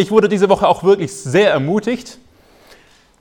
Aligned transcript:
Ich 0.00 0.10
wurde 0.10 0.30
diese 0.30 0.48
Woche 0.48 0.66
auch 0.66 0.82
wirklich 0.82 1.12
sehr 1.12 1.50
ermutigt. 1.50 2.16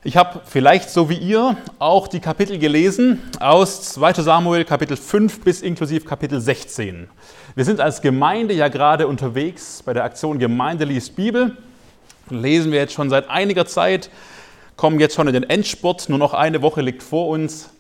Ich 0.05 0.15
habe 0.15 0.39
vielleicht 0.45 0.89
so 0.89 1.09
wie 1.09 1.17
ihr 1.17 1.57
auch 1.77 2.07
die 2.07 2.21
Kapitel 2.21 2.57
gelesen 2.57 3.21
aus 3.41 3.81
2 3.81 4.13
Samuel 4.13 4.63
Kapitel 4.63 4.95
5 4.95 5.41
bis 5.41 5.61
inklusive 5.61 6.05
Kapitel 6.05 6.39
16. 6.39 7.09
Wir 7.53 7.65
sind 7.65 7.81
als 7.81 8.01
Gemeinde 8.01 8.53
ja 8.53 8.69
gerade 8.69 9.09
unterwegs 9.09 9.83
bei 9.83 9.93
der 9.93 10.05
Aktion 10.05 10.39
Gemeinde 10.39 10.85
liest 10.85 11.17
Bibel. 11.17 11.57
Lesen 12.29 12.71
wir 12.71 12.79
jetzt 12.79 12.93
schon 12.93 13.09
seit 13.09 13.29
einiger 13.29 13.65
Zeit, 13.65 14.09
kommen 14.77 15.01
jetzt 15.01 15.15
schon 15.15 15.27
in 15.27 15.33
den 15.33 15.43
Endspurt, 15.43 16.07
nur 16.07 16.17
noch 16.17 16.33
eine 16.33 16.61
Woche 16.61 16.79
liegt 16.79 17.03
vor 17.03 17.27
uns. 17.27 17.71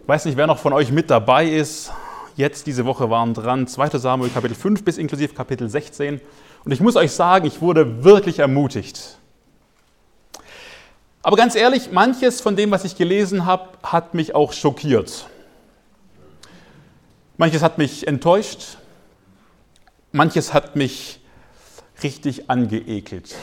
Ich 0.00 0.08
weiß 0.08 0.24
nicht, 0.24 0.38
wer 0.38 0.46
noch 0.46 0.58
von 0.58 0.72
euch 0.72 0.90
mit 0.90 1.10
dabei 1.10 1.44
ist. 1.44 1.92
Jetzt 2.36 2.66
diese 2.66 2.86
Woche 2.86 3.10
waren 3.10 3.34
dran 3.34 3.66
2 3.66 3.98
Samuel 3.98 4.30
Kapitel 4.30 4.54
5 4.54 4.82
bis 4.82 4.96
inklusive 4.96 5.34
Kapitel 5.34 5.68
16. 5.68 6.22
Und 6.64 6.72
ich 6.72 6.80
muss 6.80 6.96
euch 6.96 7.12
sagen, 7.12 7.46
ich 7.46 7.60
wurde 7.60 8.04
wirklich 8.04 8.38
ermutigt. 8.38 9.18
Aber 11.22 11.36
ganz 11.36 11.54
ehrlich, 11.54 11.92
manches 11.92 12.40
von 12.40 12.56
dem, 12.56 12.70
was 12.70 12.84
ich 12.84 12.96
gelesen 12.96 13.46
habe, 13.46 13.68
hat 13.82 14.14
mich 14.14 14.34
auch 14.34 14.52
schockiert. 14.52 15.26
Manches 17.36 17.62
hat 17.62 17.78
mich 17.78 18.06
enttäuscht. 18.06 18.78
Manches 20.12 20.52
hat 20.52 20.76
mich 20.76 21.20
richtig 22.02 22.50
angeekelt. 22.50 23.34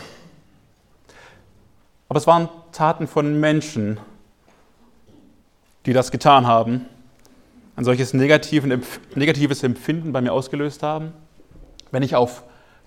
Aber 2.09 2.17
es 2.17 2.27
waren 2.27 2.49
Taten 2.71 3.07
von 3.07 3.39
Menschen, 3.39 3.99
die 5.85 5.93
das 5.93 6.11
getan 6.11 6.47
haben, 6.47 6.85
ein 7.75 7.85
solches 7.85 8.13
negatives 8.13 9.63
Empfinden 9.63 10.11
bei 10.11 10.21
mir 10.21 10.33
ausgelöst 10.33 10.83
haben. 10.83 11.13
Wenn 11.91 12.03
ich 12.03 12.15
auf 12.15 12.43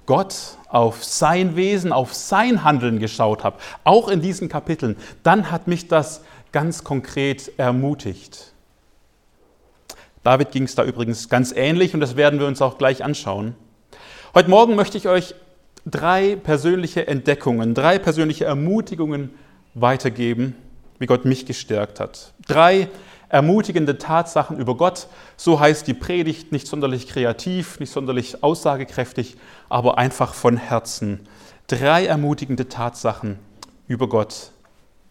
Gott, 0.07 0.35
auf 0.69 1.05
sein 1.05 1.57
Wesen, 1.57 1.93
auf 1.93 2.15
sein 2.15 2.65
Handeln 2.65 2.99
geschaut 2.99 3.45
habe, 3.45 3.59
auch 3.85 4.09
in 4.09 4.21
diesen 4.21 4.49
Kapiteln, 4.49 4.97
dann 5.23 5.51
hat 5.51 5.67
mich 5.67 5.89
das 5.89 6.23
ganz 6.53 6.85
konkret 6.85 7.53
ermutigt. 7.59 8.53
David 10.23 10.51
ging 10.53 10.65
es 10.65 10.75
da 10.75 10.85
übrigens 10.85 11.29
ganz 11.29 11.53
ähnlich 11.53 11.95
und 11.95 12.01
das 12.01 12.17
werden 12.17 12.39
wir 12.41 12.47
uns 12.47 12.61
auch 12.61 12.79
gleich 12.79 13.03
anschauen. 13.03 13.55
Heute 14.35 14.51
Morgen 14.51 14.77
möchte 14.77 14.99
ich 14.99 15.09
euch 15.09 15.35
drei 15.87 16.37
persönliche 16.37 17.07
Entdeckungen, 17.07 17.75
drei 17.75 17.99
persönliche 17.99 18.45
Ermutigungen 18.45 19.31
weitergeben, 19.75 20.55
wie 20.99 21.07
Gott 21.07 21.25
mich 21.25 21.47
gestärkt 21.47 22.01
hat. 22.01 22.33
Drei 22.47 22.89
ermutigende 23.31 23.97
Tatsachen 23.97 24.59
über 24.59 24.77
Gott. 24.77 25.07
So 25.37 25.59
heißt 25.59 25.87
die 25.87 25.95
Predigt 25.95 26.53
nicht 26.53 26.67
sonderlich 26.67 27.09
kreativ, 27.09 27.81
nicht 27.81 27.93
sonderlich 27.93 28.43
aussagekräftig, 28.43 29.37
aber 29.69 29.97
einfach 29.97 30.35
von 30.35 30.57
Herzen. 30.57 31.21
Drei 31.69 32.05
ermutigende 32.05 32.69
Tatsachen 32.69 33.39
über 33.87 34.09
Gott, 34.09 34.51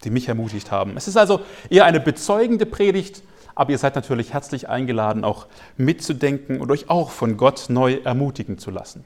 die 0.04 0.10
mich 0.10 0.28
ermutigt 0.28 0.72
haben. 0.72 0.98
Es 0.98 1.08
ist 1.08 1.18
also 1.18 1.42
eher 1.70 1.86
eine 1.86 2.00
bezeugende 2.00 2.66
Predigt, 2.66 3.24
aber 3.56 3.72
ihr 3.72 3.78
seid 3.78 3.96
natürlich 3.96 4.34
herzlich 4.34 4.70
eingeladen, 4.70 5.24
auch 5.24 5.48
mitzudenken 5.78 6.62
und 6.62 6.70
euch 6.72 6.90
auch 6.90 7.10
von 7.10 7.38
Gott 7.38 7.66
neu 7.70 8.00
ermutigen 8.04 8.58
zu 8.58 8.70
lassen. 8.70 9.04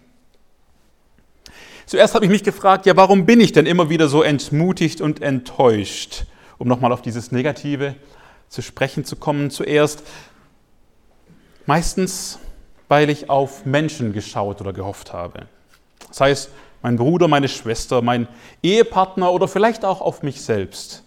Zuerst 1.86 2.16
habe 2.16 2.26
ich 2.26 2.32
mich 2.32 2.44
gefragt, 2.44 2.86
ja, 2.86 2.96
warum 2.96 3.26
bin 3.26 3.40
ich 3.42 3.52
denn 3.52 3.66
immer 3.66 3.90
wieder 3.90 4.08
so 4.08 4.24
entmutigt 4.24 5.02
und 5.02 5.22
enttäuscht? 5.22 6.26
Um 6.58 6.68
nochmal 6.68 6.94
auf 6.94 7.02
dieses 7.02 7.32
Negative 7.32 7.96
zu 8.54 8.62
sprechen 8.62 9.04
zu 9.04 9.16
kommen. 9.16 9.50
Zuerst 9.50 10.04
meistens, 11.66 12.38
weil 12.88 13.10
ich 13.10 13.28
auf 13.32 13.66
Menschen 13.66 14.14
geschaut 14.14 14.62
oder 14.62 14.74
gehofft 14.74 15.12
habe. 15.12 15.48
Sei 16.12 16.30
es 16.30 16.50
mein 16.84 16.98
Bruder, 16.98 17.28
meine 17.28 17.48
Schwester, 17.48 18.04
mein 18.04 18.28
Ehepartner 18.62 19.32
oder 19.32 19.48
vielleicht 19.48 19.84
auch 19.84 20.02
auf 20.02 20.22
mich 20.22 20.42
selbst. 20.44 21.02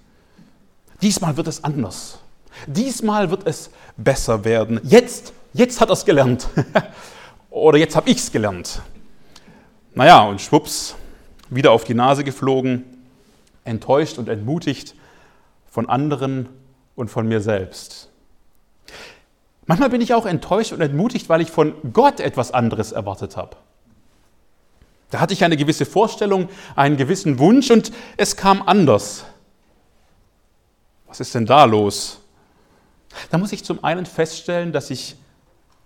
Diesmal 1.03 1.37
wird 1.37 1.47
es 1.47 1.63
anders. 1.63 2.19
Diesmal 2.67 3.31
wird 3.31 3.47
es 3.47 3.71
besser 3.97 4.45
werden. 4.45 4.81
Jetzt, 4.83 5.33
jetzt 5.53 5.81
hat 5.81 5.91
er 5.91 5.93
es 5.93 6.05
gelernt. 6.05 6.49
oder 7.51 7.79
jetzt 7.79 7.95
habe 7.95 8.11
ich 8.11 8.17
es 8.17 8.33
gelernt. 8.33 8.83
Naja, 9.95 10.25
und 10.25 10.41
schwupps, 10.41 10.97
wieder 11.49 11.71
auf 11.71 11.85
die 11.85 11.95
Nase 11.95 12.25
geflogen, 12.25 12.83
enttäuscht 13.63 14.19
und 14.19 14.29
entmutigt 14.29 14.97
von 15.71 15.89
anderen 15.89 16.49
und 16.97 17.09
von 17.09 17.29
mir 17.29 17.41
selbst. 17.41 18.09
Manchmal 19.67 19.91
bin 19.91 20.01
ich 20.01 20.15
auch 20.15 20.27
enttäuscht 20.27 20.73
und 20.73 20.81
entmutigt, 20.81 21.29
weil 21.29 21.41
ich 21.41 21.51
von 21.51 21.75
Gott 21.93 22.21
etwas 22.21 22.53
anderes 22.53 22.93
erwartet 22.93 23.37
habe. 23.37 23.57
Da 25.11 25.21
hatte 25.21 25.35
ich 25.35 25.45
eine 25.45 25.57
gewisse 25.57 25.87
Vorstellung, 25.87 26.49
einen 26.75 26.97
gewissen 26.97 27.39
Wunsch 27.39 27.71
und 27.71 27.93
es 28.17 28.37
kam 28.37 28.63
anders. 28.63 29.25
Was 31.07 31.21
ist 31.21 31.35
denn 31.35 31.47
da 31.47 31.65
los? 31.65 32.21
Da 33.31 33.39
muss 33.39 33.53
ich 33.53 33.65
zum 33.65 33.83
einen 33.85 34.07
feststellen, 34.07 34.73
dass, 34.73 34.91
ich, 34.91 35.17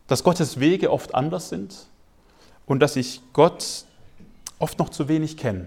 dass 0.07 0.25
Gottes 0.25 0.59
Wege 0.59 0.91
oft 0.91 1.15
anders 1.15 1.49
sind 1.49 1.75
und 2.67 2.81
dass 2.81 2.97
ich 2.97 3.21
Gott 3.33 3.85
oft 4.59 4.79
noch 4.79 4.89
zu 4.89 5.09
wenig 5.09 5.37
kenne. 5.37 5.67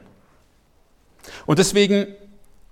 Und 1.46 1.60
deswegen 1.60 2.08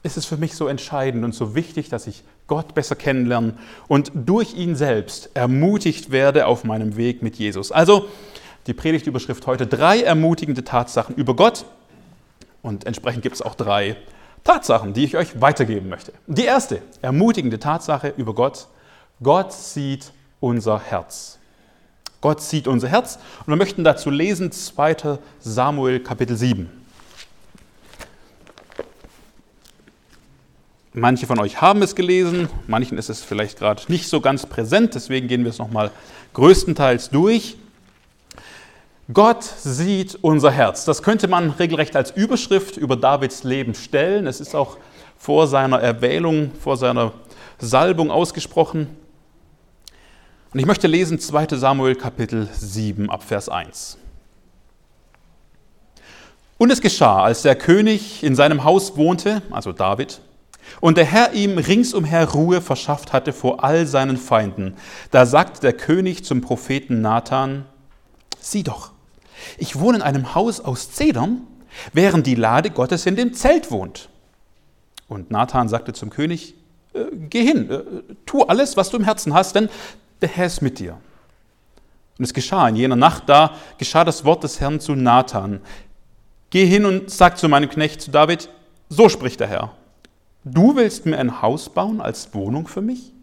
ist 0.03 0.17
es 0.17 0.25
für 0.25 0.38
mich 0.38 0.56
so 0.56 0.67
entscheidend 0.67 1.23
und 1.23 1.35
so 1.35 1.56
wichtig, 1.56 1.89
dass 1.89 2.07
ich 2.07 2.23
Gott 2.47 2.73
besser 2.73 2.95
kennenlerne 2.95 3.53
und 3.88 4.12
durch 4.13 4.56
ihn 4.56 4.75
selbst 4.75 5.29
ermutigt 5.35 6.12
werde 6.12 6.47
auf 6.47 6.63
meinem 6.63 6.97
Weg 6.97 7.22
mit 7.22 7.35
Jesus. 7.35 7.72
Also 7.72 8.07
die 8.67 8.73
Predigtüberschrift 8.73 9.45
heute 9.47 9.67
drei 9.67 10.01
ermutigende 10.01 10.63
Tatsachen 10.63 11.16
über 11.16 11.35
Gott 11.35 11.66
und 12.62 12.85
entsprechend 12.85 13.23
gibt 13.23 13.35
es 13.35 13.41
auch 13.41 13.56
drei 13.56 13.95
Tatsachen, 14.44 14.94
die 14.94 15.03
ich 15.03 15.17
euch 15.17 15.39
weitergeben 15.39 15.89
möchte. 15.89 16.13
Die 16.28 16.45
erste 16.45 16.81
ermutigende 17.01 17.59
Tatsache 17.59 18.13
über 18.18 18.33
Gott, 18.33 18.68
Gott 19.22 19.53
sieht 19.53 20.12
unser 20.39 20.79
Herz. 20.79 21.38
Gott 22.22 22.41
sieht 22.41 22.68
unser 22.68 22.88
Herz 22.88 23.18
und 23.41 23.47
wir 23.47 23.56
möchten 23.56 23.83
dazu 23.83 24.09
lesen 24.09 24.51
2 24.51 25.19
Samuel 25.39 26.00
Kapitel 26.00 26.35
7. 26.35 26.81
Manche 30.94 31.25
von 31.25 31.40
euch 31.40 31.62
haben 31.62 31.81
es 31.84 31.96
gelesen, 31.96 32.50
manchen 32.68 32.97
ist 32.97 33.09
es 33.09 33.24
vielleicht 33.24 33.59
gerade 33.59 33.81
nicht 33.88 34.09
so 34.09 34.19
ganz 34.19 34.46
präsent, 34.46 34.94
deswegen 34.94 35.29
gehen 35.29 35.46
wir 35.46 35.50
es 35.50 35.57
nochmal 35.57 35.90
größtenteils 36.34 37.12
durch. 37.12 37.56
Gott 39.13 39.44
sieht 39.44 40.19
unser 40.22 40.51
Herz. 40.51 40.84
Das 40.84 41.01
könnte 41.01 41.30
man 41.30 41.51
regelrecht 41.51 41.96
als 41.96 42.12
Überschrift 42.12 42.75
über 42.75 42.97
Davids 42.97 43.44
Leben 43.44 43.74
stellen. 43.74 44.28
Es 44.28 44.41
ist 44.41 44.53
auch 44.53 44.78
vor 45.18 45.47
seiner 45.47 45.80
Erwählung, 45.80 46.51
vor 46.59 46.75
seiner 46.75 47.13
Salbung 47.57 48.12
ausgesprochen. 48.12 48.88
Und 50.53 50.59
ich 50.59 50.66
möchte 50.66 50.88
lesen 50.88 51.19
2 51.19 51.56
Samuel 51.56 51.96
Kapitel 51.96 52.50
7 52.53 53.09
ab 53.09 53.24
Vers 53.24 53.47
1. 53.47 53.97
Und 56.57 56.69
es 56.69 56.81
geschah, 56.81 57.24
als 57.24 57.44
der 57.44 57.56
König 57.56 58.24
in 58.24 58.35
seinem 58.35 58.66
Haus 58.66 58.97
wohnte, 58.97 59.41
also 59.51 59.72
David, 59.72 60.19
und 60.79 60.97
der 60.97 61.05
Herr 61.05 61.33
ihm 61.33 61.57
ringsumher 61.57 62.29
Ruhe 62.29 62.61
verschafft 62.61 63.13
hatte 63.13 63.33
vor 63.33 63.63
all 63.63 63.85
seinen 63.85 64.17
Feinden. 64.17 64.75
Da 65.11 65.25
sagte 65.25 65.61
der 65.61 65.73
König 65.73 66.23
zum 66.23 66.41
Propheten 66.41 67.01
Nathan, 67.01 67.65
sieh 68.39 68.63
doch, 68.63 68.91
ich 69.57 69.79
wohne 69.79 69.97
in 69.97 70.03
einem 70.03 70.35
Haus 70.35 70.59
aus 70.59 70.91
Zedern, 70.91 71.41
während 71.93 72.27
die 72.27 72.35
Lade 72.35 72.69
Gottes 72.69 73.05
in 73.05 73.15
dem 73.15 73.33
Zelt 73.33 73.71
wohnt. 73.71 74.09
Und 75.07 75.31
Nathan 75.31 75.67
sagte 75.67 75.93
zum 75.93 76.09
König, 76.09 76.55
äh, 76.93 77.05
geh 77.29 77.43
hin, 77.43 77.69
äh, 77.69 77.81
tu 78.25 78.43
alles, 78.43 78.77
was 78.77 78.89
du 78.89 78.97
im 78.97 79.03
Herzen 79.03 79.33
hast, 79.33 79.55
denn 79.55 79.69
der 80.21 80.29
Herr 80.29 80.45
ist 80.45 80.61
mit 80.61 80.79
dir. 80.79 80.97
Und 82.17 82.25
es 82.25 82.33
geschah 82.33 82.67
in 82.67 82.75
jener 82.75 82.95
Nacht, 82.95 83.23
da 83.27 83.55
geschah 83.77 84.03
das 84.03 84.25
Wort 84.25 84.43
des 84.43 84.59
Herrn 84.59 84.79
zu 84.79 84.93
Nathan. 84.93 85.61
Geh 86.49 86.65
hin 86.65 86.85
und 86.85 87.09
sag 87.09 87.38
zu 87.38 87.49
meinem 87.49 87.69
Knecht, 87.69 88.01
zu 88.01 88.11
David, 88.11 88.49
so 88.89 89.09
spricht 89.09 89.39
der 89.39 89.47
Herr. 89.47 89.75
Du 90.43 90.75
willst 90.75 91.05
mir 91.05 91.19
ein 91.19 91.41
Haus 91.41 91.69
bauen 91.69 92.01
als 92.01 92.33
Wohnung 92.33 92.67
für 92.67 92.81
mich? 92.81 93.13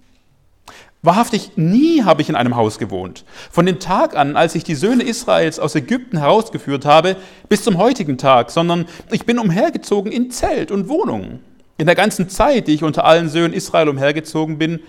Wahrhaftig, 1.03 1.53
nie 1.57 2.03
habe 2.03 2.23
ich 2.23 2.29
in 2.29 2.37
einem 2.37 2.55
Haus 2.55 2.79
gewohnt. 2.79 3.25
Von 3.51 3.67
dem 3.67 3.81
Tag 3.81 4.17
an, 4.17 4.37
als 4.37 4.55
ich 4.55 4.65
die 4.65 4.75
Söhne 4.75 5.03
Israels 5.03 5.59
aus 5.59 5.75
Ägypten 5.75 6.19
herausgeführt 6.19 6.85
habe, 6.85 7.17
bis 7.49 7.63
zum 7.65 7.79
heutigen 7.79 8.19
Tag, 8.19 8.51
sondern 8.51 8.87
ich 9.11 9.27
bin 9.27 9.39
umhergezogen 9.39 10.13
in 10.13 10.31
Zelt 10.31 10.71
und 10.71 10.89
Wohnungen. 10.89 11.41
In 11.77 11.87
der 11.87 11.95
ganzen 11.95 12.29
Zeit, 12.29 12.69
die 12.69 12.75
ich 12.75 12.85
unter 12.85 13.05
allen 13.05 13.29
Söhnen 13.29 13.53
Israel 13.53 13.89
umhergezogen 13.89 14.59
bin, 14.59 14.81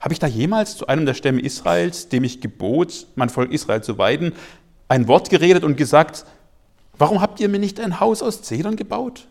habe 0.00 0.12
ich 0.12 0.18
da 0.18 0.26
jemals 0.26 0.76
zu 0.76 0.88
einem 0.88 1.06
der 1.06 1.14
Stämme 1.14 1.40
Israels, 1.40 2.08
dem 2.08 2.24
ich 2.24 2.40
gebot, 2.40 3.06
mein 3.14 3.28
Volk 3.28 3.52
Israel 3.52 3.82
zu 3.82 3.98
weiden, 3.98 4.32
ein 4.88 5.06
Wort 5.06 5.30
geredet 5.30 5.62
und 5.62 5.76
gesagt, 5.76 6.26
warum 6.98 7.20
habt 7.20 7.38
ihr 7.40 7.48
mir 7.48 7.60
nicht 7.60 7.78
ein 7.80 8.00
Haus 8.00 8.22
aus 8.22 8.42
Zedern 8.42 8.74
gebaut? 8.74 9.28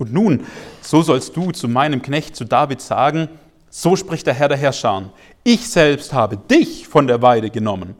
Und 0.00 0.14
nun, 0.14 0.44
so 0.80 1.02
sollst 1.02 1.36
du 1.36 1.50
zu 1.50 1.68
meinem 1.68 2.00
Knecht, 2.00 2.34
zu 2.34 2.46
David 2.46 2.80
sagen, 2.80 3.28
so 3.68 3.96
spricht 3.96 4.26
der 4.26 4.32
Herr 4.32 4.48
der 4.48 4.56
Herrscher, 4.56 5.10
ich 5.44 5.68
selbst 5.68 6.14
habe 6.14 6.38
dich 6.38 6.88
von 6.88 7.06
der 7.06 7.20
Weide 7.20 7.50
genommen, 7.50 7.94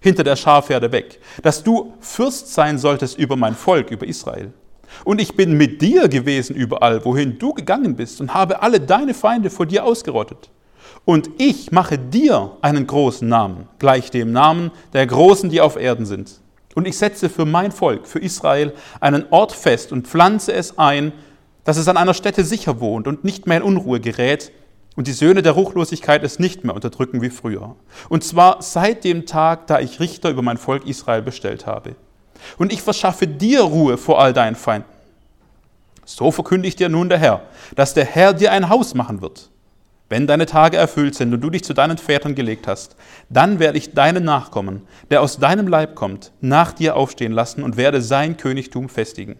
hinter 0.00 0.24
der 0.24 0.34
Schafherde 0.34 0.90
weg, 0.90 1.20
dass 1.42 1.62
du 1.62 1.94
Fürst 2.00 2.52
sein 2.52 2.76
solltest 2.76 3.16
über 3.18 3.36
mein 3.36 3.54
Volk, 3.54 3.92
über 3.92 4.04
Israel. 4.04 4.52
Und 5.04 5.20
ich 5.20 5.36
bin 5.36 5.56
mit 5.56 5.80
dir 5.80 6.08
gewesen 6.08 6.56
überall, 6.56 7.04
wohin 7.04 7.38
du 7.38 7.52
gegangen 7.52 7.94
bist, 7.94 8.20
und 8.20 8.34
habe 8.34 8.60
alle 8.60 8.80
deine 8.80 9.14
Feinde 9.14 9.48
vor 9.48 9.66
dir 9.66 9.84
ausgerottet. 9.84 10.50
Und 11.04 11.30
ich 11.38 11.70
mache 11.70 11.98
dir 11.98 12.50
einen 12.62 12.88
großen 12.88 13.28
Namen, 13.28 13.68
gleich 13.78 14.10
dem 14.10 14.32
Namen 14.32 14.72
der 14.92 15.06
Großen, 15.06 15.50
die 15.50 15.60
auf 15.60 15.76
Erden 15.76 16.04
sind. 16.04 16.40
Und 16.74 16.88
ich 16.88 16.98
setze 16.98 17.28
für 17.28 17.44
mein 17.44 17.70
Volk, 17.70 18.08
für 18.08 18.18
Israel, 18.18 18.72
einen 18.98 19.26
Ort 19.30 19.52
fest 19.52 19.92
und 19.92 20.08
pflanze 20.08 20.52
es 20.52 20.78
ein, 20.78 21.12
dass 21.64 21.76
es 21.76 21.88
an 21.88 21.96
einer 21.96 22.14
Stätte 22.14 22.44
sicher 22.44 22.80
wohnt 22.80 23.06
und 23.08 23.24
nicht 23.24 23.46
mehr 23.46 23.58
in 23.58 23.62
Unruhe 23.62 24.00
gerät 24.00 24.52
und 24.96 25.08
die 25.08 25.12
Söhne 25.12 25.42
der 25.42 25.52
Ruchlosigkeit 25.52 26.22
es 26.22 26.38
nicht 26.38 26.64
mehr 26.64 26.74
unterdrücken 26.74 27.20
wie 27.20 27.30
früher. 27.30 27.74
Und 28.08 28.22
zwar 28.22 28.62
seit 28.62 29.02
dem 29.04 29.26
Tag, 29.26 29.66
da 29.66 29.80
ich 29.80 29.98
Richter 29.98 30.30
über 30.30 30.42
mein 30.42 30.58
Volk 30.58 30.86
Israel 30.86 31.22
bestellt 31.22 31.66
habe. 31.66 31.96
Und 32.58 32.72
ich 32.72 32.82
verschaffe 32.82 33.26
dir 33.26 33.62
Ruhe 33.62 33.96
vor 33.96 34.20
all 34.20 34.32
deinen 34.32 34.56
Feinden. 34.56 34.88
So 36.04 36.30
verkündigt 36.30 36.78
dir 36.78 36.88
nun 36.88 37.08
der 37.08 37.18
Herr, 37.18 37.42
dass 37.76 37.94
der 37.94 38.04
Herr 38.04 38.34
dir 38.34 38.52
ein 38.52 38.68
Haus 38.68 38.94
machen 38.94 39.22
wird. 39.22 39.50
Wenn 40.10 40.26
deine 40.26 40.44
Tage 40.44 40.76
erfüllt 40.76 41.14
sind 41.14 41.32
und 41.32 41.40
du 41.40 41.48
dich 41.48 41.64
zu 41.64 41.72
deinen 41.72 41.96
Vätern 41.96 42.34
gelegt 42.34 42.68
hast, 42.68 42.94
dann 43.30 43.58
werde 43.58 43.78
ich 43.78 43.94
deinen 43.94 44.22
Nachkommen, 44.22 44.82
der 45.10 45.22
aus 45.22 45.38
deinem 45.38 45.66
Leib 45.66 45.94
kommt, 45.94 46.30
nach 46.42 46.72
dir 46.72 46.94
aufstehen 46.96 47.32
lassen 47.32 47.62
und 47.62 47.78
werde 47.78 48.02
sein 48.02 48.36
Königtum 48.36 48.90
festigen. 48.90 49.36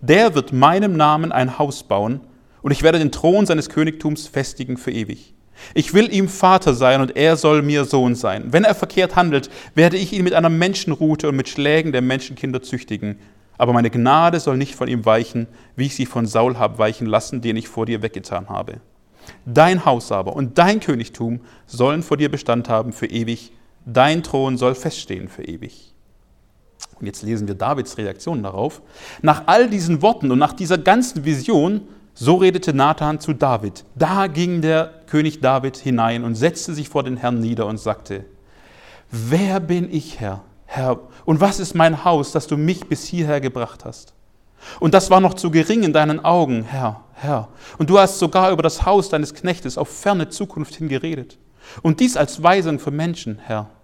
Der 0.00 0.34
wird 0.34 0.52
meinem 0.52 0.96
Namen 0.96 1.32
ein 1.32 1.58
Haus 1.58 1.82
bauen, 1.82 2.20
und 2.62 2.70
ich 2.70 2.82
werde 2.82 2.98
den 2.98 3.12
Thron 3.12 3.44
seines 3.44 3.68
Königtums 3.68 4.26
festigen 4.26 4.78
für 4.78 4.90
ewig. 4.90 5.34
Ich 5.74 5.94
will 5.94 6.12
ihm 6.12 6.28
Vater 6.28 6.74
sein 6.74 7.00
und 7.00 7.16
er 7.16 7.36
soll 7.36 7.62
mir 7.62 7.84
Sohn 7.84 8.14
sein. 8.14 8.52
Wenn 8.52 8.64
er 8.64 8.74
verkehrt 8.74 9.16
handelt, 9.16 9.50
werde 9.74 9.96
ich 9.96 10.12
ihn 10.12 10.24
mit 10.24 10.34
einer 10.34 10.48
Menschenrute 10.48 11.28
und 11.28 11.36
mit 11.36 11.48
Schlägen 11.48 11.92
der 11.92 12.02
Menschenkinder 12.02 12.62
züchtigen. 12.62 13.18
Aber 13.56 13.72
meine 13.72 13.90
Gnade 13.90 14.40
soll 14.40 14.56
nicht 14.56 14.74
von 14.74 14.88
ihm 14.88 15.04
weichen, 15.04 15.46
wie 15.76 15.86
ich 15.86 15.94
sie 15.94 16.06
von 16.06 16.26
Saul 16.26 16.58
habe 16.58 16.78
weichen 16.78 17.06
lassen, 17.06 17.40
den 17.40 17.56
ich 17.56 17.68
vor 17.68 17.86
dir 17.86 18.02
weggetan 18.02 18.48
habe. 18.48 18.80
Dein 19.46 19.84
Haus 19.84 20.12
aber 20.12 20.34
und 20.34 20.58
dein 20.58 20.80
Königtum 20.80 21.40
sollen 21.66 22.02
vor 22.02 22.16
dir 22.16 22.30
Bestand 22.30 22.68
haben 22.68 22.92
für 22.92 23.06
ewig. 23.06 23.52
Dein 23.86 24.22
Thron 24.22 24.56
soll 24.56 24.74
feststehen 24.74 25.28
für 25.28 25.44
ewig. 25.44 25.93
Und 27.00 27.06
jetzt 27.06 27.22
lesen 27.22 27.48
wir 27.48 27.54
Davids 27.54 27.98
Reaktion 27.98 28.42
darauf. 28.42 28.82
Nach 29.22 29.44
all 29.46 29.68
diesen 29.68 30.02
Worten 30.02 30.30
und 30.30 30.38
nach 30.38 30.52
dieser 30.52 30.78
ganzen 30.78 31.24
Vision 31.24 31.82
so 32.14 32.36
redete 32.36 32.72
Nathan 32.72 33.18
zu 33.18 33.32
David. 33.32 33.84
Da 33.96 34.28
ging 34.28 34.62
der 34.62 34.92
König 35.06 35.40
David 35.40 35.76
hinein 35.76 36.22
und 36.22 36.36
setzte 36.36 36.72
sich 36.72 36.88
vor 36.88 37.02
den 37.02 37.16
Herrn 37.16 37.40
nieder 37.40 37.66
und 37.66 37.78
sagte, 37.78 38.24
Wer 39.10 39.60
bin 39.60 39.92
ich, 39.92 40.20
Herr, 40.20 40.42
Herr, 40.66 41.00
und 41.24 41.40
was 41.40 41.60
ist 41.60 41.74
mein 41.74 42.04
Haus, 42.04 42.32
dass 42.32 42.46
du 42.46 42.56
mich 42.56 42.88
bis 42.88 43.04
hierher 43.04 43.40
gebracht 43.40 43.84
hast? 43.84 44.14
Und 44.80 44.94
das 44.94 45.10
war 45.10 45.20
noch 45.20 45.34
zu 45.34 45.50
gering 45.50 45.82
in 45.82 45.92
deinen 45.92 46.24
Augen, 46.24 46.64
Herr, 46.64 47.04
Herr. 47.12 47.48
Und 47.78 47.90
du 47.90 47.98
hast 47.98 48.18
sogar 48.18 48.50
über 48.50 48.62
das 48.62 48.86
Haus 48.86 49.08
deines 49.08 49.34
Knechtes 49.34 49.76
auf 49.76 49.88
ferne 49.88 50.30
Zukunft 50.30 50.74
hingeredet. 50.76 51.38
Und 51.82 52.00
dies 52.00 52.16
als 52.16 52.42
Weisung 52.42 52.78
für 52.78 52.90
Menschen, 52.90 53.38
Herr, 53.38 53.70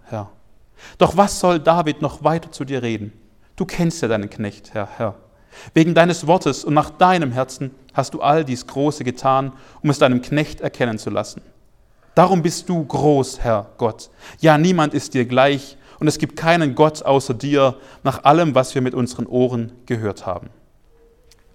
Doch 0.97 1.17
was 1.17 1.39
soll 1.39 1.59
David 1.59 2.01
noch 2.01 2.23
weiter 2.23 2.51
zu 2.51 2.65
dir 2.65 2.81
reden? 2.81 3.13
Du 3.55 3.65
kennst 3.65 4.01
ja 4.01 4.07
deinen 4.07 4.29
Knecht, 4.29 4.73
Herr, 4.73 4.87
Herr. 4.97 5.15
Wegen 5.73 5.93
deines 5.93 6.27
Wortes 6.27 6.63
und 6.63 6.73
nach 6.73 6.89
deinem 6.89 7.31
Herzen 7.31 7.71
hast 7.93 8.13
du 8.13 8.21
all 8.21 8.45
dies 8.45 8.67
Große 8.67 9.03
getan, 9.03 9.51
um 9.81 9.89
es 9.89 9.99
deinem 9.99 10.21
Knecht 10.21 10.61
erkennen 10.61 10.97
zu 10.97 11.09
lassen. 11.09 11.41
Darum 12.15 12.41
bist 12.41 12.67
du 12.69 12.83
groß, 12.83 13.39
Herr 13.41 13.67
Gott. 13.77 14.09
Ja, 14.39 14.57
niemand 14.57 14.93
ist 14.93 15.13
dir 15.13 15.25
gleich 15.25 15.77
und 15.99 16.07
es 16.07 16.17
gibt 16.17 16.35
keinen 16.35 16.75
Gott 16.75 17.03
außer 17.03 17.33
dir, 17.33 17.75
nach 18.03 18.23
allem, 18.23 18.55
was 18.55 18.75
wir 18.75 18.81
mit 18.81 18.93
unseren 18.93 19.27
Ohren 19.27 19.71
gehört 19.85 20.25
haben. 20.25 20.49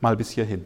Mal 0.00 0.16
bis 0.16 0.30
hierhin. 0.30 0.64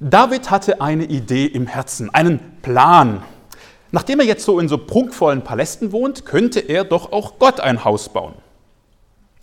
David 0.00 0.50
hatte 0.50 0.80
eine 0.80 1.04
Idee 1.04 1.44
im 1.44 1.66
Herzen, 1.66 2.12
einen 2.12 2.40
Plan. 2.62 3.22
Nachdem 3.92 4.20
er 4.20 4.26
jetzt 4.26 4.44
so 4.44 4.60
in 4.60 4.68
so 4.68 4.78
prunkvollen 4.78 5.42
Palästen 5.42 5.92
wohnt, 5.92 6.24
könnte 6.24 6.60
er 6.60 6.84
doch 6.84 7.12
auch 7.12 7.38
Gott 7.38 7.60
ein 7.60 7.84
Haus 7.84 8.08
bauen. 8.08 8.34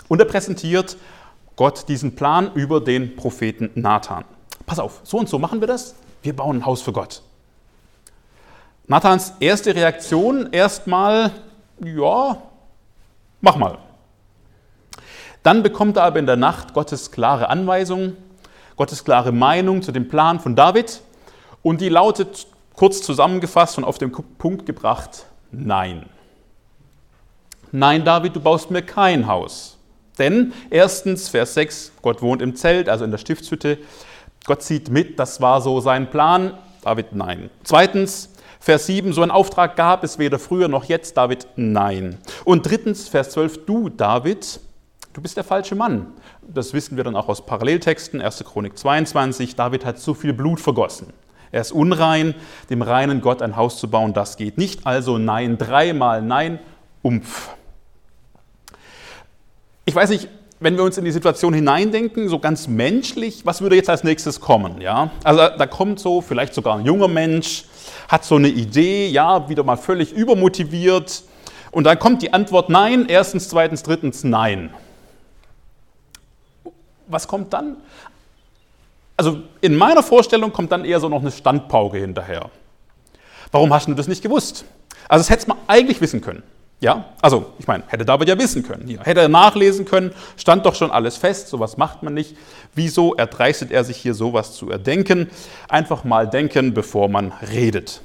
Und 0.08 0.20
er 0.20 0.26
präsentiert 0.26 0.98
Gott 1.56 1.90
diesen 1.90 2.16
Plan 2.16 2.52
über 2.54 2.80
den 2.80 3.16
Propheten 3.16 3.72
Nathan. 3.76 4.24
Pass 4.66 4.80
auf, 4.80 5.02
so 5.04 5.18
und 5.18 5.28
so 5.28 5.40
machen 5.40 5.60
wir 5.60 5.68
das. 5.68 5.96
Wir 6.22 6.36
bauen 6.36 6.58
ein 6.58 6.66
Haus 6.66 6.82
für 6.82 6.94
Gott. 6.94 7.22
Nathans 8.86 9.34
erste 9.42 9.76
Reaktion 9.76 10.54
erstmal, 10.54 11.32
ja, 11.84 12.42
mach 13.42 13.58
mal. 13.58 13.80
Dann 15.44 15.62
bekommt 15.62 15.98
er 15.98 16.04
aber 16.04 16.20
in 16.20 16.26
der 16.26 16.38
Nacht 16.38 16.74
Gottes 16.74 17.12
klare 17.12 17.50
Anweisung, 17.50 18.16
Gottes 18.78 19.04
klare 19.04 19.34
Meinung 19.34 19.82
zu 19.82 19.92
dem 19.92 20.08
Plan 20.08 20.40
von 20.40 20.56
David 20.56 21.02
und 21.64 21.82
die 21.82 21.90
lautet 21.90 22.48
kurz 22.78 23.02
zusammengefasst 23.02 23.78
und 23.78 23.84
auf 23.84 23.98
den 23.98 24.12
Punkt 24.12 24.66
gebracht, 24.66 25.26
nein. 25.52 26.06
Nein, 27.74 28.06
David, 28.06 28.36
du 28.36 28.40
baust 28.40 28.72
mir 28.72 28.82
kein 28.82 29.28
Haus. 29.28 29.78
Denn 30.18 30.54
erstens, 30.70 31.28
Vers 31.28 31.56
6, 31.56 31.92
Gott 32.02 32.22
wohnt 32.22 32.42
im 32.42 32.56
Zelt, 32.56 32.88
also 32.88 33.04
in 33.04 33.12
der 33.12 33.18
Stiftshütte. 33.18 33.80
Gott 34.46 34.64
zieht 34.64 34.90
mit, 34.90 35.20
das 35.20 35.42
war 35.42 35.60
so 35.60 35.82
sein 35.82 36.10
Plan. 36.10 36.58
David, 36.82 37.14
nein. 37.14 37.50
Zweitens, 37.64 38.30
Vers 38.60 38.86
7, 38.86 39.12
so 39.12 39.22
einen 39.22 39.32
Auftrag 39.32 39.76
gab 39.76 40.04
es 40.04 40.20
weder 40.20 40.40
früher 40.40 40.68
noch 40.68 40.86
jetzt. 40.86 41.18
David, 41.18 41.48
nein. 41.56 42.18
Und 42.46 42.66
drittens, 42.66 43.08
Vers 43.08 43.32
12, 43.32 43.66
du, 43.66 43.90
David, 43.90 44.60
du 45.14 45.22
bist 45.22 45.36
der 45.36 45.44
falsche 45.44 45.76
Mann. 45.76 46.14
Das 46.42 46.74
wissen 46.74 46.96
wir 46.96 47.04
dann 47.04 47.16
auch 47.16 47.28
aus 47.28 47.46
Paralleltexten, 47.46 48.22
1. 48.22 48.44
Chronik 48.46 48.78
22. 48.78 49.56
David 49.56 49.84
hat 49.84 50.00
zu 50.00 50.14
viel 50.14 50.34
Blut 50.34 50.60
vergossen. 50.60 51.08
Er 51.52 51.62
ist 51.62 51.72
unrein, 51.72 52.36
dem 52.70 52.82
reinen 52.82 53.22
Gott 53.22 53.42
ein 53.42 53.56
Haus 53.56 53.80
zu 53.80 53.90
bauen, 53.90 54.14
das 54.14 54.38
geht 54.38 54.58
nicht. 54.58 54.86
Also 54.86 55.18
nein, 55.18 55.58
dreimal 55.58 56.22
nein, 56.22 56.60
umpf. 57.02 57.50
Ich 59.86 59.96
weiß 59.96 60.10
nicht, 60.10 60.28
wenn 60.60 60.76
wir 60.76 60.84
uns 60.84 60.98
in 60.98 61.06
die 61.06 61.12
Situation 61.12 61.54
hineindenken, 61.54 62.30
so 62.30 62.40
ganz 62.40 62.68
menschlich, 62.68 63.46
was 63.46 63.62
würde 63.62 63.76
jetzt 63.76 63.90
als 63.90 64.04
nächstes 64.04 64.42
kommen? 64.42 64.82
Ja? 64.82 65.12
Also 65.24 65.40
da 65.58 65.68
kommt 65.68 66.00
so 66.00 66.22
vielleicht 66.22 66.54
sogar 66.54 66.78
ein 66.78 66.86
junger 66.86 67.08
Mensch, 67.08 67.66
hat 68.08 68.26
so 68.26 68.36
eine 68.36 68.50
Idee, 68.50 69.08
ja, 69.08 69.48
wieder 69.50 69.64
mal 69.64 69.78
völlig 69.78 70.12
übermotiviert. 70.14 71.24
Und 71.72 71.84
dann 71.84 72.00
kommt 72.00 72.22
die 72.22 72.34
Antwort 72.34 72.70
nein, 72.70 73.06
erstens, 73.08 73.50
zweitens, 73.50 73.84
drittens 73.84 74.24
nein. 74.24 74.72
Was 77.08 77.28
kommt 77.28 77.54
dann? 77.54 77.78
Also 79.18 79.40
in 79.62 79.76
meiner 79.76 80.04
Vorstellung 80.04 80.54
kommt 80.54 80.72
dann 80.72 80.86
eher 80.86 81.00
so 81.00 81.10
noch 81.10 81.22
eine 81.22 81.32
Standpauke 81.32 81.98
hinterher. 81.98 82.50
Warum 83.52 83.74
hast 83.74 83.88
du 83.88 83.94
das 83.94 84.08
nicht 84.08 84.22
gewusst? 84.22 84.64
Also 85.10 85.22
das 85.22 85.30
hättest 85.30 85.50
du 85.50 85.56
eigentlich 85.68 86.00
wissen 86.02 86.22
können. 86.22 86.44
Ja, 86.80 87.06
also 87.24 87.54
ich 87.58 87.66
meine, 87.66 87.84
hätte 87.88 88.06
David 88.06 88.30
ja 88.30 88.38
wissen 88.38 88.62
können. 88.62 88.88
Ja, 88.88 89.04
hätte 89.04 89.22
er 89.22 89.30
nachlesen 89.30 89.86
können, 89.86 90.14
stand 90.36 90.64
doch 90.66 90.76
schon 90.76 90.92
alles 90.92 91.18
fest, 91.18 91.48
sowas 91.48 91.78
macht 91.78 92.04
man 92.04 92.14
nicht. 92.14 92.38
Wieso 92.76 93.16
erdreistet 93.16 93.72
er 93.72 93.84
sich 93.84 93.98
hier 93.98 94.14
sowas 94.14 94.54
zu 94.54 94.70
erdenken? 94.70 95.32
Einfach 95.70 96.04
mal 96.04 96.28
denken, 96.28 96.76
bevor 96.76 97.10
man 97.10 97.34
redet. 97.52 98.02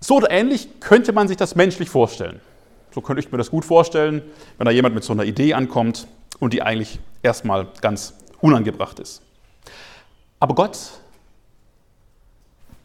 So 0.00 0.16
oder 0.16 0.30
ähnlich 0.30 0.80
könnte 0.80 1.12
man 1.12 1.28
sich 1.28 1.38
das 1.38 1.54
menschlich 1.54 1.88
vorstellen. 1.88 2.40
So 2.94 3.00
könnte 3.00 3.20
ich 3.20 3.32
mir 3.32 3.38
das 3.38 3.50
gut 3.50 3.64
vorstellen, 3.64 4.20
wenn 4.58 4.66
da 4.66 4.70
jemand 4.70 4.94
mit 4.94 5.04
so 5.04 5.14
einer 5.14 5.24
Idee 5.24 5.54
ankommt 5.54 6.06
und 6.40 6.52
die 6.52 6.60
eigentlich 6.60 6.98
erstmal 7.22 7.68
ganz 7.80 8.12
unangebracht 8.40 8.98
ist. 8.98 9.22
Aber 10.42 10.56
Gott, 10.56 10.90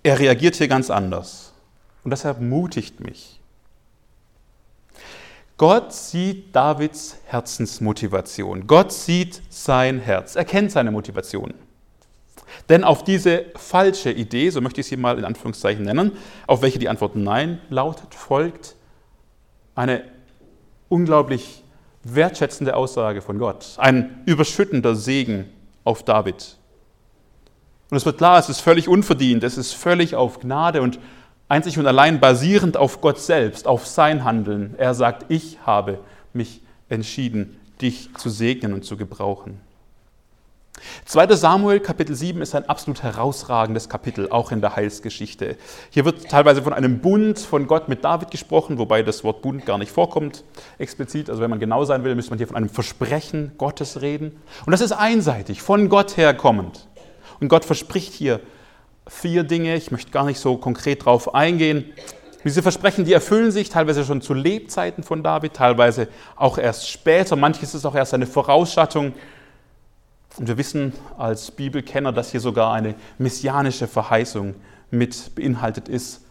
er 0.03 0.19
reagiert 0.19 0.57
hier 0.57 0.67
ganz 0.67 0.91
anders. 0.91 1.53
Und 2.03 2.11
deshalb 2.11 2.39
mutigt 2.39 2.99
mich 2.99 3.39
Gott 5.57 5.91
sieht 5.91 6.55
Davids 6.55 7.17
Herzensmotivation. 7.25 8.67
Gott 8.67 8.91
sieht 8.91 9.41
sein 9.49 9.97
Herz. 9.97 10.35
Er 10.35 10.45
kennt 10.45 10.71
seine 10.71 10.91
Motivation. 10.91 11.55
Denn 12.69 12.83
auf 12.83 13.03
diese 13.03 13.45
falsche 13.55 14.11
Idee, 14.11 14.51
so 14.51 14.61
möchte 14.61 14.81
ich 14.81 14.87
sie 14.87 14.95
mal 14.95 15.17
in 15.17 15.25
Anführungszeichen 15.25 15.83
nennen, 15.83 16.11
auf 16.45 16.61
welche 16.61 16.77
die 16.77 16.89
Antwort 16.89 17.15
Nein 17.15 17.59
lautet, 17.69 18.13
folgt 18.13 18.75
eine 19.73 20.03
unglaublich 20.89 21.63
wertschätzende 22.03 22.75
Aussage 22.75 23.23
von 23.23 23.39
Gott. 23.39 23.77
Ein 23.77 24.21
überschüttender 24.27 24.95
Segen 24.95 25.49
auf 25.83 26.03
David. 26.03 26.56
Und 27.89 27.97
es 27.97 28.05
wird 28.05 28.17
klar, 28.17 28.37
es 28.37 28.49
ist 28.49 28.59
völlig 28.59 28.89
unverdient, 28.89 29.43
es 29.43 29.57
ist 29.57 29.73
völlig 29.73 30.15
auf 30.15 30.39
Gnade 30.39 30.81
und 30.81 30.99
einzig 31.47 31.79
und 31.79 31.87
allein 31.87 32.19
basierend 32.19 32.75
auf 32.75 32.99
Gott 33.01 33.19
selbst, 33.19 33.67
auf 33.67 33.87
sein 33.87 34.23
Handeln. 34.23 34.75
Er 34.77 34.93
sagt, 34.93 35.25
ich 35.29 35.59
habe 35.65 35.99
mich 36.33 36.61
entschieden, 36.89 37.57
dich 37.81 38.09
zu 38.17 38.29
segnen 38.29 38.73
und 38.73 38.83
zu 38.83 38.97
gebrauchen. 38.97 39.59
2. 41.05 41.35
Samuel 41.35 41.79
Kapitel 41.79 42.15
7 42.15 42.41
ist 42.41 42.53
ein 42.53 42.69
absolut 42.69 43.01
herausragendes 43.01 43.89
Kapitel, 43.89 44.29
auch 44.29 44.51
in 44.51 44.61
der 44.61 44.75
Heilsgeschichte. 44.75 45.57
Hier 45.89 46.05
wird 46.05 46.29
teilweise 46.29 46.61
von 46.61 46.73
einem 46.73 46.99
Bund 46.99 47.39
von 47.39 47.65
Gott 47.65 47.89
mit 47.89 48.03
David 48.03 48.29
gesprochen, 48.29 48.77
wobei 48.77 49.01
das 49.01 49.23
Wort 49.23 49.41
Bund 49.41 49.65
gar 49.65 49.77
nicht 49.77 49.91
vorkommt 49.91 50.43
explizit. 50.77 51.29
Also 51.29 51.41
wenn 51.41 51.49
man 51.49 51.59
genau 51.59 51.83
sein 51.85 52.03
will, 52.03 52.13
müsste 52.13 52.31
man 52.31 52.37
hier 52.37 52.47
von 52.47 52.57
einem 52.57 52.69
Versprechen 52.69 53.53
Gottes 53.57 54.01
reden. 54.01 54.39
Und 54.65 54.71
das 54.71 54.81
ist 54.81 54.91
einseitig, 54.91 55.61
von 55.61 55.89
Gott 55.89 56.17
her 56.17 56.35
kommend. 56.35 56.87
Und 57.39 57.49
Gott 57.49 57.65
verspricht 57.65 58.13
hier 58.13 58.39
vier 59.07 59.43
Dinge, 59.43 59.75
ich 59.75 59.91
möchte 59.91 60.11
gar 60.11 60.25
nicht 60.25 60.39
so 60.39 60.57
konkret 60.57 61.05
drauf 61.05 61.33
eingehen. 61.33 61.85
Diese 62.43 62.61
Versprechen, 62.61 63.03
die 63.03 63.13
erfüllen 63.13 63.51
sich 63.51 63.69
teilweise 63.69 64.05
schon 64.05 64.21
zu 64.21 64.33
Lebzeiten 64.33 65.03
von 65.03 65.23
David, 65.23 65.53
teilweise 65.53 66.07
auch 66.35 66.57
erst 66.57 66.89
später. 66.89 67.35
Manches 67.35 67.73
ist 67.73 67.85
auch 67.85 67.95
erst 67.95 68.13
eine 68.13 68.27
Vorausschattung 68.27 69.13
und 70.37 70.47
wir 70.47 70.57
wissen 70.57 70.93
als 71.17 71.51
Bibelkenner, 71.51 72.11
dass 72.11 72.31
hier 72.31 72.39
sogar 72.39 72.73
eine 72.73 72.95
messianische 73.17 73.87
Verheißung 73.87 74.55
mit 74.91 75.35
beinhaltet 75.35 75.89
ist. 75.89 76.21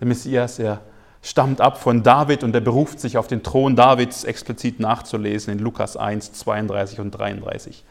Der 0.00 0.06
Messias, 0.06 0.58
er 0.58 0.80
stammt 1.24 1.62
ab 1.62 1.80
von 1.80 2.02
David 2.02 2.44
und 2.44 2.54
er 2.54 2.60
beruft 2.60 3.00
sich 3.00 3.16
auf 3.16 3.26
den 3.26 3.42
Thron 3.42 3.74
Davids 3.74 4.24
explizit 4.24 4.78
nachzulesen 4.78 5.54
in 5.54 5.58
Lukas 5.58 5.96
1, 5.96 6.34
32 6.34 7.00
und 7.00 7.12
33. 7.12 7.82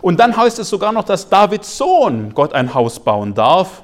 Und 0.00 0.18
dann 0.18 0.36
heißt 0.36 0.58
es 0.58 0.70
sogar 0.70 0.92
noch, 0.92 1.04
dass 1.04 1.28
Davids 1.28 1.76
Sohn 1.76 2.32
Gott 2.34 2.54
ein 2.54 2.72
Haus 2.72 3.00
bauen 3.00 3.34
darf. 3.34 3.82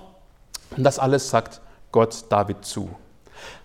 Und 0.75 0.85
das 0.85 0.99
alles 0.99 1.29
sagt 1.29 1.61
Gott 1.93 2.25
David 2.31 2.65
zu. 2.65 2.89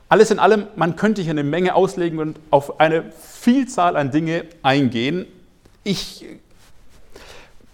Alles 0.09 0.29
in 0.29 0.39
allem, 0.39 0.67
man 0.75 0.97
könnte 0.97 1.21
hier 1.21 1.31
eine 1.31 1.43
Menge 1.43 1.73
auslegen 1.73 2.19
und 2.19 2.37
auf 2.49 2.81
eine 2.81 3.05
Vielzahl 3.13 3.95
an 3.95 4.11
Dinge 4.11 4.43
eingehen. 4.61 5.25
Ich 5.85 6.25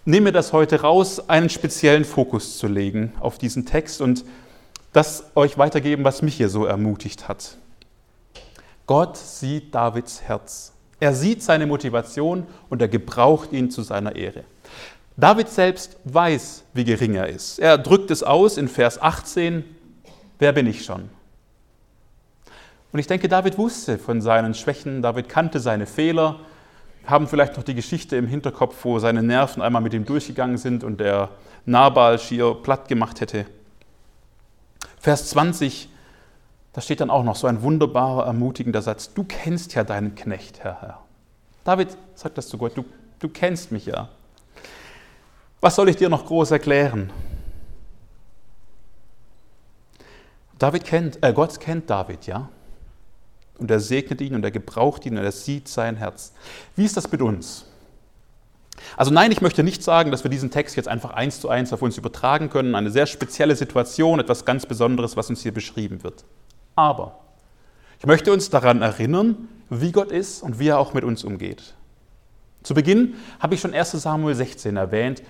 nehme 0.04 0.30
das 0.30 0.52
heute 0.52 0.82
raus, 0.82 1.28
einen 1.28 1.50
speziellen 1.50 2.04
Fokus 2.04 2.58
zu 2.58 2.68
legen 2.68 3.12
auf 3.18 3.38
diesen 3.38 3.66
Text 3.66 4.00
und 4.00 4.24
das 4.96 5.24
euch 5.34 5.58
weitergeben, 5.58 6.04
was 6.04 6.22
mich 6.22 6.36
hier 6.36 6.48
so 6.48 6.64
ermutigt 6.64 7.28
hat. 7.28 7.58
Gott 8.86 9.18
sieht 9.18 9.74
Davids 9.74 10.22
Herz. 10.22 10.72
Er 11.00 11.12
sieht 11.12 11.42
seine 11.42 11.66
Motivation 11.66 12.46
und 12.70 12.80
er 12.80 12.88
gebraucht 12.88 13.52
ihn 13.52 13.70
zu 13.70 13.82
seiner 13.82 14.16
Ehre. 14.16 14.44
David 15.18 15.50
selbst 15.50 15.98
weiß, 16.04 16.64
wie 16.72 16.84
gering 16.84 17.14
er 17.14 17.28
ist. 17.28 17.58
Er 17.58 17.76
drückt 17.76 18.10
es 18.10 18.22
aus 18.22 18.56
in 18.56 18.68
Vers 18.68 19.00
18, 19.00 19.64
wer 20.38 20.52
bin 20.52 20.66
ich 20.66 20.82
schon? 20.82 21.10
Und 22.90 22.98
ich 22.98 23.06
denke, 23.06 23.28
David 23.28 23.58
wusste 23.58 23.98
von 23.98 24.22
seinen 24.22 24.54
Schwächen, 24.54 25.02
David 25.02 25.28
kannte 25.28 25.60
seine 25.60 25.84
Fehler, 25.84 26.40
haben 27.04 27.28
vielleicht 27.28 27.58
noch 27.58 27.64
die 27.64 27.74
Geschichte 27.74 28.16
im 28.16 28.28
Hinterkopf, 28.28 28.82
wo 28.82 28.98
seine 28.98 29.22
Nerven 29.22 29.60
einmal 29.60 29.82
mit 29.82 29.92
ihm 29.92 30.06
durchgegangen 30.06 30.56
sind 30.56 30.84
und 30.84 31.00
der 31.00 31.28
Nabal 31.66 32.18
schier 32.18 32.54
platt 32.54 32.88
gemacht 32.88 33.20
hätte. 33.20 33.44
Vers 35.06 35.28
20, 35.30 35.88
da 36.72 36.80
steht 36.80 37.00
dann 37.00 37.10
auch 37.10 37.22
noch 37.22 37.36
so 37.36 37.46
ein 37.46 37.62
wunderbarer, 37.62 38.26
ermutigender 38.26 38.82
Satz. 38.82 39.14
Du 39.14 39.22
kennst 39.22 39.72
ja 39.76 39.84
deinen 39.84 40.16
Knecht, 40.16 40.64
Herr 40.64 40.80
Herr. 40.80 41.00
David 41.62 41.96
sagt 42.16 42.36
das 42.36 42.48
zu 42.48 42.58
Gott, 42.58 42.76
du, 42.76 42.84
du 43.20 43.28
kennst 43.28 43.70
mich 43.70 43.86
ja. 43.86 44.08
Was 45.60 45.76
soll 45.76 45.90
ich 45.90 45.94
dir 45.94 46.08
noch 46.08 46.26
groß 46.26 46.50
erklären? 46.50 47.12
David 50.58 50.84
kennt, 50.84 51.22
äh, 51.22 51.32
Gott 51.32 51.60
kennt 51.60 51.88
David, 51.88 52.26
ja 52.26 52.48
und 53.58 53.70
er 53.70 53.78
segnet 53.78 54.20
ihn 54.20 54.34
und 54.34 54.44
er 54.44 54.50
gebraucht 54.50 55.06
ihn 55.06 55.16
und 55.16 55.22
er 55.22 55.30
sieht 55.30 55.68
sein 55.68 55.98
Herz. 55.98 56.32
Wie 56.74 56.84
ist 56.84 56.96
das 56.96 57.08
mit 57.12 57.22
uns? 57.22 57.64
Also 58.96 59.10
nein, 59.10 59.32
ich 59.32 59.40
möchte 59.40 59.62
nicht 59.62 59.82
sagen, 59.82 60.10
dass 60.10 60.24
wir 60.24 60.30
diesen 60.30 60.50
Text 60.50 60.76
jetzt 60.76 60.88
einfach 60.88 61.10
eins 61.10 61.40
zu 61.40 61.48
eins 61.48 61.72
auf 61.72 61.82
uns 61.82 61.98
übertragen 61.98 62.50
können, 62.50 62.74
eine 62.74 62.90
sehr 62.90 63.06
spezielle 63.06 63.56
Situation, 63.56 64.20
etwas 64.20 64.44
ganz 64.44 64.66
Besonderes, 64.66 65.16
was 65.16 65.30
uns 65.30 65.42
hier 65.42 65.52
beschrieben 65.52 66.02
wird. 66.02 66.24
Aber 66.74 67.18
ich 67.98 68.06
möchte 68.06 68.32
uns 68.32 68.50
daran 68.50 68.82
erinnern, 68.82 69.48
wie 69.70 69.92
Gott 69.92 70.12
ist 70.12 70.42
und 70.42 70.58
wie 70.58 70.68
er 70.68 70.78
auch 70.78 70.94
mit 70.94 71.04
uns 71.04 71.24
umgeht. 71.24 71.74
Zu 72.62 72.74
Beginn 72.74 73.14
habe 73.40 73.54
ich 73.54 73.60
schon 73.60 73.74
1 73.74 73.92
Samuel 73.92 74.34
16 74.34 74.76
erwähnt, 74.76 75.22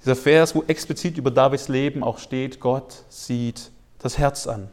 dieser 0.00 0.16
Vers, 0.16 0.54
wo 0.54 0.64
explizit 0.66 1.16
über 1.16 1.30
Davids 1.30 1.68
Leben 1.68 2.02
auch 2.02 2.18
steht, 2.18 2.58
Gott 2.58 3.04
sieht 3.08 3.70
das 4.00 4.18
Herz 4.18 4.46
an. 4.48 4.68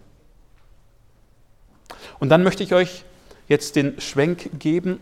Und 2.19 2.29
dann 2.29 2.43
möchte 2.43 2.63
ich 2.63 2.73
euch 2.73 3.05
jetzt 3.47 3.75
den 3.75 3.99
Schwenk 4.01 4.59
geben, 4.59 4.99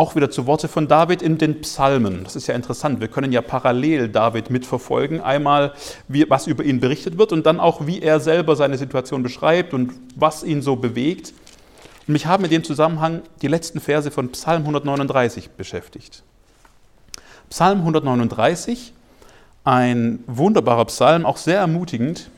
auch 0.00 0.14
wieder 0.16 0.30
zu 0.30 0.46
Worte 0.46 0.66
von 0.66 0.88
David 0.88 1.20
in 1.20 1.36
den 1.36 1.60
Psalmen. 1.60 2.24
Das 2.24 2.34
ist 2.34 2.46
ja 2.46 2.54
interessant. 2.54 3.00
Wir 3.00 3.08
können 3.08 3.32
ja 3.32 3.42
parallel 3.42 4.08
David 4.08 4.48
mitverfolgen. 4.48 5.20
Einmal, 5.20 5.74
wie, 6.08 6.24
was 6.30 6.46
über 6.46 6.64
ihn 6.64 6.80
berichtet 6.80 7.18
wird 7.18 7.32
und 7.32 7.44
dann 7.44 7.60
auch, 7.60 7.86
wie 7.86 8.00
er 8.00 8.18
selber 8.18 8.56
seine 8.56 8.78
Situation 8.78 9.22
beschreibt 9.22 9.74
und 9.74 9.92
was 10.16 10.42
ihn 10.42 10.62
so 10.62 10.76
bewegt. 10.76 11.34
Und 12.06 12.14
mich 12.14 12.24
haben 12.24 12.42
in 12.44 12.50
dem 12.50 12.64
Zusammenhang 12.64 13.20
die 13.42 13.48
letzten 13.48 13.78
Verse 13.78 14.10
von 14.10 14.30
Psalm 14.30 14.62
139 14.62 15.50
beschäftigt. 15.50 16.22
Psalm 17.50 17.80
139, 17.80 18.94
ein 19.64 20.24
wunderbarer 20.26 20.86
Psalm, 20.86 21.26
auch 21.26 21.36
sehr 21.36 21.58
ermutigend. 21.58 22.30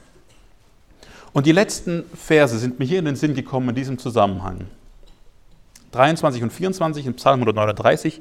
Und 1.32 1.46
die 1.46 1.52
letzten 1.52 2.06
Verse 2.12 2.58
sind 2.58 2.80
mir 2.80 2.86
hier 2.86 2.98
in 2.98 3.04
den 3.04 3.16
Sinn 3.16 3.36
gekommen 3.36 3.68
in 3.68 3.76
diesem 3.76 3.98
Zusammenhang. 3.98 4.66
23 5.92 6.42
und 6.42 6.52
24 6.52 7.06
in 7.06 7.14
Psalm 7.14 7.40
139, 7.40 8.20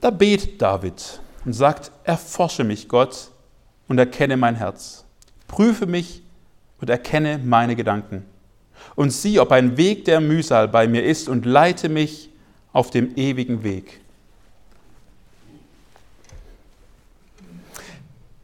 da 0.00 0.10
betet 0.10 0.60
David 0.60 1.20
und 1.44 1.52
sagt, 1.52 1.92
erforsche 2.04 2.64
mich 2.64 2.88
Gott 2.88 3.30
und 3.88 3.98
erkenne 3.98 4.36
mein 4.36 4.56
Herz. 4.56 5.04
Prüfe 5.46 5.86
mich 5.86 6.22
und 6.80 6.90
erkenne 6.90 7.38
meine 7.38 7.76
Gedanken. 7.76 8.24
Und 8.96 9.10
sieh, 9.10 9.38
ob 9.38 9.52
ein 9.52 9.76
Weg 9.76 10.04
der 10.06 10.20
Mühsal 10.20 10.68
bei 10.68 10.88
mir 10.88 11.04
ist 11.04 11.28
und 11.28 11.44
leite 11.44 11.88
mich 11.88 12.30
auf 12.72 12.90
dem 12.90 13.16
ewigen 13.16 13.62
Weg. 13.62 14.00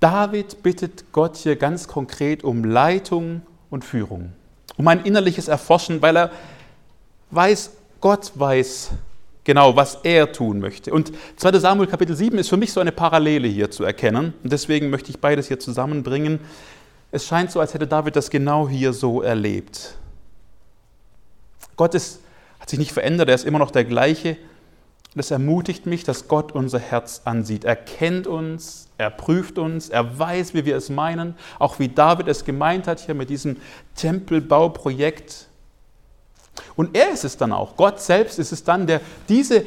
David 0.00 0.62
bittet 0.62 1.10
Gott 1.12 1.36
hier 1.36 1.56
ganz 1.56 1.88
konkret 1.88 2.44
um 2.44 2.64
Leitung 2.64 3.42
und 3.70 3.84
Führung, 3.84 4.32
um 4.76 4.86
ein 4.88 5.04
innerliches 5.04 5.48
Erforschen, 5.48 6.02
weil 6.02 6.16
er 6.16 6.30
weiß, 7.30 7.70
Gott 8.06 8.30
weiß 8.36 8.90
genau, 9.42 9.74
was 9.74 9.98
er 10.04 10.30
tun 10.30 10.60
möchte. 10.60 10.92
Und 10.92 11.10
2 11.38 11.58
Samuel 11.58 11.88
Kapitel 11.88 12.14
7 12.14 12.38
ist 12.38 12.48
für 12.48 12.56
mich 12.56 12.72
so 12.72 12.78
eine 12.78 12.92
Parallele 12.92 13.48
hier 13.48 13.68
zu 13.72 13.82
erkennen. 13.82 14.32
Und 14.44 14.52
deswegen 14.52 14.90
möchte 14.90 15.10
ich 15.10 15.18
beides 15.18 15.48
hier 15.48 15.58
zusammenbringen. 15.58 16.38
Es 17.10 17.26
scheint 17.26 17.50
so, 17.50 17.58
als 17.58 17.74
hätte 17.74 17.88
David 17.88 18.14
das 18.14 18.30
genau 18.30 18.68
hier 18.68 18.92
so 18.92 19.22
erlebt. 19.22 19.96
Gott 21.74 21.96
ist, 21.96 22.20
hat 22.60 22.70
sich 22.70 22.78
nicht 22.78 22.92
verändert, 22.92 23.28
er 23.28 23.34
ist 23.34 23.44
immer 23.44 23.58
noch 23.58 23.72
der 23.72 23.84
gleiche. 23.84 24.36
Das 25.16 25.32
ermutigt 25.32 25.86
mich, 25.86 26.04
dass 26.04 26.28
Gott 26.28 26.52
unser 26.52 26.78
Herz 26.78 27.22
ansieht. 27.24 27.64
Er 27.64 27.74
kennt 27.74 28.28
uns, 28.28 28.86
er 28.98 29.10
prüft 29.10 29.58
uns, 29.58 29.88
er 29.88 30.16
weiß, 30.16 30.54
wie 30.54 30.64
wir 30.64 30.76
es 30.76 30.90
meinen, 30.90 31.34
auch 31.58 31.80
wie 31.80 31.88
David 31.88 32.28
es 32.28 32.44
gemeint 32.44 32.86
hat 32.86 33.00
hier 33.00 33.16
mit 33.16 33.30
diesem 33.30 33.56
Tempelbauprojekt. 33.96 35.48
Und 36.74 36.96
er 36.96 37.10
ist 37.10 37.24
es 37.24 37.36
dann 37.36 37.52
auch, 37.52 37.76
Gott 37.76 38.00
selbst 38.00 38.38
ist 38.38 38.52
es 38.52 38.64
dann, 38.64 38.86
der 38.86 39.00
diese 39.28 39.64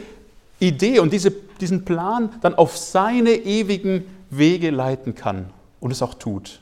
Idee 0.60 1.00
und 1.00 1.13
diese, 1.13 1.31
diesen 1.31 1.86
Plan 1.86 2.29
dann 2.41 2.55
auf 2.55 2.77
seine 2.77 3.31
ewigen 3.31 4.05
Wege 4.29 4.69
leiten 4.69 5.15
kann 5.15 5.50
und 5.79 5.91
es 5.91 6.01
auch 6.01 6.13
tut, 6.13 6.62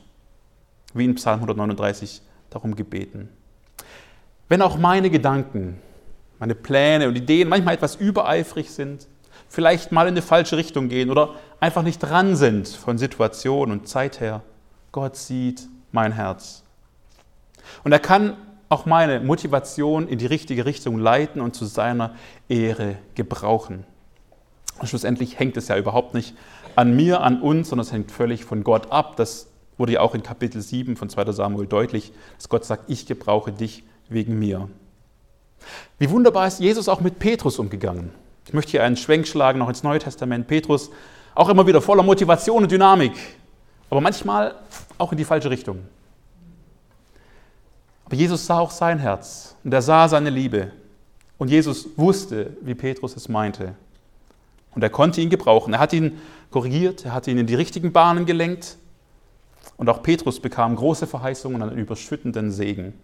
wie 0.94 1.04
in 1.04 1.14
Psalm 1.16 1.40
139 1.40 2.22
darum 2.50 2.76
gebeten. 2.76 3.28
Wenn 4.48 4.62
auch 4.62 4.78
meine 4.78 5.10
Gedanken 5.10 5.78
meine 6.38 6.54
Pläne 6.54 7.08
und 7.08 7.16
Ideen 7.16 7.48
manchmal 7.48 7.74
etwas 7.74 7.96
übereifrig 7.96 8.70
sind, 8.70 9.06
vielleicht 9.48 9.92
mal 9.92 10.02
in 10.02 10.14
eine 10.14 10.22
falsche 10.22 10.56
Richtung 10.56 10.88
gehen 10.88 11.10
oder 11.10 11.34
einfach 11.60 11.82
nicht 11.82 11.98
dran 11.98 12.36
sind 12.36 12.68
von 12.68 12.98
Situation 12.98 13.72
und 13.72 13.88
Zeit 13.88 14.20
her. 14.20 14.42
Gott 14.92 15.16
sieht 15.16 15.68
mein 15.90 16.12
Herz. 16.12 16.62
Und 17.84 17.92
er 17.92 17.98
kann 17.98 18.36
auch 18.68 18.86
meine 18.86 19.20
Motivation 19.20 20.08
in 20.08 20.18
die 20.18 20.26
richtige 20.26 20.66
Richtung 20.66 20.98
leiten 20.98 21.40
und 21.40 21.54
zu 21.54 21.64
seiner 21.64 22.14
Ehre 22.48 22.96
gebrauchen. 23.14 23.84
Und 24.78 24.88
schlussendlich 24.88 25.38
hängt 25.38 25.56
es 25.56 25.68
ja 25.68 25.76
überhaupt 25.76 26.14
nicht 26.14 26.34
an 26.76 26.94
mir, 26.94 27.22
an 27.22 27.40
uns, 27.40 27.70
sondern 27.70 27.86
es 27.86 27.92
hängt 27.92 28.12
völlig 28.12 28.44
von 28.44 28.62
Gott 28.62 28.92
ab. 28.92 29.16
Das 29.16 29.48
wurde 29.76 29.92
ja 29.94 30.00
auch 30.00 30.14
in 30.14 30.22
Kapitel 30.22 30.60
7 30.60 30.96
von 30.96 31.08
2 31.08 31.32
Samuel 31.32 31.66
deutlich, 31.66 32.12
dass 32.36 32.48
Gott 32.48 32.64
sagt, 32.64 32.84
ich 32.88 33.06
gebrauche 33.06 33.52
dich 33.52 33.84
wegen 34.08 34.38
mir. 34.38 34.68
Wie 35.98 36.10
wunderbar 36.10 36.46
ist 36.46 36.60
Jesus 36.60 36.88
auch 36.88 37.00
mit 37.00 37.18
Petrus 37.18 37.58
umgegangen. 37.58 38.12
Ich 38.46 38.52
möchte 38.52 38.72
hier 38.72 38.84
einen 38.84 38.96
Schwenk 38.96 39.26
schlagen, 39.26 39.58
noch 39.58 39.68
ins 39.68 39.82
Neue 39.82 39.98
Testament. 39.98 40.46
Petrus, 40.46 40.90
auch 41.34 41.48
immer 41.48 41.66
wieder 41.66 41.82
voller 41.82 42.02
Motivation 42.02 42.62
und 42.62 42.72
Dynamik, 42.72 43.12
aber 43.90 44.00
manchmal 44.00 44.54
auch 44.96 45.12
in 45.12 45.18
die 45.18 45.24
falsche 45.24 45.50
Richtung. 45.50 45.80
Aber 48.08 48.16
Jesus 48.16 48.46
sah 48.46 48.58
auch 48.58 48.70
sein 48.70 48.98
Herz 48.98 49.54
und 49.62 49.74
er 49.74 49.82
sah 49.82 50.08
seine 50.08 50.30
Liebe. 50.30 50.72
Und 51.36 51.50
Jesus 51.50 51.88
wusste, 51.98 52.56
wie 52.62 52.74
Petrus 52.74 53.14
es 53.14 53.28
meinte. 53.28 53.74
Und 54.74 54.82
er 54.82 54.88
konnte 54.88 55.20
ihn 55.20 55.28
gebrauchen. 55.28 55.74
Er 55.74 55.78
hat 55.78 55.92
ihn 55.92 56.18
korrigiert, 56.50 57.04
er 57.04 57.12
hat 57.12 57.26
ihn 57.26 57.36
in 57.36 57.46
die 57.46 57.54
richtigen 57.54 57.92
Bahnen 57.92 58.24
gelenkt. 58.24 58.78
Und 59.76 59.90
auch 59.90 60.02
Petrus 60.02 60.40
bekam 60.40 60.74
große 60.74 61.06
Verheißungen 61.06 61.60
und 61.60 61.68
einen 61.68 61.78
überschüttenden 61.78 62.50
Segen. 62.50 62.94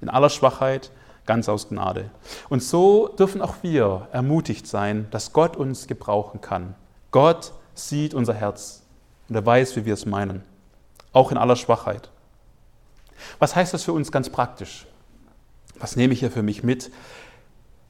In 0.00 0.08
aller 0.08 0.30
Schwachheit, 0.30 0.90
ganz 1.26 1.48
aus 1.48 1.68
Gnade. 1.68 2.10
Und 2.48 2.60
so 2.60 3.06
dürfen 3.06 3.42
auch 3.42 3.54
wir 3.62 4.08
ermutigt 4.10 4.66
sein, 4.66 5.06
dass 5.12 5.32
Gott 5.32 5.56
uns 5.56 5.86
gebrauchen 5.86 6.40
kann. 6.40 6.74
Gott 7.12 7.52
sieht 7.74 8.14
unser 8.14 8.34
Herz 8.34 8.82
und 9.28 9.36
er 9.36 9.46
weiß, 9.46 9.76
wie 9.76 9.84
wir 9.84 9.94
es 9.94 10.06
meinen, 10.06 10.42
auch 11.12 11.30
in 11.30 11.38
aller 11.38 11.54
Schwachheit. 11.54 12.10
Was 13.38 13.56
heißt 13.56 13.74
das 13.74 13.84
für 13.84 13.92
uns 13.92 14.12
ganz 14.12 14.30
praktisch? 14.30 14.86
Was 15.78 15.96
nehme 15.96 16.12
ich 16.12 16.20
hier 16.20 16.30
für 16.30 16.42
mich 16.42 16.62
mit? 16.62 16.90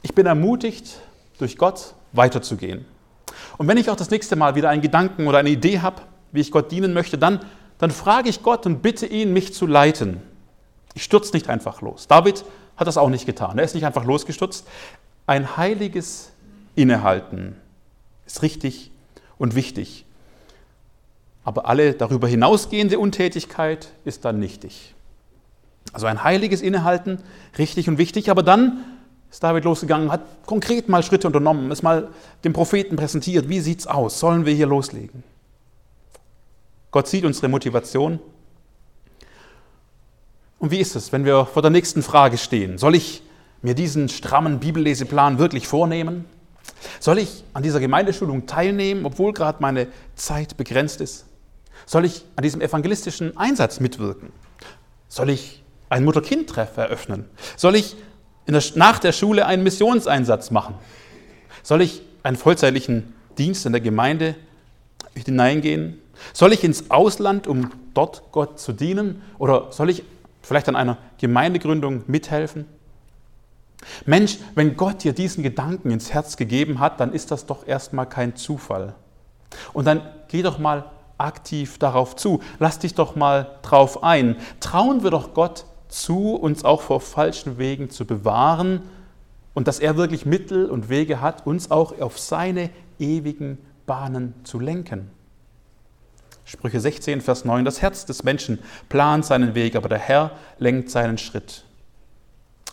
Ich 0.03 0.15
bin 0.15 0.27
ermutigt, 0.27 1.01
durch 1.39 1.57
Gott 1.59 1.95
weiterzugehen. 2.13 2.85
Und 3.59 3.69
wenn 3.69 3.77
ich 3.77 3.91
auch 3.91 3.97
das 3.97 4.11
nächste 4.11 4.37
Mal 4.37 4.55
wieder 4.55 4.71
einen 4.71 4.83
Gedanken 4.83 5.27
oder 5.27 5.39
eine 5.39 5.51
Idee 5.51 5.81
habe, 5.81 6.03
wie 6.33 6.41
ich 6.41 6.51
Gott 6.51 6.71
dienen 6.71 6.93
möchte, 6.93 7.19
dann, 7.19 7.41
dann 7.79 7.91
frage 7.91 8.29
ich 8.29 8.43
Gott 8.43 8.67
und 8.67 8.83
bitte 8.83 9.07
ihn, 9.07 9.33
mich 9.33 9.55
zu 9.55 9.67
leiten. 9.67 10.23
Ich 10.95 11.03
stürze 11.03 11.33
nicht 11.33 11.49
einfach 11.49 11.83
los. 11.83 12.07
David 12.07 12.45
hat 12.77 12.87
das 12.87 12.97
auch 12.97 13.09
nicht 13.09 13.27
getan. 13.27 13.59
Er 13.59 13.65
ist 13.65 13.75
nicht 13.75 13.87
einfach 13.87 14.05
losgestürzt. 14.05 14.67
Ein 15.27 15.57
heiliges 15.57 16.33
Innehalten 16.75 17.57
ist 18.27 18.43
richtig 18.43 18.91
und 19.39 19.55
wichtig. 19.55 20.05
Aber 21.45 21.67
alle 21.67 21.95
darüber 21.95 22.29
hinausgehende 22.29 22.99
Untätigkeit 22.99 23.93
ist 24.05 24.25
dann 24.25 24.39
nichtig. 24.39 24.95
Also 25.93 26.07
ein 26.07 26.23
heiliges 26.23 26.63
Innehalten, 26.63 27.19
richtig 27.59 27.89
und 27.89 27.99
wichtig, 27.99 28.31
aber 28.31 28.43
dann 28.43 28.85
ist 29.31 29.43
David 29.43 29.65
losgegangen, 29.65 30.11
hat 30.11 30.23
konkret 30.47 30.89
mal 30.89 31.03
Schritte 31.03 31.27
unternommen, 31.27 31.71
ist 31.71 31.83
mal 31.83 32.09
dem 32.45 32.53
Propheten 32.53 32.97
präsentiert, 32.97 33.49
wie 33.49 33.61
sieht's 33.61 33.87
aus, 33.87 34.19
sollen 34.19 34.45
wir 34.45 34.55
hier 34.55 34.67
loslegen? 34.67 35.23
Gott 36.91 37.07
sieht 37.07 37.25
unsere 37.25 37.49
Motivation. 37.49 38.19
Und 40.59 40.71
wie 40.73 40.79
ist 40.79 40.97
es, 40.97 41.13
wenn 41.13 41.25
wir 41.25 41.47
vor 41.47 41.63
der 41.63 41.71
nächsten 41.71 42.03
Frage 42.03 42.37
stehen? 42.37 42.77
Soll 42.77 42.95
ich 42.95 43.23
mir 43.63 43.75
diesen 43.75 44.09
strammen 44.09 44.59
Bibelleseplan 44.59 45.39
wirklich 45.39 45.69
vornehmen? 45.69 46.25
Soll 46.99 47.19
ich 47.19 47.45
an 47.55 47.63
dieser 47.63 47.81
Gemeindeschulung 47.81 48.47
teilnehmen, 48.47 49.07
obwohl 49.07 49.33
gerade 49.33 49.59
meine 49.61 49.87
Zeit 50.17 50.57
begrenzt 50.57 51.01
ist? 51.01 51.27
Soll 51.87 52.05
ich 52.05 52.25
an 52.37 52.43
diesem 52.43 52.61
evangelistischen 52.61 53.37
Einsatz 53.37 53.81
mitwirken? 53.81 54.33
Soll 55.09 55.31
ich 55.31 55.60
ein 55.91 56.05
Mutter-Kind-Treff 56.05 56.77
eröffnen? 56.79 57.27
Soll 57.57 57.77
ich 57.77 57.97
der, 58.47 58.63
nach 58.77 58.99
der 58.99 59.13
Schule 59.13 59.45
einen 59.45 59.63
Missionseinsatz 59.63 60.51
machen? 60.51 60.75
Soll 61.63 61.83
ich 61.83 62.03
einen 62.23 62.37
vollzeitlichen 62.37 63.13
Dienst 63.37 63.67
in 63.67 63.73
der 63.73 63.83
Gemeinde 63.83 64.35
hineingehen? 65.15 66.01
Soll 66.33 66.53
ich 66.53 66.65
ins 66.65 66.91
Ausland, 66.91 67.47
um 67.47 67.71
dort 67.95 68.23
Gott 68.33 68.59
zu 68.59 68.73
dienen? 68.73 69.23
Oder 69.39 69.73
soll 69.73 69.91
ich 69.91 70.05
vielleicht 70.43 70.69
an 70.69 70.77
einer 70.77 70.99
Gemeindegründung 71.19 72.05
mithelfen? 72.07 72.67
Mensch, 74.05 74.39
wenn 74.55 74.77
Gott 74.77 75.05
dir 75.05 75.13
diesen 75.13 75.43
Gedanken 75.43 75.91
ins 75.91 76.13
Herz 76.13 76.37
gegeben 76.37 76.81
hat, 76.81 77.01
dann 77.01 77.13
ist 77.13 77.31
das 77.31 77.47
doch 77.47 77.67
erstmal 77.67 78.07
kein 78.07 78.37
Zufall. 78.37 78.95
Und 79.73 79.87
dann 79.87 80.03
geh 80.29 80.43
doch 80.43 80.59
mal 80.59 80.91
aktiv 81.19 81.79
darauf 81.79 82.17
zu. 82.17 82.43
Lass 82.59 82.79
dich 82.79 82.95
doch 82.95 83.17
mal 83.17 83.59
drauf 83.63 84.03
ein. 84.03 84.37
Trauen 84.61 85.03
wir 85.03 85.11
doch 85.11 85.35
Gott 85.35 85.65
zu, 85.91 86.35
uns 86.35 86.65
auch 86.65 86.83
vor 86.83 87.01
falschen 87.01 87.59
Wegen 87.59 87.91
zu 87.91 88.05
bewahren 88.05 88.83
und 89.55 89.69
dass 89.69 89.81
er 89.81 89.97
wirklich 89.97 90.27
Mittel 90.27 90.67
und 90.67 90.89
Wege 90.89 91.21
hat, 91.21 91.47
uns 91.47 91.71
auch 91.71 92.01
auf 92.01 92.19
seine 92.19 92.71
ewigen 92.99 93.59
Bahnen 93.87 94.35
zu 94.45 94.61
lenken. 94.61 95.11
Sprüche 96.45 96.81
16, 96.81 97.21
Vers 97.21 97.45
9, 97.45 97.65
das 97.65 97.83
Herz 97.83 98.07
des 98.07 98.25
Menschen 98.25 98.59
plant 98.89 99.25
seinen 99.25 99.55
Weg, 99.55 99.77
aber 99.77 99.89
der 99.89 99.99
Herr 99.99 100.33
lenkt 100.59 100.91
seinen 100.91 101.19
Schritt. 101.19 101.65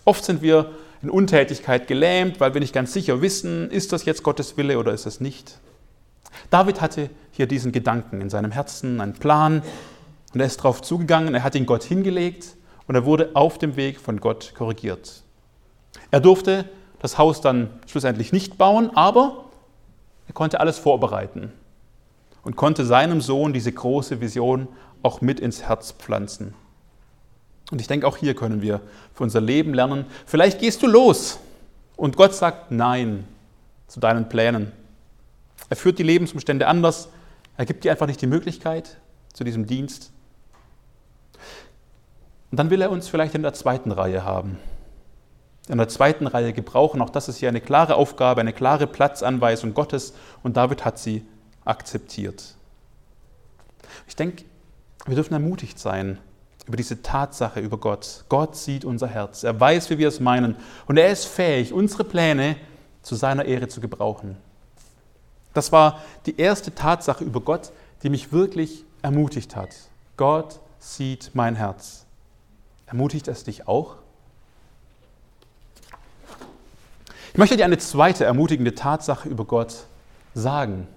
Oft 0.05 0.23
sind 0.23 0.41
wir 0.41 0.71
in 1.01 1.09
Untätigkeit 1.09 1.87
gelähmt, 1.87 2.39
weil 2.39 2.53
wir 2.53 2.61
nicht 2.61 2.73
ganz 2.73 2.93
sicher 2.93 3.21
wissen, 3.21 3.69
ist 3.69 3.93
das 3.93 4.05
jetzt 4.05 4.23
Gottes 4.23 4.57
Wille 4.57 4.79
oder 4.79 4.93
ist 4.93 5.05
es 5.05 5.19
nicht. 5.19 5.59
David 6.49 6.81
hatte 6.81 7.09
hier 7.31 7.47
diesen 7.47 7.71
Gedanken 7.71 8.21
in 8.21 8.29
seinem 8.29 8.51
Herzen, 8.51 9.01
einen 9.01 9.13
Plan, 9.13 9.61
und 10.33 10.39
er 10.39 10.47
ist 10.47 10.59
darauf 10.59 10.81
zugegangen, 10.81 11.35
er 11.35 11.43
hat 11.43 11.55
ihn 11.55 11.65
Gott 11.65 11.83
hingelegt 11.83 12.57
und 12.87 12.95
er 12.95 13.05
wurde 13.05 13.31
auf 13.33 13.57
dem 13.57 13.75
Weg 13.75 13.99
von 13.99 14.19
Gott 14.19 14.53
korrigiert. 14.55 15.23
Er 16.11 16.19
durfte 16.19 16.65
das 16.99 17.17
Haus 17.17 17.41
dann 17.41 17.69
schlussendlich 17.85 18.31
nicht 18.31 18.57
bauen, 18.57 18.91
aber 18.95 19.45
er 20.27 20.33
konnte 20.33 20.59
alles 20.59 20.79
vorbereiten 20.79 21.51
und 22.43 22.55
konnte 22.55 22.85
seinem 22.85 23.21
Sohn 23.21 23.53
diese 23.53 23.71
große 23.71 24.21
Vision 24.21 24.67
auch 25.03 25.21
mit 25.21 25.39
ins 25.39 25.63
Herz 25.63 25.91
pflanzen. 25.91 26.53
Und 27.71 27.81
ich 27.81 27.87
denke, 27.87 28.07
auch 28.07 28.17
hier 28.17 28.33
können 28.33 28.61
wir 28.61 28.81
für 29.13 29.23
unser 29.23 29.41
Leben 29.41 29.73
lernen. 29.73 30.05
Vielleicht 30.25 30.59
gehst 30.59 30.81
du 30.81 30.87
los 30.87 31.39
und 31.97 32.15
Gott 32.15 32.33
sagt 32.33 32.71
Nein 32.71 33.27
zu 33.87 33.99
deinen 33.99 34.29
Plänen. 34.29 34.71
Er 35.69 35.75
führt 35.75 35.99
die 35.99 36.03
Lebensumstände 36.03 36.67
anders. 36.67 37.09
Er 37.57 37.65
gibt 37.65 37.83
dir 37.83 37.91
einfach 37.91 38.07
nicht 38.07 38.21
die 38.21 38.27
Möglichkeit 38.27 38.97
zu 39.33 39.43
diesem 39.43 39.65
Dienst. 39.65 40.11
Und 42.51 42.59
dann 42.59 42.69
will 42.69 42.81
er 42.81 42.91
uns 42.91 43.07
vielleicht 43.07 43.35
in 43.35 43.41
der 43.41 43.53
zweiten 43.53 43.91
Reihe 43.91 44.23
haben. 44.23 44.57
In 45.67 45.77
der 45.77 45.89
zweiten 45.89 46.27
Reihe 46.27 46.53
gebrauchen. 46.53 47.01
Auch 47.01 47.09
das 47.09 47.27
ist 47.27 47.37
hier 47.37 47.49
eine 47.49 47.59
klare 47.59 47.95
Aufgabe, 47.95 48.39
eine 48.41 48.53
klare 48.53 48.87
Platzanweisung 48.87 49.73
Gottes. 49.73 50.13
Und 50.43 50.55
David 50.55 50.85
hat 50.85 50.97
sie 50.97 51.25
akzeptiert. 51.65 52.55
Ich 54.07 54.15
denke, 54.15 54.45
wir 55.05 55.15
dürfen 55.15 55.33
ermutigt 55.33 55.77
sein 55.77 56.19
über 56.67 56.77
diese 56.77 57.01
Tatsache 57.01 57.59
über 57.59 57.77
Gott. 57.77 58.25
Gott 58.29 58.55
sieht 58.55 58.83
unser 58.83 59.07
Herz. 59.07 59.43
Er 59.43 59.59
weiß, 59.59 59.89
wie 59.89 59.97
wir 59.97 60.07
es 60.07 60.19
meinen. 60.19 60.55
Und 60.85 60.97
er 60.97 61.09
ist 61.09 61.25
fähig, 61.25 61.71
unsere 61.71 62.03
Pläne 62.03 62.57
zu 63.01 63.15
seiner 63.15 63.45
Ehre 63.45 63.69
zu 63.69 63.79
gebrauchen. 63.79 64.37
Das 65.53 65.71
war 65.71 66.01
die 66.25 66.37
erste 66.37 66.75
Tatsache 66.75 67.23
über 67.23 67.41
Gott, 67.41 67.71
die 68.03 68.09
mich 68.09 68.31
wirklich 68.31 68.83
ermutigt 69.01 69.55
hat. 69.55 69.69
Gott 70.17 70.59
sieht 70.79 71.31
mein 71.33 71.55
Herz. 71.55 72.06
Ermutigt 72.87 73.27
es 73.27 73.43
dich 73.43 73.67
auch? 73.67 73.97
Ich 77.33 77.37
möchte 77.37 77.57
dir 77.57 77.65
eine 77.65 77.77
zweite 77.77 78.25
ermutigende 78.25 78.73
Tatsache 78.73 79.29
über 79.29 79.45
Gott 79.45 79.85
sagen. 80.33 80.87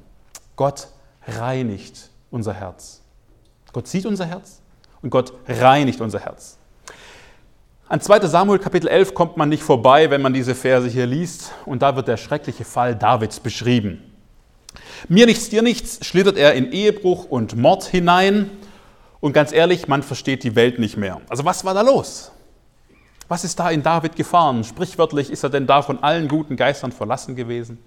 Gott 0.57 0.88
reinigt 1.26 2.09
unser 2.31 2.55
Herz. 2.55 3.03
Gott 3.72 3.88
sieht 3.88 4.07
unser 4.07 4.24
Herz 4.24 4.61
und 5.03 5.11
Gott 5.11 5.33
reinigt 5.48 6.00
unser 6.00 6.20
Herz. 6.20 6.57
An 7.88 8.00
2 8.00 8.26
Samuel 8.26 8.61
Kapitel 8.61 8.87
11 8.87 9.14
kommt 9.14 9.37
man 9.37 9.48
nicht 9.48 9.64
vorbei, 9.64 10.11
wenn 10.11 10.22
man 10.22 10.33
diese 10.33 10.55
Verse 10.55 10.88
hier 10.88 11.07
liest. 11.07 11.50
Und 11.66 11.83
da 11.83 11.96
wird 11.96 12.07
der 12.07 12.16
schreckliche 12.16 12.64
Fall 12.64 12.94
Davids 12.94 13.40
beschrieben. 13.40 14.00
Mir 15.09 15.26
nichts, 15.26 15.48
dir 15.48 15.62
nichts, 15.62 16.07
schlittert 16.07 16.37
er 16.37 16.55
in 16.55 16.70
Ehebruch 16.70 17.24
und 17.24 17.57
Mord 17.57 17.85
hinein. 17.85 18.50
Und 19.20 19.33
ganz 19.33 19.52
ehrlich, 19.52 19.87
man 19.87 20.02
versteht 20.02 20.44
die 20.44 20.56
Welt 20.56 20.78
nicht 20.78 20.96
mehr. 20.96 21.20
Also 21.28 21.44
was 21.44 21.64
war 21.64 21.74
da 21.74 21.83
los? 21.83 22.33
Was 23.28 23.44
ist 23.44 23.59
da 23.59 23.70
in 23.70 23.83
David 23.83 24.16
gefahren? 24.16 24.64
Sprichwörtlich 24.64 25.30
ist 25.30 25.44
er 25.44 25.50
denn 25.50 25.66
da 25.66 25.83
von 25.83 26.02
allen 26.02 26.26
guten 26.26 26.56
Geistern 26.56 26.90
verlassen 26.90 27.37
gewesen? 27.37 27.78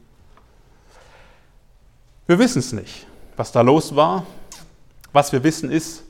Wir 2.28 2.40
wissen 2.40 2.60
es 2.60 2.72
nicht, 2.72 3.08
was 3.36 3.52
da 3.52 3.62
los 3.62 3.96
war. 3.96 4.26
Was 5.12 5.32
wir 5.32 5.44
wissen 5.44 5.70
ist, 5.70 6.04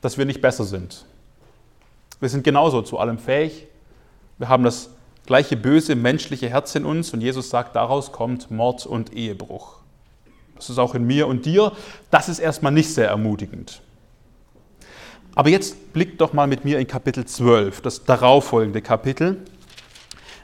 dass 0.00 0.18
wir 0.18 0.24
nicht 0.24 0.40
besser 0.40 0.64
sind. 0.64 1.06
Wir 2.20 2.28
sind 2.28 2.44
genauso 2.44 2.82
zu 2.82 2.98
allem 2.98 3.18
fähig. 3.18 3.66
Wir 4.38 4.48
haben 4.48 4.64
das 4.64 4.90
gleiche 5.24 5.56
böse 5.56 5.94
menschliche 5.94 6.48
Herz 6.48 6.74
in 6.74 6.84
uns 6.84 7.12
und 7.12 7.20
Jesus 7.20 7.50
sagt, 7.50 7.76
daraus 7.76 8.12
kommt 8.12 8.50
Mord 8.50 8.86
und 8.86 9.12
Ehebruch. 9.12 9.76
Das 10.56 10.68
ist 10.68 10.78
auch 10.78 10.94
in 10.94 11.06
mir 11.06 11.28
und 11.28 11.46
dir. 11.46 11.72
Das 12.10 12.28
ist 12.28 12.40
erstmal 12.40 12.72
nicht 12.72 12.92
sehr 12.92 13.08
ermutigend. 13.08 13.80
Aber 15.38 15.50
jetzt 15.50 15.92
blickt 15.92 16.20
doch 16.20 16.32
mal 16.32 16.48
mit 16.48 16.64
mir 16.64 16.80
in 16.80 16.88
Kapitel 16.88 17.24
12, 17.24 17.80
das 17.80 18.02
darauffolgende 18.02 18.82
Kapitel. 18.82 19.36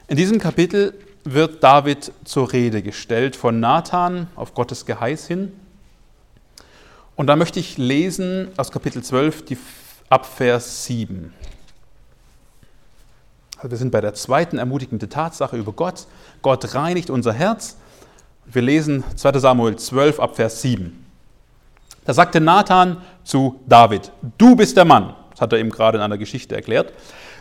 In 0.07 0.15
diesem 0.15 0.39
Kapitel 0.39 0.93
wird 1.25 1.61
David 1.61 2.13
zur 2.23 2.53
Rede 2.53 2.81
gestellt 2.81 3.35
von 3.35 3.59
Nathan 3.59 4.27
auf 4.37 4.53
Gottes 4.53 4.85
Geheiß 4.85 5.27
hin. 5.27 5.51
Und 7.17 7.27
da 7.27 7.35
möchte 7.35 7.59
ich 7.59 7.77
lesen 7.77 8.47
aus 8.55 8.71
Kapitel 8.71 9.03
12 9.03 9.43
die, 9.43 9.57
ab 10.07 10.25
Vers 10.25 10.85
7. 10.85 11.33
Also 13.57 13.71
wir 13.71 13.77
sind 13.77 13.91
bei 13.91 13.99
der 13.99 14.13
zweiten 14.13 14.57
ermutigenden 14.57 15.09
Tatsache 15.09 15.57
über 15.57 15.73
Gott. 15.73 16.07
Gott 16.41 16.73
reinigt 16.73 17.09
unser 17.09 17.33
Herz. 17.33 17.75
Wir 18.45 18.61
lesen 18.61 19.03
2 19.17 19.39
Samuel 19.39 19.75
12 19.75 20.21
ab 20.21 20.37
Vers 20.37 20.61
7. 20.61 21.05
Da 22.05 22.13
sagte 22.13 22.39
Nathan 22.39 23.01
zu 23.25 23.59
David, 23.67 24.11
du 24.37 24.55
bist 24.55 24.77
der 24.77 24.85
Mann, 24.85 25.15
das 25.31 25.41
hat 25.41 25.51
er 25.51 25.59
ihm 25.59 25.69
gerade 25.69 25.97
in 25.97 26.03
einer 26.03 26.17
Geschichte 26.17 26.55
erklärt, 26.55 26.93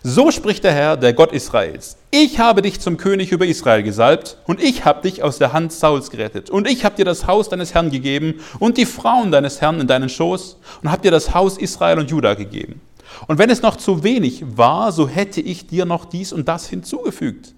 So 0.06 0.30
spricht 0.30 0.64
der 0.64 0.72
Herr, 0.72 0.96
der 0.98 1.14
Gott 1.14 1.32
Israels. 1.32 1.96
Ich 2.10 2.38
habe 2.38 2.60
dich 2.60 2.78
zum 2.78 2.98
König 2.98 3.32
über 3.32 3.46
Israel 3.46 3.82
gesalbt 3.82 4.36
und 4.46 4.62
ich 4.62 4.84
habe 4.84 5.00
dich 5.00 5.22
aus 5.22 5.38
der 5.38 5.54
Hand 5.54 5.72
Sauls 5.72 6.10
gerettet. 6.10 6.50
Und 6.50 6.68
ich 6.68 6.84
habe 6.84 6.94
dir 6.96 7.06
das 7.06 7.26
Haus 7.26 7.48
deines 7.48 7.72
Herrn 7.72 7.90
gegeben 7.90 8.40
und 8.58 8.76
die 8.76 8.84
Frauen 8.84 9.30
deines 9.30 9.62
Herrn 9.62 9.80
in 9.80 9.86
deinen 9.86 10.10
Schoß 10.10 10.58
und 10.82 10.90
habe 10.90 11.00
dir 11.00 11.10
das 11.10 11.32
Haus 11.34 11.56
Israel 11.56 11.98
und 11.98 12.10
Juda 12.10 12.34
gegeben. 12.34 12.82
Und 13.28 13.38
wenn 13.38 13.48
es 13.48 13.62
noch 13.62 13.76
zu 13.76 14.02
wenig 14.02 14.44
war, 14.56 14.92
so 14.92 15.08
hätte 15.08 15.40
ich 15.40 15.68
dir 15.68 15.86
noch 15.86 16.04
dies 16.04 16.34
und 16.34 16.48
das 16.48 16.68
hinzugefügt. 16.68 17.54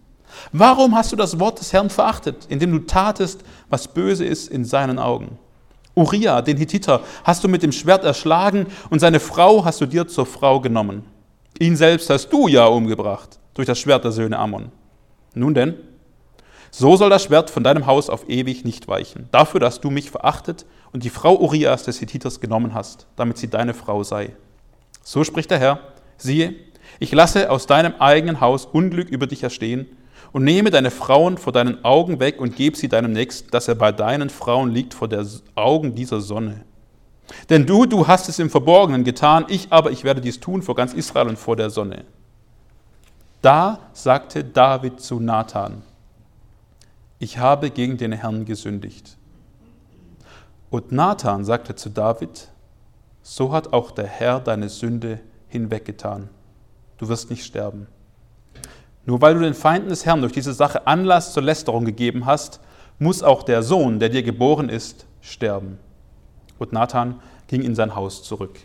Warum 0.52 0.94
hast 0.94 1.10
du 1.10 1.16
das 1.16 1.40
Wort 1.40 1.58
des 1.58 1.72
Herrn 1.72 1.90
verachtet, 1.90 2.46
indem 2.48 2.70
du 2.70 2.78
tatest, 2.80 3.40
was 3.70 3.88
böse 3.88 4.24
ist 4.24 4.48
in 4.48 4.64
seinen 4.64 5.00
Augen? 5.00 5.38
Uriah, 5.96 6.42
den 6.42 6.58
Hittiter, 6.58 7.02
hast 7.24 7.42
du 7.42 7.48
mit 7.48 7.62
dem 7.62 7.72
Schwert 7.72 8.04
erschlagen 8.04 8.66
und 8.90 9.00
seine 9.00 9.18
Frau 9.18 9.64
hast 9.64 9.80
du 9.80 9.86
dir 9.86 10.06
zur 10.06 10.26
Frau 10.26 10.60
genommen. 10.60 11.04
Ihn 11.58 11.74
selbst 11.74 12.10
hast 12.10 12.28
du 12.28 12.48
ja 12.48 12.66
umgebracht 12.66 13.38
durch 13.54 13.66
das 13.66 13.78
Schwert 13.78 14.04
der 14.04 14.12
Söhne 14.12 14.38
Ammon. 14.38 14.70
Nun 15.34 15.54
denn, 15.54 15.74
so 16.70 16.96
soll 16.96 17.08
das 17.08 17.24
Schwert 17.24 17.48
von 17.48 17.64
deinem 17.64 17.86
Haus 17.86 18.10
auf 18.10 18.28
ewig 18.28 18.64
nicht 18.64 18.88
weichen, 18.88 19.28
dafür, 19.32 19.58
dass 19.58 19.80
du 19.80 19.90
mich 19.90 20.10
verachtet 20.10 20.66
und 20.92 21.02
die 21.02 21.10
Frau 21.10 21.34
Urias 21.38 21.84
des 21.84 21.98
Hittiters 21.98 22.40
genommen 22.40 22.74
hast, 22.74 23.06
damit 23.16 23.38
sie 23.38 23.48
deine 23.48 23.72
Frau 23.72 24.02
sei. 24.02 24.36
So 25.02 25.24
spricht 25.24 25.50
der 25.50 25.58
Herr, 25.58 25.80
siehe, 26.18 26.54
ich 26.98 27.12
lasse 27.12 27.50
aus 27.50 27.66
deinem 27.66 27.94
eigenen 27.98 28.40
Haus 28.40 28.66
Unglück 28.66 29.08
über 29.08 29.26
dich 29.26 29.42
erstehen 29.42 29.86
und 30.32 30.44
nehme 30.44 30.70
deine 30.70 30.90
Frauen 30.90 31.38
vor 31.38 31.52
deinen 31.52 31.84
Augen 31.84 32.20
weg 32.20 32.40
und 32.40 32.56
gebe 32.56 32.76
sie 32.76 32.88
deinem 32.88 33.12
Nächsten, 33.12 33.50
dass 33.50 33.68
er 33.68 33.74
bei 33.74 33.92
deinen 33.92 34.30
Frauen 34.30 34.70
liegt 34.70 34.94
vor 34.94 35.08
den 35.08 35.26
Augen 35.54 35.94
dieser 35.94 36.20
Sonne. 36.20 36.64
Denn 37.50 37.66
du, 37.66 37.86
du 37.86 38.06
hast 38.06 38.28
es 38.28 38.38
im 38.38 38.50
Verborgenen 38.50 39.04
getan, 39.04 39.46
ich 39.48 39.68
aber, 39.70 39.90
ich 39.90 40.04
werde 40.04 40.20
dies 40.20 40.40
tun 40.40 40.62
vor 40.62 40.74
ganz 40.74 40.94
Israel 40.94 41.28
und 41.28 41.38
vor 41.38 41.56
der 41.56 41.70
Sonne. 41.70 42.04
Da 43.42 43.78
sagte 43.92 44.44
David 44.44 45.00
zu 45.00 45.20
Nathan, 45.20 45.82
ich 47.18 47.38
habe 47.38 47.70
gegen 47.70 47.96
den 47.96 48.12
Herrn 48.12 48.44
gesündigt. 48.44 49.16
Und 50.70 50.92
Nathan 50.92 51.44
sagte 51.44 51.74
zu 51.74 51.90
David, 51.90 52.48
so 53.22 53.52
hat 53.52 53.72
auch 53.72 53.90
der 53.90 54.06
Herr 54.06 54.40
deine 54.40 54.68
Sünde 54.68 55.20
hinweggetan. 55.48 56.28
Du 56.98 57.08
wirst 57.08 57.30
nicht 57.30 57.44
sterben. 57.44 57.86
Nur 59.06 59.20
weil 59.20 59.34
du 59.34 59.40
den 59.40 59.54
Feinden 59.54 59.88
des 59.88 60.04
Herrn 60.04 60.20
durch 60.20 60.32
diese 60.32 60.52
Sache 60.52 60.86
Anlass 60.86 61.32
zur 61.32 61.44
Lästerung 61.44 61.84
gegeben 61.84 62.26
hast, 62.26 62.60
muss 62.98 63.22
auch 63.22 63.44
der 63.44 63.62
Sohn, 63.62 64.00
der 64.00 64.08
dir 64.08 64.22
geboren 64.22 64.68
ist, 64.68 65.06
sterben. 65.20 65.78
Und 66.58 66.72
Nathan 66.72 67.20
ging 67.46 67.62
in 67.62 67.74
sein 67.74 67.94
Haus 67.94 68.22
zurück. 68.22 68.58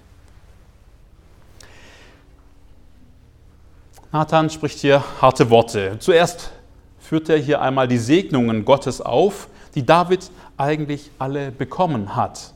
Nathan 4.12 4.50
spricht 4.50 4.80
hier 4.80 5.04
harte 5.22 5.50
Worte. 5.50 5.98
Zuerst 6.00 6.52
führt 7.00 7.30
er 7.30 7.38
hier 7.38 7.62
einmal 7.62 7.88
die 7.88 7.98
Segnungen 7.98 8.66
Gottes 8.66 9.00
auf, 9.00 9.48
die 9.76 9.86
David 9.86 10.32
eigentlich 10.58 11.12
alle 11.20 11.52
bekommen 11.52 12.16
hat. 12.16 12.54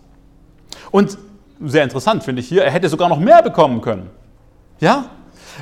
Und 0.92 1.18
sehr 1.64 1.84
interessant 1.84 2.24
finde 2.24 2.42
ich 2.42 2.50
hier, 2.50 2.64
er 2.64 2.72
hätte 2.72 2.90
sogar 2.90 3.10
noch 3.10 3.20
mehr 3.20 3.42
bekommen 3.42 3.82
können. 3.82 4.10
Ja? 4.80 5.12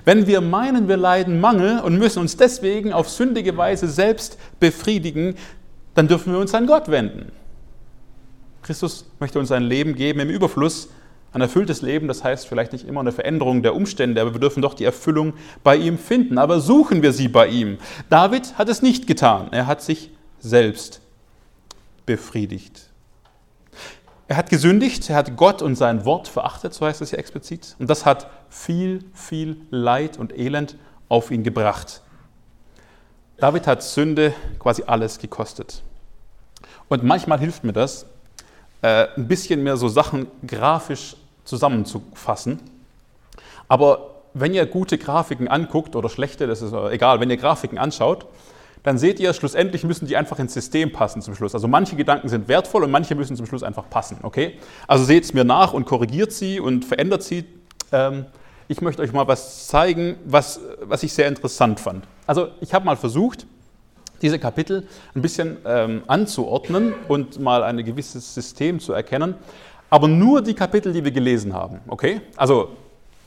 Wenn 0.06 0.27
wir 0.27 0.41
meinen, 0.41 0.88
wir 0.88 0.97
leiden 0.97 1.39
Mangel 1.39 1.79
und 1.79 1.97
müssen 1.97 2.19
uns 2.19 2.38
deswegen 2.38 2.93
auf 2.93 3.10
sündige 3.10 3.56
Weise 3.58 3.88
selbst 3.88 4.38
befriedigen, 4.60 5.36
dann 5.95 6.08
dürfen 6.08 6.34
wir 6.34 6.39
uns 6.39 6.53
an 6.53 6.67
Gott 6.67 6.89
wenden. 6.89 7.32
Christus 8.63 9.06
möchte 9.19 9.39
uns 9.39 9.51
ein 9.51 9.63
Leben 9.63 9.95
geben 9.95 10.21
im 10.21 10.29
Überfluss, 10.29 10.89
ein 11.34 11.41
erfülltes 11.41 11.82
Leben, 11.82 12.08
das 12.08 12.23
heißt 12.23 12.47
vielleicht 12.47 12.73
nicht 12.73 12.88
immer 12.88 13.01
eine 13.01 13.12
Veränderung 13.12 13.63
der 13.63 13.75
Umstände, 13.75 14.21
aber 14.21 14.34
wir 14.34 14.39
dürfen 14.39 14.62
doch 14.62 14.75
die 14.75 14.86
Erfüllung 14.86 15.34
bei 15.63 15.75
ihm 15.75 15.97
finden. 15.97 16.38
Aber 16.38 16.60
suchen 16.60 17.01
wir 17.01 17.12
sie 17.12 17.27
bei 17.27 17.47
ihm. 17.47 17.77
David 18.10 18.58
hat 18.58 18.69
es 18.69 18.82
nicht 18.82 19.08
getan. 19.08 19.47
Er 19.51 19.65
hat 19.65 19.82
sich 19.82 20.12
selbst 20.39 21.01
befriedigt. 22.06 22.92
Er 24.27 24.38
hat 24.38 24.49
gesündigt, 24.49 25.09
er 25.09 25.17
hat 25.17 25.36
Gott 25.36 25.62
und 25.62 25.75
sein 25.75 26.05
Wort 26.05 26.27
verachtet, 26.27 26.73
so 26.73 26.86
heißt 26.86 27.01
es 27.01 27.12
ja 27.12 27.17
explizit. 27.17 27.75
Und 27.79 27.89
das 27.89 28.05
hat 28.05 28.27
viel, 28.49 29.03
viel 29.13 29.57
Leid 29.69 30.17
und 30.17 30.38
Elend 30.38 30.77
auf 31.09 31.29
ihn 31.29 31.43
gebracht. 31.43 32.01
David 33.38 33.67
hat 33.67 33.83
Sünde 33.83 34.33
quasi 34.59 34.83
alles 34.88 35.19
gekostet. 35.19 35.83
Und 36.88 37.03
manchmal 37.03 37.39
hilft 37.39 37.63
mir 37.63 37.73
das, 37.73 38.05
äh, 38.81 39.07
ein 39.17 39.27
bisschen 39.27 39.63
mehr 39.63 39.75
so 39.75 39.88
Sachen 39.89 40.27
grafisch 40.47 41.15
zusammenzufassen. 41.43 42.59
Aber 43.67 44.12
wenn 44.33 44.53
ihr 44.53 44.65
gute 44.65 44.97
Grafiken 44.97 45.47
anguckt 45.47 45.95
oder 45.95 46.09
schlechte, 46.09 46.47
das 46.47 46.62
ist 46.62 46.73
egal, 46.73 47.19
wenn 47.19 47.29
ihr 47.29 47.38
Grafiken 47.38 47.77
anschaut, 47.77 48.25
dann 48.84 48.98
seht 48.98 49.19
ihr, 49.19 49.34
schlussendlich 49.34 49.84
müssen 49.84 50.08
die 50.08 50.17
einfach 50.17 50.39
ins 50.39 50.54
System 50.54 50.91
passen 50.91 51.22
zum 51.22 51.36
Schluss. 51.36 51.56
Also 51.56 51.67
manche 51.67 51.96
Gedanken 51.96 52.28
sind 52.28 52.48
wertvoll 52.48 52.84
und 52.84 52.91
manche 52.91 53.15
müssen 53.15 53.38
zum 53.38 53.46
Schluss 53.46 53.63
einfach 53.63 53.89
passen. 53.89 54.17
Okay? 54.24 54.60
Also 54.88 55.06
seht 55.06 55.24
es 55.24 55.34
mir 55.34 55.46
nach 55.46 55.74
und 55.74 55.86
korrigiert 55.86 56.34
sie 56.34 56.60
und 56.60 56.84
verändert 56.84 57.24
sie. 57.24 57.46
Ähm, 57.91 58.26
ich 58.67 58.82
möchte 58.82 59.02
euch 59.02 59.13
mal 59.13 59.28
was 59.28 59.67
zeigen, 59.67 60.17
was, 60.26 60.60
was 60.82 61.04
ich 61.04 61.13
sehr 61.13 61.28
interessant 61.28 61.80
fand. 61.80 62.06
Also 62.28 62.50
ich 62.60 62.74
habe 62.74 62.86
mal 62.86 62.98
versucht, 62.98 63.46
diese 64.22 64.39
Kapitel 64.39 64.88
ein 65.15 65.22
bisschen 65.22 65.58
ähm, 65.65 66.04
anzuordnen 66.08 66.93
und 67.08 67.39
mal 67.39 67.63
ein 67.63 67.84
gewisses 67.84 68.34
System 68.34 68.80
zu 68.80 68.93
erkennen, 68.93 69.36
aber 69.89 70.08
nur 70.08 70.41
die 70.41 70.54
Kapitel, 70.54 70.93
die 70.93 71.04
wir 71.04 71.12
gelesen 71.12 71.54
haben. 71.54 71.80
Okay? 71.88 72.22
Also 72.36 72.72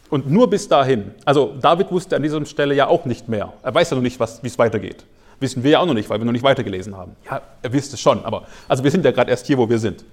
und 0.09 0.31
nur 0.31 0.49
bis 0.49 0.69
dahin. 0.69 1.13
Also 1.25 1.55
David 1.61 1.91
wusste 1.91 2.17
an 2.17 2.23
dieser 2.23 2.45
Stelle 2.47 2.75
ja 2.75 2.87
auch 2.87 3.05
nicht 3.07 3.29
mehr. 3.29 3.53
Er 3.63 3.75
weiß 3.75 3.91
ja 3.91 3.97
noch 3.97 4.03
nicht, 4.03 4.21
wie 4.21 4.47
es 4.47 4.59
weitergeht. 4.59 5.05
Wissen 5.41 5.63
wir 5.63 5.73
ja 5.73 5.79
auch 5.81 5.87
noch 5.87 5.95
nicht, 5.95 6.09
weil 6.09 6.19
wir 6.19 6.25
noch 6.25 6.33
nicht 6.33 6.43
weitergelesen 6.43 6.97
haben. 6.97 7.15
Ja, 7.31 7.43
ihr 7.63 7.73
wisst 7.73 7.93
es 7.93 8.01
schon, 8.01 8.25
aber 8.25 8.47
also 8.69 8.83
wir 8.83 8.91
sind 8.91 9.05
ja 9.05 9.11
gerade 9.11 9.31
erst 9.31 9.47
hier, 9.47 9.59
wo 9.59 9.69
wir 9.69 9.79
sind. 9.79 10.05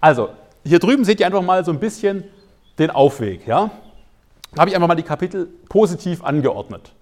Also, 0.00 0.30
hier 0.64 0.78
drüben 0.78 1.04
seht 1.04 1.20
ihr 1.20 1.26
einfach 1.26 1.42
mal 1.42 1.64
so 1.64 1.72
ein 1.72 1.78
bisschen 1.78 2.24
den 2.78 2.90
Aufweg. 2.90 3.46
Ja? 3.46 3.70
Da 4.52 4.60
habe 4.60 4.70
ich 4.70 4.76
einfach 4.76 4.88
mal 4.88 4.94
die 4.94 5.02
Kapitel 5.02 5.48
positiv 5.68 6.22
angeordnet. 6.24 6.92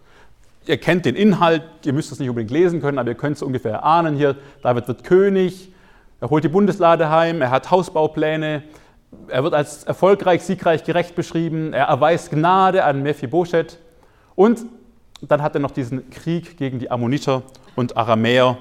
Ihr 0.66 0.76
kennt 0.76 1.06
den 1.06 1.16
Inhalt, 1.16 1.62
ihr 1.84 1.92
müsst 1.92 2.12
es 2.12 2.18
nicht 2.18 2.28
unbedingt 2.28 2.50
lesen 2.50 2.80
können, 2.80 2.98
aber 2.98 3.08
ihr 3.08 3.14
könnt 3.14 3.36
es 3.36 3.42
ungefähr 3.42 3.72
erahnen 3.72 4.14
hier. 4.16 4.36
David 4.62 4.86
wird 4.88 5.04
König, 5.04 5.72
er 6.20 6.28
holt 6.28 6.44
die 6.44 6.48
Bundeslade 6.48 7.10
heim, 7.10 7.40
er 7.40 7.50
hat 7.50 7.70
Hausbaupläne, 7.70 8.62
er 9.28 9.42
wird 9.42 9.54
als 9.54 9.84
erfolgreich, 9.84 10.42
siegreich, 10.42 10.84
gerecht 10.84 11.14
beschrieben, 11.14 11.72
er 11.72 11.86
erweist 11.86 12.30
Gnade 12.30 12.84
an 12.84 13.02
Mephibosheth 13.02 13.78
und 14.36 14.60
dann 15.22 15.42
hat 15.42 15.54
er 15.54 15.60
noch 15.60 15.70
diesen 15.70 16.10
Krieg 16.10 16.56
gegen 16.56 16.78
die 16.78 16.90
Ammoniter 16.90 17.42
und 17.76 17.96
Aramäer, 17.96 18.58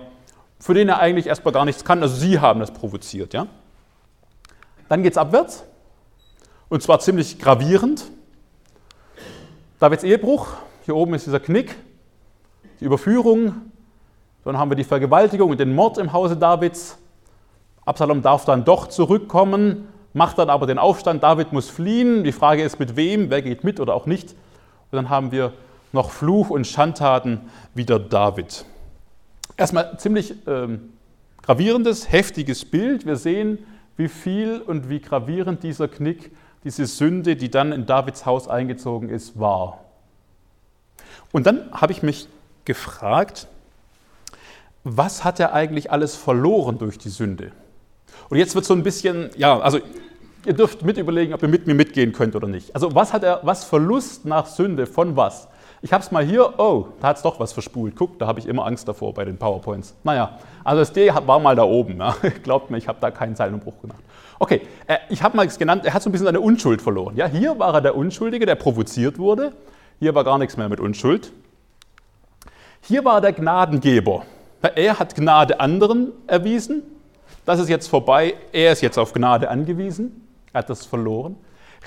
für 0.60 0.74
den 0.74 0.90
er 0.90 1.00
eigentlich 1.00 1.28
erstmal 1.28 1.54
gar 1.54 1.66
nichts 1.66 1.86
kann. 1.86 2.02
Also 2.02 2.16
sie 2.16 2.40
haben 2.40 2.60
das 2.60 2.72
provoziert. 2.72 3.34
Ja? 3.34 3.48
Dann 4.90 5.04
geht 5.04 5.14
es 5.14 5.18
abwärts 5.18 5.64
und 6.68 6.84
zwar 6.84 7.00
ziemlich 7.00 7.40
gravierend. 7.40 8.06
Davids 9.80 10.04
Ehebruch, 10.04 10.54
hier 10.86 10.96
oben 10.96 11.14
ist 11.14 11.26
dieser 11.26 11.40
Knick, 11.40 11.76
die 12.80 12.86
Überführung, 12.86 13.56
dann 14.44 14.58
haben 14.58 14.72
wir 14.72 14.76
die 14.76 14.84
Vergewaltigung 14.84 15.52
und 15.52 15.60
den 15.60 15.74
Mord 15.74 15.98
im 15.98 16.12
Hause 16.12 16.36
Davids. 16.36 16.98
Absalom 17.86 18.22
darf 18.22 18.46
dann 18.46 18.66
doch 18.66 18.88
zurückkommen, 18.88 19.88
macht 20.14 20.38
dann 20.38 20.50
aber 20.50 20.68
den 20.68 20.78
Aufstand, 20.78 21.24
David 21.24 21.54
muss 21.54 21.70
fliehen. 21.70 22.24
Die 22.24 22.32
Frage 22.32 22.64
ist, 22.64 22.80
mit 22.80 22.96
wem, 22.96 23.30
wer 23.30 23.42
geht 23.42 23.64
mit 23.64 23.80
oder 23.80 23.94
auch 23.94 24.06
nicht. 24.06 24.32
Und 24.32 24.96
dann 24.96 25.10
haben 25.10 25.32
wir 25.32 25.54
noch 25.92 26.12
Fluch 26.12 26.50
und 26.50 26.68
Schandtaten 26.68 27.42
wider 27.74 28.00
David. 28.00 28.66
Erstmal 29.58 29.98
ziemlich 29.98 30.36
ähm, 30.48 30.94
gravierendes, 31.42 32.12
heftiges 32.12 32.66
Bild. 32.66 33.06
Wir 33.06 33.16
sehen, 33.16 33.60
wie 33.98 34.08
viel 34.08 34.62
und 34.62 34.90
wie 34.90 35.02
gravierend 35.02 35.64
dieser 35.64 35.88
Knick, 35.88 36.32
diese 36.64 36.86
Sünde, 36.86 37.36
die 37.36 37.52
dann 37.52 37.72
in 37.72 37.86
Davids 37.86 38.26
Haus 38.26 38.48
eingezogen 38.48 39.10
ist, 39.10 39.40
war. 39.40 39.84
Und 41.32 41.46
dann 41.46 41.70
habe 41.74 41.92
ich 41.92 42.02
mich 42.02 42.28
gefragt, 42.64 43.48
was 44.84 45.26
hat 45.26 45.40
er 45.42 45.54
eigentlich 45.54 45.92
alles 45.92 46.16
verloren 46.16 46.78
durch 46.78 46.98
die 46.98 47.10
Sünde? 47.10 47.52
Und 48.30 48.38
jetzt 48.38 48.56
wird 48.56 48.64
so 48.64 48.74
ein 48.74 48.84
bisschen, 48.84 49.30
ja, 49.36 49.60
also 49.60 49.80
ihr 50.46 50.54
dürft 50.54 50.84
mit 50.84 50.98
überlegen, 50.98 51.34
ob 51.34 51.44
ihr 51.44 51.50
mit 51.50 51.68
mir 51.68 51.74
mitgehen 51.74 52.14
könnt 52.14 52.36
oder 52.36 52.48
nicht. 52.48 52.74
Also 52.74 52.96
was 52.96 53.12
hat 53.12 53.24
er, 53.24 53.42
was 53.44 53.66
Verlust 53.66 54.24
nach 54.24 54.46
Sünde 54.46 54.86
von 54.86 55.18
was? 55.18 55.49
Ich 55.82 55.94
habe 55.94 56.04
es 56.04 56.12
mal 56.12 56.26
hier, 56.26 56.60
oh, 56.60 56.88
da 57.00 57.10
hat 57.10 57.18
es 57.18 57.24
doch 57.24 57.40
was 57.40 57.54
verspult. 57.54 57.96
Guck, 57.96 58.20
da 58.20 58.28
habe 58.28 58.40
ich 58.40 58.48
immer 58.48 58.66
Angst 58.66 58.88
davor 58.88 59.14
bei 59.14 59.24
den 59.24 59.38
PowerPoints. 59.38 59.96
Naja, 60.04 60.38
also 60.64 60.82
das 60.82 60.92
D 60.92 61.10
war 61.26 61.40
mal 61.40 61.56
da 61.56 61.64
oben. 61.64 62.00
Ja. 62.00 62.16
Glaubt 62.44 62.70
mir, 62.70 62.78
ich 62.78 62.88
habe 62.88 62.98
da 63.00 63.12
keinen 63.12 63.36
Zeilenumbruch 63.36 63.80
gemacht. 63.82 64.04
Okay, 64.40 64.62
äh, 64.88 64.98
ich 65.10 65.24
habe 65.24 65.38
mal 65.38 65.46
es 65.46 65.58
genannt, 65.58 65.86
er 65.86 65.94
hat 65.94 66.02
so 66.02 66.10
ein 66.10 66.12
bisschen 66.12 66.26
seine 66.26 66.42
Unschuld 66.42 66.82
verloren. 66.82 67.16
Ja, 67.16 67.28
hier 67.28 67.58
war 67.60 67.74
er 67.74 67.82
der 67.82 67.96
Unschuldige, 67.96 68.46
der 68.46 68.56
provoziert 68.56 69.18
wurde. 69.20 69.54
Hier 70.00 70.16
war 70.16 70.24
gar 70.24 70.38
nichts 70.38 70.58
mehr 70.58 70.68
mit 70.68 70.80
Unschuld. 70.80 71.32
Hier 72.82 73.06
war 73.06 73.16
er 73.16 73.22
der 73.22 73.34
Gnadengeber. 73.34 74.24
Er 74.62 75.00
hat 75.00 75.16
Gnade 75.16 75.60
anderen 75.60 76.12
erwiesen. 76.28 76.84
Das 77.46 77.60
ist 77.60 77.70
jetzt 77.70 77.88
vorbei. 77.88 78.36
Er 78.52 78.74
ist 78.74 78.82
jetzt 78.82 78.98
auf 78.98 79.14
Gnade 79.14 79.50
angewiesen. 79.50 80.28
Er 80.52 80.60
hat 80.60 80.70
das 80.70 80.86
verloren. 80.86 81.38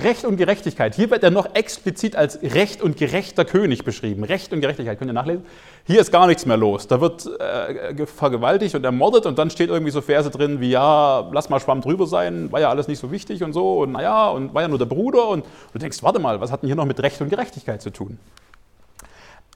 Recht 0.01 0.25
und 0.25 0.37
Gerechtigkeit. 0.39 0.95
Hier 0.95 1.11
wird 1.11 1.23
er 1.23 1.31
noch 1.31 1.55
explizit 1.55 2.17
als 2.17 2.41
Recht 2.43 2.81
und 2.81 2.97
gerechter 2.97 3.45
König 3.45 3.85
beschrieben. 3.85 4.25
Recht 4.25 4.53
und 4.53 4.61
Gerechtigkeit, 4.61 4.99
könnt 4.99 5.11
ihr 5.11 5.15
nachlesen. 5.15 5.45
Hier 5.85 6.01
ist 6.01 6.11
gar 6.11 6.27
nichts 6.27 6.47
mehr 6.47 6.57
los. 6.57 6.87
Da 6.89 7.01
wird 7.01 7.27
äh, 7.27 8.07
vergewaltigt 8.07 8.75
und 8.75 8.85
ermordet 8.85 9.27
und 9.27 9.39
dann 9.39 9.51
steht 9.51 9.69
irgendwie 9.69 9.91
so 9.91 10.01
Verse 10.01 10.31
drin 10.31 10.61
wie, 10.61 10.71
ja, 10.71 11.29
lass 11.33 11.51
mal 11.51 11.61
Schwamm 11.61 11.83
drüber 11.83 12.07
sein, 12.07 12.51
war 12.51 12.61
ja 12.61 12.71
alles 12.71 12.89
nicht 12.89 13.01
so 13.01 13.13
wichtig 13.13 13.43
und 13.43 13.53
so 13.53 13.81
und 13.81 13.93
naja, 13.93 14.31
und 14.31 14.55
war 14.55 14.63
ja 14.63 14.69
nur 14.69 14.79
der 14.79 14.87
Bruder 14.87 15.29
und 15.29 15.45
du 15.73 15.79
denkst, 15.79 16.03
warte 16.03 16.19
mal, 16.19 16.41
was 16.41 16.51
hat 16.51 16.63
denn 16.63 16.69
hier 16.69 16.77
noch 16.77 16.87
mit 16.87 17.01
Recht 17.03 17.21
und 17.21 17.29
Gerechtigkeit 17.29 17.83
zu 17.83 17.91
tun? 17.91 18.19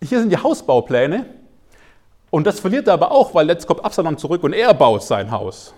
Hier 0.03 0.20
sind 0.20 0.31
die 0.31 0.37
Hausbaupläne 0.37 1.25
und 2.31 2.46
das 2.46 2.61
verliert 2.61 2.88
er 2.88 2.94
aber 2.94 3.11
auch, 3.11 3.35
weil 3.35 3.49
jetzt 3.49 3.66
kommt 3.66 3.83
Absalom 3.85 4.18
zurück 4.18 4.42
und 4.42 4.53
er 4.53 4.75
baut 4.75 5.03
sein 5.03 5.31
Haus. 5.31 5.72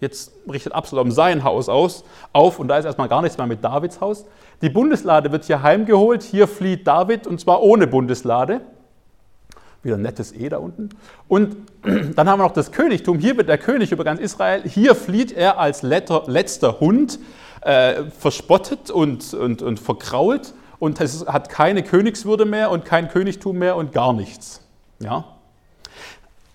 Jetzt 0.00 0.32
richtet 0.50 0.74
Absalom 0.74 1.10
sein 1.10 1.42
Haus 1.42 1.68
aus, 1.68 2.04
auf 2.32 2.58
und 2.58 2.68
da 2.68 2.76
ist 2.76 2.84
erstmal 2.84 3.08
gar 3.08 3.22
nichts 3.22 3.38
mehr 3.38 3.46
mit 3.46 3.64
Davids 3.64 4.00
Haus. 4.00 4.26
Die 4.60 4.68
Bundeslade 4.68 5.32
wird 5.32 5.44
hier 5.44 5.62
heimgeholt. 5.62 6.22
Hier 6.22 6.48
flieht 6.48 6.86
David 6.86 7.26
und 7.26 7.40
zwar 7.40 7.62
ohne 7.62 7.86
Bundeslade. 7.86 8.60
Wieder 9.82 9.96
ein 9.96 10.02
nettes 10.02 10.32
E 10.32 10.48
da 10.48 10.58
unten. 10.58 10.90
Und 11.28 11.56
dann 11.82 12.28
haben 12.28 12.38
wir 12.38 12.44
noch 12.44 12.52
das 12.52 12.72
Königtum. 12.72 13.18
Hier 13.18 13.36
wird 13.38 13.48
der 13.48 13.58
König 13.58 13.90
über 13.90 14.04
ganz 14.04 14.20
Israel. 14.20 14.62
Hier 14.64 14.94
flieht 14.94 15.32
er 15.32 15.58
als 15.58 15.82
letter, 15.82 16.24
letzter 16.26 16.80
Hund, 16.80 17.18
äh, 17.62 18.04
verspottet 18.18 18.90
und, 18.90 19.32
und, 19.32 19.62
und 19.62 19.80
verkrault 19.80 20.52
und 20.78 21.00
es 21.00 21.26
hat 21.26 21.48
keine 21.48 21.82
Königswürde 21.82 22.44
mehr 22.44 22.70
und 22.70 22.84
kein 22.84 23.08
Königtum 23.08 23.58
mehr 23.58 23.76
und 23.76 23.92
gar 23.92 24.12
nichts. 24.12 24.60
Ja? 24.98 25.24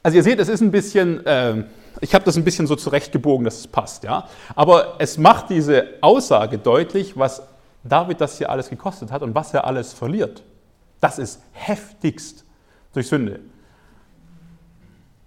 Also 0.04 0.17
ihr 0.17 0.23
seht, 0.23 0.39
es 0.39 0.47
ist 0.47 0.62
ein 0.62 0.71
bisschen. 0.71 1.25
Äh, 1.25 1.63
ich 2.01 2.15
habe 2.15 2.25
das 2.25 2.35
ein 2.35 2.43
bisschen 2.43 2.67
so 2.67 2.75
zurechtgebogen, 2.75 3.45
dass 3.45 3.59
es 3.59 3.67
passt. 3.67 4.03
Ja? 4.03 4.27
Aber 4.55 4.95
es 4.97 5.17
macht 5.17 5.49
diese 5.49 5.85
Aussage 6.01 6.57
deutlich, 6.57 7.17
was 7.17 7.43
David 7.83 8.19
das 8.19 8.37
hier 8.37 8.49
alles 8.49 8.69
gekostet 8.69 9.11
hat 9.11 9.21
und 9.21 9.33
was 9.35 9.53
er 9.53 9.65
alles 9.65 9.93
verliert. 9.93 10.43
Das 10.99 11.19
ist 11.19 11.41
heftigst 11.51 12.43
durch 12.93 13.07
Sünde. 13.07 13.39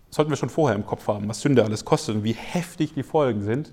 Das 0.08 0.16
sollten 0.16 0.30
wir 0.30 0.36
schon 0.36 0.50
vorher 0.50 0.76
im 0.76 0.84
Kopf 0.84 1.06
haben, 1.08 1.28
was 1.28 1.40
Sünde 1.40 1.64
alles 1.64 1.84
kostet 1.84 2.16
und 2.16 2.24
wie 2.24 2.32
heftig 2.34 2.94
die 2.94 3.02
Folgen 3.02 3.42
sind. 3.42 3.72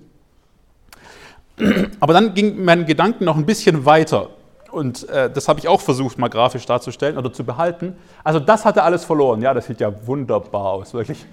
Aber 2.00 2.12
dann 2.12 2.34
ging 2.34 2.64
mein 2.64 2.86
Gedanken 2.86 3.24
noch 3.24 3.36
ein 3.36 3.46
bisschen 3.46 3.84
weiter. 3.84 4.30
Und 4.70 5.08
äh, 5.10 5.30
das 5.30 5.48
habe 5.48 5.60
ich 5.60 5.68
auch 5.68 5.80
versucht, 5.80 6.18
mal 6.18 6.28
grafisch 6.28 6.64
darzustellen 6.64 7.18
oder 7.18 7.32
zu 7.32 7.44
behalten. 7.44 7.94
Also 8.24 8.40
das 8.40 8.64
hat 8.64 8.76
er 8.76 8.84
alles 8.84 9.04
verloren. 9.04 9.42
Ja, 9.42 9.52
das 9.52 9.66
sieht 9.66 9.80
ja 9.80 9.92
wunderbar 10.06 10.72
aus, 10.72 10.94
wirklich. 10.94 11.26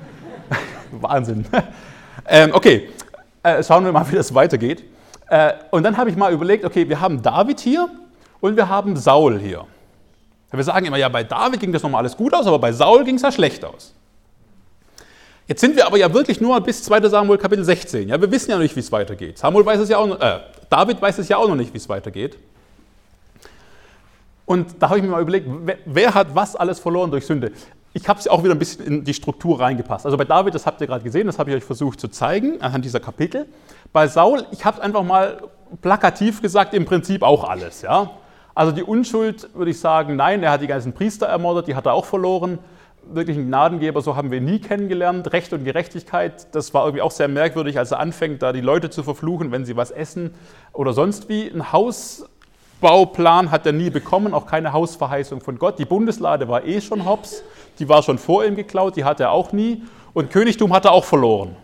Wahnsinn. 0.91 1.45
ähm, 2.27 2.51
okay, 2.53 2.89
äh, 3.43 3.63
schauen 3.63 3.85
wir 3.85 3.91
mal, 3.91 4.09
wie 4.11 4.15
das 4.15 4.33
weitergeht. 4.33 4.83
Äh, 5.29 5.53
und 5.71 5.83
dann 5.83 5.97
habe 5.97 6.09
ich 6.09 6.15
mal 6.15 6.33
überlegt, 6.33 6.65
okay, 6.65 6.87
wir 6.87 6.99
haben 6.99 7.21
David 7.21 7.59
hier 7.59 7.89
und 8.41 8.55
wir 8.55 8.67
haben 8.67 8.97
Saul 8.97 9.39
hier. 9.39 9.65
Wir 10.51 10.63
sagen 10.63 10.87
immer, 10.87 10.97
ja, 10.97 11.09
bei 11.09 11.23
David 11.23 11.59
ging 11.59 11.71
das 11.71 11.83
nochmal 11.83 11.99
alles 11.99 12.17
gut 12.17 12.33
aus, 12.33 12.47
aber 12.47 12.57
bei 12.57 12.71
Saul 12.71 13.03
ging 13.03 13.15
es 13.15 13.21
ja 13.21 13.31
schlecht 13.31 13.63
aus. 13.63 13.93
Jetzt 15.47 15.61
sind 15.61 15.75
wir 15.75 15.85
aber 15.85 15.97
ja 15.97 16.11
wirklich 16.13 16.41
nur 16.41 16.59
bis 16.61 16.83
2. 16.83 17.07
Samuel 17.09 17.39
Kapitel 17.39 17.63
16. 17.63 18.09
Ja, 18.09 18.19
wir 18.19 18.31
wissen 18.31 18.51
ja 18.51 18.55
noch 18.55 18.63
nicht, 18.63 18.75
wie 18.75 18.81
es 18.81 18.91
weitergeht. 18.91 19.37
Samuel 19.37 19.65
weiß 19.65 19.79
es 19.79 19.89
ja 19.89 19.97
auch 19.97 20.19
äh, 20.19 20.39
David 20.69 21.01
weiß 21.01 21.17
es 21.17 21.27
ja 21.27 21.37
auch 21.37 21.47
noch 21.47 21.55
nicht, 21.55 21.73
wie 21.73 21.77
es 21.77 21.89
weitergeht. 21.89 22.37
Und 24.45 24.75
da 24.79 24.89
habe 24.89 24.99
ich 24.99 25.03
mir 25.03 25.11
mal 25.11 25.21
überlegt, 25.21 25.47
wer, 25.47 25.77
wer 25.85 26.13
hat 26.13 26.33
was 26.33 26.55
alles 26.55 26.79
verloren 26.79 27.11
durch 27.11 27.25
Sünde? 27.25 27.51
Ich 27.93 28.07
habe 28.07 28.19
es 28.19 28.27
auch 28.27 28.43
wieder 28.43 28.53
ein 28.53 28.59
bisschen 28.59 28.85
in 28.85 29.03
die 29.03 29.13
Struktur 29.13 29.59
reingepasst. 29.59 30.05
Also 30.05 30.17
bei 30.17 30.25
David, 30.25 30.53
das 30.53 30.65
habt 30.65 30.79
ihr 30.81 30.87
gerade 30.87 31.03
gesehen, 31.03 31.27
das 31.27 31.39
habe 31.39 31.49
ich 31.49 31.57
euch 31.57 31.63
versucht 31.63 31.99
zu 31.99 32.07
zeigen 32.07 32.61
anhand 32.61 32.85
dieser 32.85 32.99
Kapitel. 32.99 33.47
Bei 33.91 34.07
Saul, 34.07 34.45
ich 34.51 34.63
habe 34.63 34.77
es 34.77 34.83
einfach 34.83 35.03
mal 35.03 35.41
plakativ 35.81 36.41
gesagt, 36.41 36.73
im 36.73 36.85
Prinzip 36.85 37.23
auch 37.23 37.49
alles. 37.49 37.81
Ja? 37.81 38.11
Also 38.53 38.71
die 38.71 38.83
Unschuld 38.83 39.49
würde 39.55 39.71
ich 39.71 39.79
sagen, 39.79 40.15
nein, 40.15 40.43
er 40.43 40.51
hat 40.51 40.61
die 40.61 40.67
ganzen 40.67 40.93
Priester 40.93 41.27
ermordet, 41.27 41.67
die 41.67 41.75
hat 41.75 41.85
er 41.85 41.93
auch 41.93 42.05
verloren. 42.05 42.59
Wirklich 43.11 43.37
ein 43.37 43.47
Gnadengeber, 43.47 44.01
so 44.01 44.15
haben 44.15 44.29
wir 44.29 44.41
nie 44.41 44.59
kennengelernt. 44.59 45.31
Recht 45.33 45.51
und 45.53 45.63
Gerechtigkeit, 45.63 46.53
das 46.53 46.73
war 46.75 46.85
irgendwie 46.85 47.01
auch 47.01 47.11
sehr 47.11 47.27
merkwürdig, 47.27 47.79
als 47.79 47.91
er 47.91 47.99
anfängt, 47.99 48.43
da 48.43 48.53
die 48.53 48.61
Leute 48.61 48.91
zu 48.91 49.01
verfluchen, 49.01 49.51
wenn 49.51 49.65
sie 49.65 49.75
was 49.75 49.89
essen 49.89 50.35
oder 50.73 50.93
sonst 50.93 51.27
wie. 51.27 51.49
Ein 51.49 51.71
Hausbauplan 51.71 53.49
hat 53.49 53.65
er 53.65 53.71
nie 53.71 53.89
bekommen, 53.89 54.35
auch 54.35 54.45
keine 54.45 54.73
Hausverheißung 54.73 55.41
von 55.41 55.57
Gott. 55.57 55.79
Die 55.79 55.85
Bundeslade 55.85 56.47
war 56.49 56.65
eh 56.65 56.81
schon 56.81 57.05
hops 57.05 57.43
die 57.79 57.87
war 57.87 58.03
schon 58.03 58.17
vor 58.17 58.45
ihm 58.45 58.55
geklaut, 58.55 58.95
die 58.95 59.05
hatte 59.05 59.23
er 59.23 59.31
auch 59.31 59.51
nie. 59.53 59.83
Und 60.13 60.29
Königtum 60.31 60.73
hat 60.73 60.85
er 60.85 60.91
auch 60.91 61.05
verloren. 61.05 61.55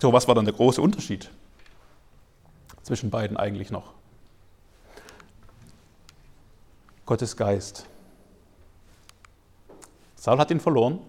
So, 0.00 0.12
was 0.12 0.28
war 0.28 0.34
dann 0.34 0.44
der 0.44 0.54
große 0.54 0.80
Unterschied 0.80 1.30
zwischen 2.82 3.10
beiden 3.10 3.36
eigentlich 3.36 3.70
noch? 3.70 3.92
Gottes 7.06 7.36
Geist. 7.36 7.86
Saul 10.16 10.38
hat 10.38 10.50
ihn 10.50 10.60
verloren, 10.60 11.00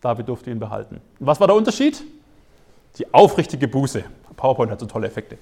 David 0.00 0.28
durfte 0.28 0.50
ihn 0.50 0.58
behalten. 0.58 1.00
Was 1.18 1.40
war 1.40 1.46
der 1.46 1.56
Unterschied? 1.56 2.02
Die 2.98 3.12
aufrichtige 3.12 3.68
Buße. 3.68 4.04
PowerPoint 4.36 4.70
hat 4.70 4.80
so 4.80 4.86
tolle 4.86 5.08
Effekte. 5.08 5.38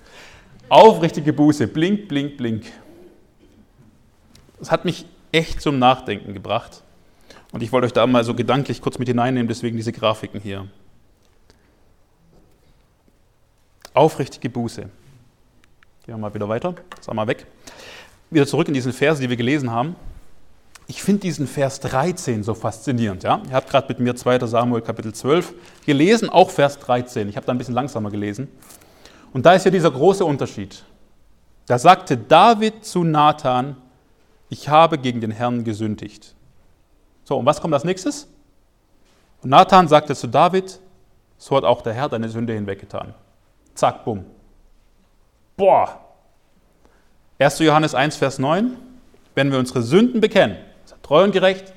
Aufrichtige 0.69 1.33
Buße, 1.33 1.69
blink, 1.69 2.09
blink, 2.09 2.37
blink. 2.37 2.67
Das 4.59 4.71
hat 4.71 4.85
mich 4.85 5.07
echt 5.33 5.61
zum 5.61 5.79
Nachdenken 5.79 6.35
gebracht. 6.35 6.83
Und 7.53 7.63
ich 7.63 7.73
wollte 7.73 7.87
euch 7.87 7.93
da 7.93 8.07
mal 8.07 8.25
so 8.25 8.35
gedanklich 8.35 8.81
kurz 8.81 8.99
mit 8.99 9.09
hineinnehmen, 9.09 9.49
deswegen 9.49 9.77
diese 9.77 9.93
Grafiken 9.93 10.41
hier. 10.41 10.67
Aufrichtige 13.95 14.51
Buße. 14.51 14.83
Gehen 14.83 14.91
wir 16.07 16.19
mal 16.19 16.35
wieder 16.35 16.49
weiter, 16.49 16.75
sag 17.01 17.15
mal 17.15 17.27
weg. 17.27 17.47
Wieder 18.31 18.47
zurück 18.47 18.69
in 18.69 18.75
diesen 18.75 18.93
Vers, 18.93 19.19
die 19.19 19.31
wir 19.31 19.37
gelesen 19.37 19.71
haben. 19.71 19.97
Ich 20.89 21.03
finde 21.03 21.23
diesen 21.23 21.47
Vers 21.47 21.81
13 21.81 22.45
so 22.45 22.55
faszinierend. 22.55 23.25
Ja? 23.25 23.41
Ihr 23.49 23.55
habt 23.55 23.71
gerade 23.71 23.89
mit 23.89 23.99
mir 23.99 24.15
2. 24.15 24.47
Samuel 24.47 24.83
Kapitel 24.83 25.13
12 25.13 25.55
gelesen, 25.85 26.29
auch 26.29 26.51
Vers 26.51 26.79
13. 26.79 27.29
Ich 27.29 27.37
habe 27.37 27.47
da 27.47 27.53
ein 27.53 27.59
bisschen 27.59 27.75
langsamer 27.75 28.11
gelesen. 28.11 28.49
Und 29.33 29.47
da 29.47 29.55
ist 29.55 29.65
ja 29.65 29.71
dieser 29.71 29.91
große 29.91 30.25
Unterschied. 30.25 30.85
Da 31.67 31.79
sagte 31.79 32.17
David 32.17 32.85
zu 32.85 33.03
Nathan, 33.03 33.77
ich 34.49 34.69
habe 34.69 34.99
gegen 34.99 35.21
den 35.21 35.31
Herrn 35.31 35.65
gesündigt. 35.65 36.35
So, 37.25 37.37
und 37.37 37.47
was 37.47 37.61
kommt 37.61 37.75
als 37.75 37.85
nächstes? 37.85 38.29
Und 39.43 39.51
Nathan 39.51 39.89
sagte 39.89 40.15
zu 40.15 40.27
David, 40.27 40.79
so 41.39 41.57
hat 41.57 41.65
auch 41.65 41.83
der 41.83 41.93
Herr 41.93 42.09
deine 42.09 42.29
Sünde 42.29 42.53
hinweggetan. 42.53 43.15
Zack, 43.75 44.05
bumm. 44.05 44.25
Boah. 45.57 46.01
1. 47.39 47.59
Johannes 47.59 47.95
1, 47.95 48.17
Vers 48.17 48.39
9, 48.39 48.77
wenn 49.35 49.51
wir 49.51 49.59
unsere 49.59 49.83
Sünden 49.83 50.21
bekennen, 50.21 50.57
ist 50.85 50.93
er 50.93 51.03
treu 51.03 51.25
und 51.25 51.33
gerecht, 51.33 51.73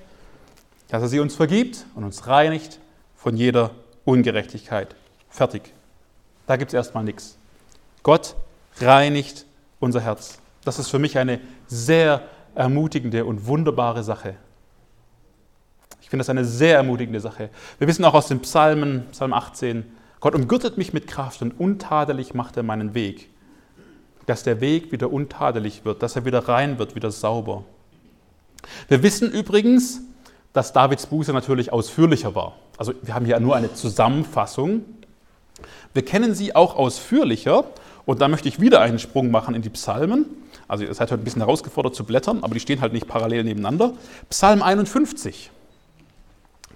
dass 0.88 1.02
er 1.02 1.10
sie 1.10 1.20
uns 1.20 1.36
vergibt 1.36 1.86
und 1.96 2.04
uns 2.04 2.28
reinigt 2.28 2.80
von 3.16 3.36
jeder 3.36 3.72
Ungerechtigkeit. 4.06 4.96
Fertig. 5.30 5.74
Da 6.48 6.56
gibt 6.56 6.70
es 6.70 6.74
erstmal 6.74 7.04
nichts. 7.04 7.38
Gott 8.02 8.36
reinigt 8.80 9.46
unser 9.80 10.02
Herz. 10.02 10.40
Das 10.64 10.80
ist 10.80 10.90
für 10.90 11.00
mich 11.00 11.18
eine 11.18 11.40
sehr 11.68 12.22
ermutigende 12.56 13.26
und 13.26 13.48
wunderbare 13.48 14.04
Sache. 14.04 14.36
Ich 16.02 16.10
finde 16.10 16.22
das 16.22 16.30
eine 16.30 16.46
sehr 16.46 16.76
ermutigende 16.76 17.20
Sache. 17.20 17.50
Wir 17.78 17.88
wissen 17.88 18.04
auch 18.04 18.14
aus 18.14 18.28
den 18.28 18.40
Psalmen, 18.40 19.06
Psalm 19.12 19.34
18, 19.34 19.86
Gott 20.20 20.36
umgürtet 20.36 20.78
mich 20.78 20.92
mit 20.92 21.08
Kraft 21.08 21.42
und 21.42 21.60
untadelig 21.60 22.34
macht 22.34 22.58
er 22.58 22.64
meinen 22.64 22.94
Weg. 22.94 23.30
Dass 24.26 24.44
der 24.44 24.60
Weg 24.60 24.92
wieder 24.92 25.12
untadelig 25.12 25.86
wird, 25.86 26.04
dass 26.04 26.16
er 26.16 26.26
wieder 26.26 26.48
rein 26.48 26.78
wird, 26.78 26.96
wieder 26.96 27.12
sauber. 27.12 27.64
Wir 28.88 29.02
wissen 29.04 29.32
übrigens, 29.32 30.02
dass 30.52 30.74
Davids 30.74 31.06
Buße 31.06 31.32
natürlich 31.32 31.72
ausführlicher 31.72 32.36
war. 32.36 32.56
Also 32.78 32.94
wir 33.02 33.14
haben 33.14 33.26
hier 33.26 33.40
nur 33.40 33.56
eine 33.56 33.74
Zusammenfassung. 33.74 34.84
Wir 35.94 36.04
kennen 36.04 36.34
sie 36.34 36.56
auch 36.56 36.76
ausführlicher 36.76 37.66
und 38.06 38.22
da 38.22 38.28
möchte 38.28 38.50
ich 38.50 38.60
wieder 38.60 38.82
einen 38.82 39.00
Sprung 39.00 39.32
machen 39.32 39.56
in 39.56 39.62
die 39.62 39.70
Psalmen. 39.70 40.26
Also 40.70 40.86
ihr 40.86 40.94
seid 40.94 41.12
heute 41.12 41.22
ein 41.22 41.24
bisschen 41.24 41.42
herausgefordert 41.42 41.96
zu 41.96 42.04
blättern, 42.04 42.44
aber 42.44 42.54
die 42.54 42.60
stehen 42.60 42.80
halt 42.80 42.94
nicht 42.94 43.08
parallel 43.08 43.44
nebeneinander. 43.44 43.94
Psalm 44.30 44.62
51. 44.62 45.50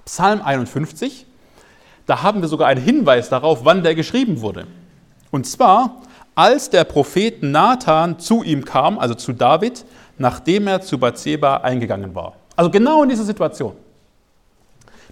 Psalm 0.04 0.42
51, 0.42 1.28
da 2.08 2.24
haben 2.24 2.42
wir 2.42 2.50
sogar 2.50 2.68
einen 2.68 2.84
Hinweis 2.84 3.30
darauf, 3.30 3.64
wann 3.64 3.84
der 3.84 3.96
geschrieben 3.96 4.42
wurde. 4.42 4.68
Und 5.32 5.46
zwar, 5.46 6.02
als 6.36 6.72
der 6.72 6.84
Prophet 6.84 7.44
Nathan 7.44 8.20
zu 8.20 8.44
ihm 8.44 8.66
kam, 8.66 8.98
also 8.98 9.14
zu 9.14 9.32
David, 9.32 9.86
nachdem 10.18 10.68
er 10.68 10.82
zu 10.82 10.98
Bathseba 10.98 11.58
eingegangen 11.58 12.16
war. 12.16 12.34
Also 12.56 12.72
genau 12.72 13.04
in 13.04 13.10
dieser 13.10 13.24
Situation. 13.24 13.76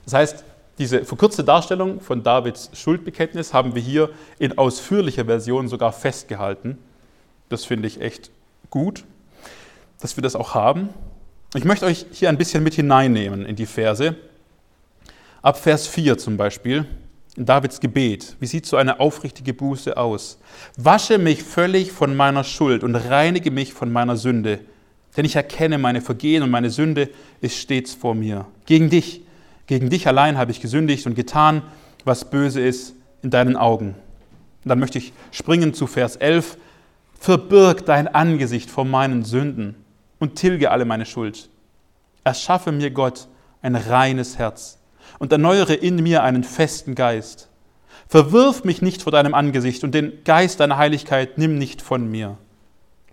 Das 0.06 0.13
heißt, 0.13 0.44
diese 0.80 1.06
verkürzte 1.06 1.44
Darstellung 1.44 2.02
von 2.02 2.24
Davids 2.24 2.72
Schuldbekenntnis 2.74 3.54
haben 3.54 3.76
wir 3.76 3.82
hier 3.82 4.10
in 4.39 4.58
ausführlicher 4.58 5.26
Version 5.26 5.67
sogar 5.67 5.94
festgehalten. 5.94 6.80
Das 7.50 7.63
finde 7.65 7.88
ich 7.88 8.02
echt 8.02 8.32
gut, 8.71 9.03
dass 9.99 10.17
wir 10.17 10.23
das 10.23 10.36
auch 10.36 10.55
haben. 10.55 10.89
Ich 11.53 11.65
möchte 11.65 11.86
euch 11.86 12.07
hier 12.12 12.29
ein 12.29 12.38
bisschen 12.38 12.63
mit 12.63 12.73
hineinnehmen 12.73 13.45
in 13.45 13.55
die 13.55 13.67
Verse. 13.67 14.15
Ab 15.43 15.60
Vers 15.60 15.86
4 15.88 16.17
zum 16.17 16.38
Beispiel. 16.38 16.86
in 17.38 17.45
Davids 17.45 17.79
Gebet. 17.79 18.36
Wie 18.39 18.45
sieht 18.45 18.65
so 18.65 18.77
eine 18.77 18.99
aufrichtige 18.99 19.53
Buße 19.53 19.95
aus? 19.95 20.38
Wasche 20.75 21.17
mich 21.17 21.43
völlig 21.43 21.91
von 21.91 22.15
meiner 22.15 22.43
Schuld 22.43 22.84
und 22.84 22.95
reinige 22.95 23.51
mich 23.51 23.73
von 23.73 23.91
meiner 23.91 24.17
Sünde. 24.17 24.60
Denn 25.15 25.25
ich 25.25 25.36
erkenne 25.36 25.77
meine 25.77 26.01
Vergehen 26.01 26.43
und 26.43 26.49
meine 26.49 26.69
Sünde 26.69 27.10
ist 27.39 27.57
stets 27.57 27.93
vor 27.93 28.15
mir. 28.15 28.47
Gegen 28.65 28.89
dich, 28.89 29.21
gegen 29.67 29.89
dich 29.89 30.07
allein 30.07 30.38
habe 30.38 30.51
ich 30.51 30.62
gesündigt 30.62 31.05
und 31.05 31.15
getan, 31.15 31.62
was 32.03 32.29
böse 32.29 32.62
ist 32.62 32.95
in 33.21 33.29
deinen 33.29 33.55
Augen. 33.55 33.95
Und 34.63 34.69
dann 34.69 34.79
möchte 34.79 34.97
ich 34.97 35.13
springen 35.31 35.73
zu 35.73 35.88
Vers 35.88 36.15
11. 36.15 36.57
Verbirg 37.21 37.86
dein 37.86 38.07
Angesicht 38.07 38.71
vor 38.71 38.84
meinen 38.84 39.23
Sünden 39.23 39.75
und 40.17 40.38
tilge 40.38 40.71
alle 40.71 40.86
meine 40.86 41.05
Schuld. 41.05 41.49
Erschaffe 42.23 42.71
mir 42.71 42.89
Gott 42.89 43.27
ein 43.62 43.75
reines 43.75 44.39
Herz 44.39 44.79
und 45.19 45.31
erneuere 45.31 45.75
in 45.75 45.97
mir 45.97 46.23
einen 46.23 46.43
festen 46.43 46.95
Geist. 46.95 47.47
Verwirf 48.07 48.63
mich 48.63 48.81
nicht 48.81 49.03
vor 49.03 49.12
deinem 49.12 49.36
Angesicht 49.36 49.84
und 49.84 49.93
den 49.93 50.23
Geist 50.23 50.60
deiner 50.60 50.77
Heiligkeit 50.77 51.38
nimm 51.38 51.60
nicht 51.60 51.84
von 51.84 52.10
mir. 52.10 52.39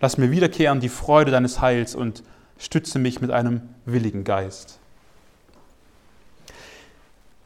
Lass 0.01 0.17
mir 0.17 0.31
wiederkehren 0.31 0.79
die 0.79 0.89
Freude 0.89 1.29
deines 1.29 1.61
Heils 1.61 1.93
und 1.93 2.23
stütze 2.57 2.97
mich 2.97 3.21
mit 3.21 3.29
einem 3.29 3.61
willigen 3.85 4.23
Geist. 4.23 4.79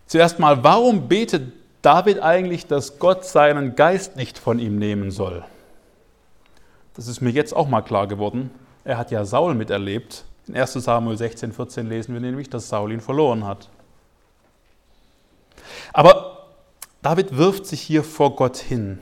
Zuerst 0.07 0.39
mal, 0.39 0.63
warum 0.63 1.09
betet 1.09 1.51
David 1.81 2.21
eigentlich, 2.21 2.67
dass 2.67 2.99
Gott 2.99 3.25
seinen 3.25 3.75
Geist 3.75 4.15
nicht 4.15 4.39
von 4.39 4.59
ihm 4.59 4.79
nehmen 4.79 5.11
soll? 5.11 5.43
Das 6.95 7.07
ist 7.07 7.21
mir 7.21 7.31
jetzt 7.31 7.55
auch 7.55 7.67
mal 7.67 7.81
klar 7.81 8.07
geworden. 8.07 8.51
Er 8.83 8.97
hat 8.97 9.11
ja 9.11 9.25
Saul 9.25 9.55
miterlebt. 9.55 10.25
In 10.47 10.55
1 10.55 10.73
Samuel 10.73 11.17
16, 11.17 11.53
14 11.53 11.87
lesen 11.87 12.13
wir 12.13 12.21
nämlich, 12.21 12.49
dass 12.49 12.69
Saul 12.69 12.91
ihn 12.91 13.01
verloren 13.01 13.45
hat. 13.45 13.69
Aber 15.93 16.47
David 17.01 17.37
wirft 17.37 17.65
sich 17.65 17.81
hier 17.81 18.03
vor 18.03 18.35
Gott 18.35 18.57
hin 18.57 18.99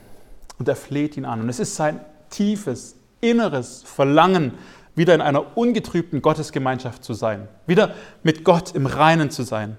und 0.59 0.67
er 0.67 0.75
fleht 0.75 1.17
ihn 1.17 1.25
an. 1.25 1.41
Und 1.41 1.49
es 1.49 1.59
ist 1.59 1.75
sein 1.75 1.99
tiefes, 2.29 2.95
inneres 3.19 3.83
Verlangen, 3.83 4.53
wieder 4.95 5.15
in 5.15 5.21
einer 5.21 5.57
ungetrübten 5.57 6.21
Gottesgemeinschaft 6.21 7.03
zu 7.03 7.13
sein, 7.13 7.47
wieder 7.65 7.95
mit 8.23 8.43
Gott 8.43 8.75
im 8.75 8.85
Reinen 8.85 9.31
zu 9.31 9.43
sein. 9.43 9.77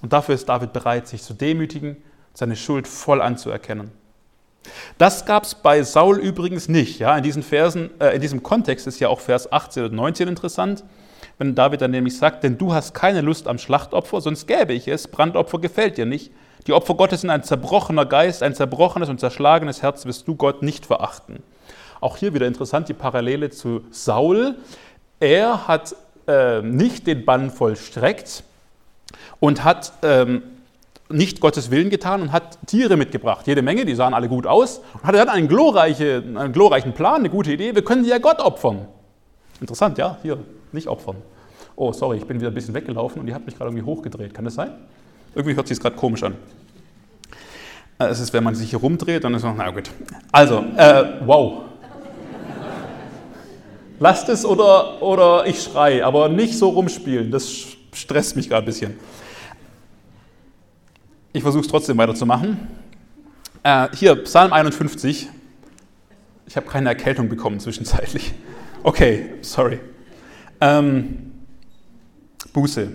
Und 0.00 0.12
dafür 0.12 0.34
ist 0.34 0.48
David 0.48 0.72
bereit, 0.72 1.08
sich 1.08 1.22
zu 1.22 1.34
demütigen, 1.34 1.96
seine 2.34 2.54
Schuld 2.54 2.86
voll 2.86 3.20
anzuerkennen. 3.20 3.90
Das 4.98 5.26
gab 5.26 5.44
es 5.44 5.54
bei 5.54 5.82
Saul 5.82 6.18
übrigens 6.18 6.68
nicht. 6.68 6.98
Ja? 6.98 7.16
In, 7.16 7.22
diesen 7.22 7.42
Versen, 7.42 7.90
äh, 8.00 8.14
in 8.14 8.20
diesem 8.20 8.42
Kontext 8.42 8.86
ist 8.86 9.00
ja 9.00 9.08
auch 9.08 9.20
Vers 9.20 9.52
18 9.52 9.84
und 9.84 9.94
19 9.94 10.28
interessant, 10.28 10.84
wenn 11.38 11.54
David 11.54 11.82
dann 11.82 11.90
nämlich 11.90 12.16
sagt, 12.16 12.44
denn 12.44 12.56
du 12.58 12.72
hast 12.72 12.94
keine 12.94 13.20
Lust 13.20 13.46
am 13.48 13.58
Schlachtopfer, 13.58 14.20
sonst 14.20 14.46
gäbe 14.46 14.72
ich 14.72 14.88
es, 14.88 15.08
Brandopfer 15.08 15.58
gefällt 15.58 15.98
dir 15.98 16.06
nicht. 16.06 16.32
Die 16.66 16.72
Opfer 16.72 16.94
Gottes 16.94 17.20
sind 17.20 17.30
ein 17.30 17.42
zerbrochener 17.42 18.06
Geist, 18.06 18.42
ein 18.42 18.54
zerbrochenes 18.54 19.08
und 19.08 19.20
zerschlagenes 19.20 19.82
Herz 19.82 20.06
wirst 20.06 20.26
du 20.26 20.34
Gott 20.34 20.62
nicht 20.62 20.86
verachten. 20.86 21.42
Auch 22.00 22.16
hier 22.16 22.34
wieder 22.34 22.46
interessant 22.46 22.88
die 22.88 22.94
Parallele 22.94 23.50
zu 23.50 23.84
Saul. 23.90 24.56
Er 25.20 25.68
hat 25.68 25.94
äh, 26.26 26.62
nicht 26.62 27.06
den 27.06 27.24
Bann 27.24 27.50
vollstreckt 27.50 28.42
und 29.38 29.64
hat 29.64 29.92
ähm, 30.02 30.42
nicht 31.08 31.40
Gottes 31.40 31.70
Willen 31.70 31.90
getan 31.90 32.22
und 32.22 32.32
hat 32.32 32.58
Tiere 32.66 32.96
mitgebracht. 32.96 33.46
Jede 33.46 33.62
Menge, 33.62 33.84
die 33.84 33.94
sahen 33.94 34.14
alle 34.14 34.28
gut 34.28 34.46
aus. 34.46 34.80
Und 34.94 35.04
hatte 35.04 35.18
dann 35.18 35.28
einen, 35.28 35.48
glorreiche, 35.48 36.22
einen 36.34 36.52
glorreichen 36.52 36.92
Plan, 36.92 37.16
eine 37.16 37.30
gute 37.30 37.52
Idee. 37.52 37.74
Wir 37.74 37.84
können 37.84 38.02
die 38.02 38.10
ja 38.10 38.18
Gott 38.18 38.40
opfern. 38.40 38.86
Interessant, 39.60 39.98
ja? 39.98 40.18
Hier, 40.22 40.38
nicht 40.72 40.88
opfern. 40.88 41.16
Oh, 41.76 41.92
sorry, 41.92 42.16
ich 42.16 42.26
bin 42.26 42.40
wieder 42.40 42.50
ein 42.50 42.54
bisschen 42.54 42.74
weggelaufen 42.74 43.20
und 43.20 43.26
die 43.26 43.34
hat 43.34 43.44
mich 43.44 43.56
gerade 43.56 43.70
irgendwie 43.70 43.84
hochgedreht. 43.84 44.34
Kann 44.34 44.44
das 44.44 44.54
sein? 44.54 44.70
Irgendwie 45.34 45.54
hört 45.54 45.68
sich 45.68 45.76
es 45.76 45.82
gerade 45.82 45.96
komisch 45.96 46.22
an. 46.22 46.34
Äh, 47.98 48.06
es 48.06 48.20
ist, 48.20 48.32
wenn 48.32 48.44
man 48.44 48.54
sich 48.54 48.70
hier 48.70 48.78
rumdreht, 48.78 49.24
dann 49.24 49.34
ist 49.34 49.42
man, 49.42 49.56
na 49.56 49.70
gut. 49.70 49.90
Also, 50.32 50.64
äh, 50.76 51.04
wow. 51.24 51.62
Lasst 53.98 54.28
es 54.28 54.44
oder, 54.44 55.02
oder 55.02 55.46
ich 55.46 55.62
schrei, 55.62 56.04
aber 56.04 56.28
nicht 56.28 56.58
so 56.58 56.68
rumspielen. 56.68 57.30
Das 57.30 57.50
stresst 57.92 58.36
mich 58.36 58.48
gerade 58.48 58.64
ein 58.64 58.66
bisschen. 58.66 58.98
Ich 61.36 61.42
versuche 61.42 61.60
es 61.60 61.68
trotzdem 61.68 61.98
weiterzumachen. 61.98 62.66
Äh, 63.62 63.88
hier, 63.94 64.14
Psalm 64.24 64.54
51. 64.54 65.28
Ich 66.46 66.56
habe 66.56 66.66
keine 66.66 66.88
Erkältung 66.88 67.28
bekommen 67.28 67.60
zwischenzeitlich. 67.60 68.32
Okay, 68.82 69.34
sorry. 69.42 69.78
Ähm, 70.62 71.32
Buße. 72.54 72.88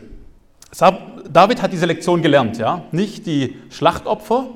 David 1.31 1.61
hat 1.61 1.71
diese 1.71 1.85
Lektion 1.85 2.23
gelernt, 2.23 2.57
ja? 2.57 2.85
Nicht 2.91 3.27
die 3.27 3.57
Schlachtopfer 3.69 4.47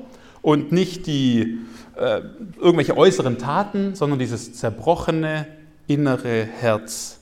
und 0.42 0.72
nicht 0.72 1.06
die 1.06 1.60
äh, 1.94 2.22
irgendwelche 2.58 2.96
äußeren 2.96 3.38
Taten, 3.38 3.94
sondern 3.94 4.18
dieses 4.18 4.52
zerbrochene 4.52 5.46
innere 5.86 6.48
Herz. 6.58 7.15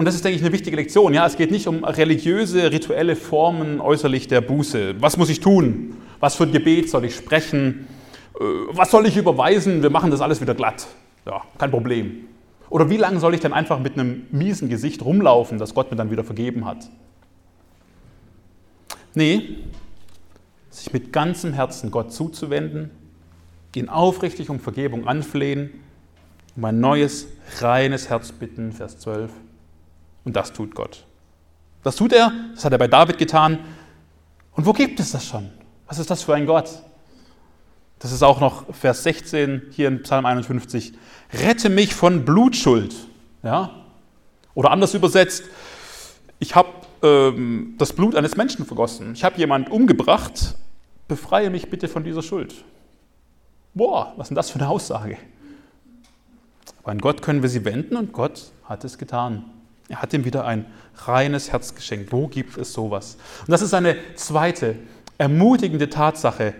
Und 0.00 0.06
das 0.06 0.14
ist, 0.14 0.24
denke 0.24 0.36
ich, 0.36 0.42
eine 0.42 0.50
wichtige 0.50 0.76
Lektion. 0.76 1.12
Ja, 1.12 1.26
es 1.26 1.36
geht 1.36 1.50
nicht 1.50 1.66
um 1.66 1.84
religiöse, 1.84 2.72
rituelle 2.72 3.16
Formen 3.16 3.82
äußerlich 3.82 4.28
der 4.28 4.40
Buße. 4.40 4.94
Was 4.98 5.18
muss 5.18 5.28
ich 5.28 5.40
tun? 5.40 5.98
Was 6.20 6.36
für 6.36 6.44
ein 6.44 6.52
Gebet 6.52 6.88
soll 6.88 7.04
ich 7.04 7.14
sprechen? 7.14 7.86
Äh, 8.34 8.44
was 8.70 8.92
soll 8.92 9.04
ich 9.04 9.18
überweisen? 9.18 9.82
Wir 9.82 9.90
machen 9.90 10.10
das 10.10 10.22
alles 10.22 10.40
wieder 10.40 10.54
glatt. 10.54 10.86
Ja, 11.26 11.42
kein 11.58 11.70
Problem. 11.70 12.28
Oder 12.70 12.88
wie 12.88 12.96
lange 12.96 13.20
soll 13.20 13.34
ich 13.34 13.40
denn 13.40 13.52
einfach 13.52 13.78
mit 13.78 13.98
einem 13.98 14.22
miesen 14.30 14.70
Gesicht 14.70 15.04
rumlaufen, 15.04 15.58
das 15.58 15.74
Gott 15.74 15.90
mir 15.90 15.98
dann 15.98 16.10
wieder 16.10 16.24
vergeben 16.24 16.64
hat? 16.64 16.88
Nee, 19.12 19.58
sich 20.70 20.94
mit 20.94 21.12
ganzem 21.12 21.52
Herzen 21.52 21.90
Gott 21.90 22.10
zuzuwenden, 22.10 22.90
ihn 23.76 23.90
aufrichtig 23.90 24.48
um 24.48 24.60
Vergebung 24.60 25.06
anflehen, 25.06 25.68
um 26.56 26.64
ein 26.64 26.80
neues, 26.80 27.26
reines 27.58 28.08
Herz 28.08 28.32
bitten, 28.32 28.72
Vers 28.72 28.98
12. 29.00 29.30
Und 30.24 30.36
das 30.36 30.52
tut 30.52 30.74
Gott. 30.74 31.04
Das 31.82 31.96
tut 31.96 32.12
er, 32.12 32.32
das 32.54 32.64
hat 32.64 32.72
er 32.72 32.78
bei 32.78 32.88
David 32.88 33.18
getan. 33.18 33.58
Und 34.52 34.66
wo 34.66 34.72
gibt 34.72 35.00
es 35.00 35.12
das 35.12 35.26
schon? 35.26 35.50
Was 35.86 35.98
ist 35.98 36.10
das 36.10 36.22
für 36.22 36.34
ein 36.34 36.46
Gott? 36.46 36.68
Das 37.98 38.12
ist 38.12 38.22
auch 38.22 38.40
noch 38.40 38.74
Vers 38.74 39.02
16 39.02 39.62
hier 39.70 39.88
in 39.88 40.02
Psalm 40.02 40.26
51. 40.26 40.94
Rette 41.32 41.68
mich 41.68 41.94
von 41.94 42.24
Blutschuld. 42.24 42.94
Ja? 43.42 43.70
Oder 44.54 44.70
anders 44.70 44.94
übersetzt, 44.94 45.44
ich 46.38 46.54
habe 46.54 46.68
ähm, 47.02 47.74
das 47.78 47.92
Blut 47.92 48.16
eines 48.16 48.36
Menschen 48.36 48.64
vergossen. 48.64 49.12
Ich 49.12 49.24
habe 49.24 49.38
jemanden 49.38 49.70
umgebracht. 49.70 50.56
Befreie 51.08 51.50
mich 51.50 51.68
bitte 51.70 51.88
von 51.88 52.04
dieser 52.04 52.22
Schuld. 52.22 52.54
Boah, 53.74 54.14
was 54.16 54.26
ist 54.26 54.28
denn 54.30 54.36
das 54.36 54.50
für 54.50 54.58
eine 54.58 54.68
Aussage? 54.68 55.18
Aber 56.82 56.92
an 56.92 56.98
Gott 56.98 57.22
können 57.22 57.42
wir 57.42 57.48
sie 57.48 57.64
wenden 57.64 57.96
und 57.96 58.12
Gott 58.12 58.52
hat 58.64 58.84
es 58.84 58.96
getan. 58.96 59.44
Er 59.90 60.00
hat 60.00 60.14
ihm 60.14 60.24
wieder 60.24 60.46
ein 60.46 60.66
reines 61.04 61.50
Herz 61.50 61.74
geschenkt. 61.74 62.12
Wo 62.12 62.28
gibt 62.28 62.56
es 62.56 62.72
sowas? 62.72 63.16
Und 63.40 63.50
das 63.50 63.60
ist 63.60 63.74
eine 63.74 63.96
zweite 64.14 64.76
ermutigende 65.18 65.90
Tatsache. 65.90 66.54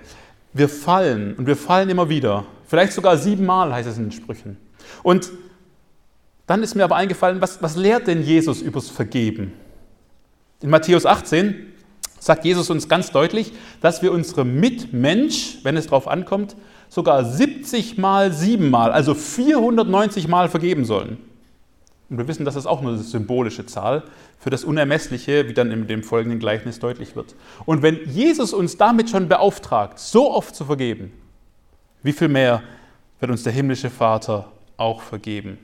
Wir 0.53 0.69
fallen 0.69 1.37
und 1.37 1.47
wir 1.47 1.57
fallen 1.57 1.89
immer 1.91 2.09
wieder. 2.09 2.45
Vielleicht 2.67 2.93
sogar 2.93 3.17
siebenmal 3.17 3.73
heißt 3.73 3.89
es 3.89 3.99
in 3.99 4.07
den 4.07 4.13
Sprüchen. 4.13 4.57
Und 5.05 5.31
dann 6.49 6.65
ist 6.65 6.75
mir 6.75 6.83
aber 6.83 6.97
eingefallen, 6.97 7.41
was, 7.41 7.63
was 7.63 7.77
lehrt 7.77 8.09
denn 8.09 8.23
Jesus 8.25 8.61
übers 8.61 8.91
Vergeben? 8.91 9.53
In 10.61 10.71
Matthäus 10.71 11.07
18 11.07 11.73
sagt 12.19 12.45
Jesus 12.45 12.69
uns 12.69 12.89
ganz 12.89 13.13
deutlich, 13.13 13.53
dass 13.81 14.03
wir 14.03 14.11
unserem 14.11 14.59
Mitmensch, 14.59 15.59
wenn 15.63 15.77
es 15.77 15.87
darauf 15.87 16.09
ankommt, 16.09 16.57
sogar 16.89 17.25
70 17.25 17.97
mal 17.97 18.33
siebenmal, 18.33 18.91
also 18.91 19.15
490 19.15 20.27
Mal 20.27 20.49
vergeben 20.49 20.85
sollen. 20.85 21.30
Und 22.11 22.19
wir 22.19 22.27
wissen, 22.27 22.45
das 22.45 22.57
ist 22.57 22.67
auch 22.67 22.83
nur 22.83 22.93
eine 22.93 23.01
symbolische 23.01 23.67
Zahl 23.67 24.03
für 24.39 24.51
das 24.51 24.65
Unermessliche, 24.65 25.49
wie 25.49 25.55
dann 25.55 25.71
in 25.71 25.87
dem 25.87 26.03
folgenden 26.03 26.41
Gleichnis 26.41 26.81
deutlich 26.81 27.15
wird. 27.15 27.37
Und 27.67 27.83
wenn 27.83 28.01
Jesus 28.11 28.53
uns 28.53 28.77
damit 28.77 29.11
schon 29.11 29.29
beauftragt, 29.29 30.01
so 30.01 30.33
oft 30.33 30.57
zu 30.57 30.65
vergeben, 30.65 31.13
wie 32.03 32.13
viel 32.13 32.29
mehr 32.29 32.63
wird 33.21 33.31
uns 33.31 33.45
der 33.45 33.53
himmlische 33.53 33.91
Vater 33.91 34.51
auch 34.77 35.03
vergeben? 35.03 35.59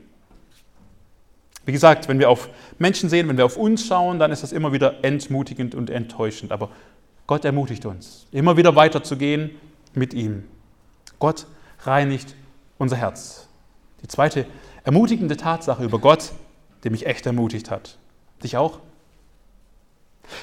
Wie 1.65 1.73
gesagt, 1.73 2.07
wenn 2.07 2.17
wir 2.17 2.29
auf 2.29 2.47
Menschen 2.79 3.09
sehen, 3.09 3.27
wenn 3.27 3.35
wir 3.35 3.43
auf 3.43 3.57
uns 3.57 3.85
schauen, 3.85 4.17
dann 4.19 4.31
ist 4.31 4.41
das 4.41 4.53
immer 4.53 4.71
wieder 4.71 5.03
entmutigend 5.03 5.75
und 5.75 5.89
enttäuschend. 5.89 6.53
Aber 6.53 6.69
Gott 7.25 7.43
ermutigt 7.43 7.85
uns, 7.85 8.25
immer 8.31 8.55
wieder 8.55 8.73
weiterzugehen 8.77 9.49
mit 9.93 10.13
ihm. 10.13 10.45
Gott 11.19 11.45
reinigt 11.81 12.35
unser 12.77 12.95
Herz. 12.95 13.49
Die 14.01 14.07
zweite 14.07 14.45
ermutigende 14.87 15.35
Tatsache 15.35 15.83
über 15.83 15.99
Gott, 15.99 16.31
der 16.85 16.91
mich 16.91 17.05
echt 17.05 17.25
ermutigt 17.25 17.69
hat. 17.69 17.97
Dich 18.41 18.55
auch? 18.55 18.79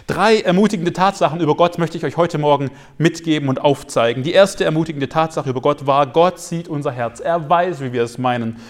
Drei 0.06 0.38
ermutigende 0.40 0.92
Tatsachen 0.92 1.40
über 1.40 1.56
Gott 1.56 1.78
möchte 1.78 1.96
ich 1.96 2.04
euch 2.04 2.18
heute 2.18 2.36
Morgen 2.36 2.70
mitgeben 2.98 3.48
und 3.48 3.58
aufzeigen. 3.58 4.22
Die 4.22 4.32
erste 4.32 4.66
ermutigende 4.66 5.08
Tatsache 5.08 5.48
über 5.48 5.62
Gott 5.62 5.86
war, 5.86 6.06
Gott 6.06 6.38
sieht 6.38 6.68
unser 6.68 6.92
Herz. 6.92 7.20
Er 7.20 7.48
weiß, 7.48 7.80
wie 7.80 7.94
wir 7.94 8.02
es 8.02 8.18
meinen. 8.18 8.60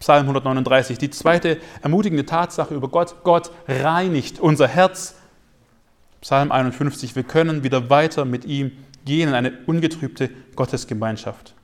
Psalm 0.00 0.22
139. 0.22 0.98
Die 0.98 1.10
zweite 1.10 1.58
ermutigende 1.80 2.26
Tatsache 2.26 2.74
über 2.74 2.88
Gott, 2.88 3.22
Gott 3.22 3.52
reinigt 3.68 4.40
unser 4.40 4.66
Herz. 4.66 5.14
Psalm 6.22 6.50
51, 6.50 7.14
wir 7.14 7.22
können 7.22 7.62
wieder 7.62 7.88
weiter 7.88 8.24
mit 8.24 8.46
ihm 8.46 8.72
gehen 9.04 9.28
in 9.28 9.34
eine 9.36 9.52
ungetrübte 9.66 10.28
Gottesgemeinschaft. 10.56 11.54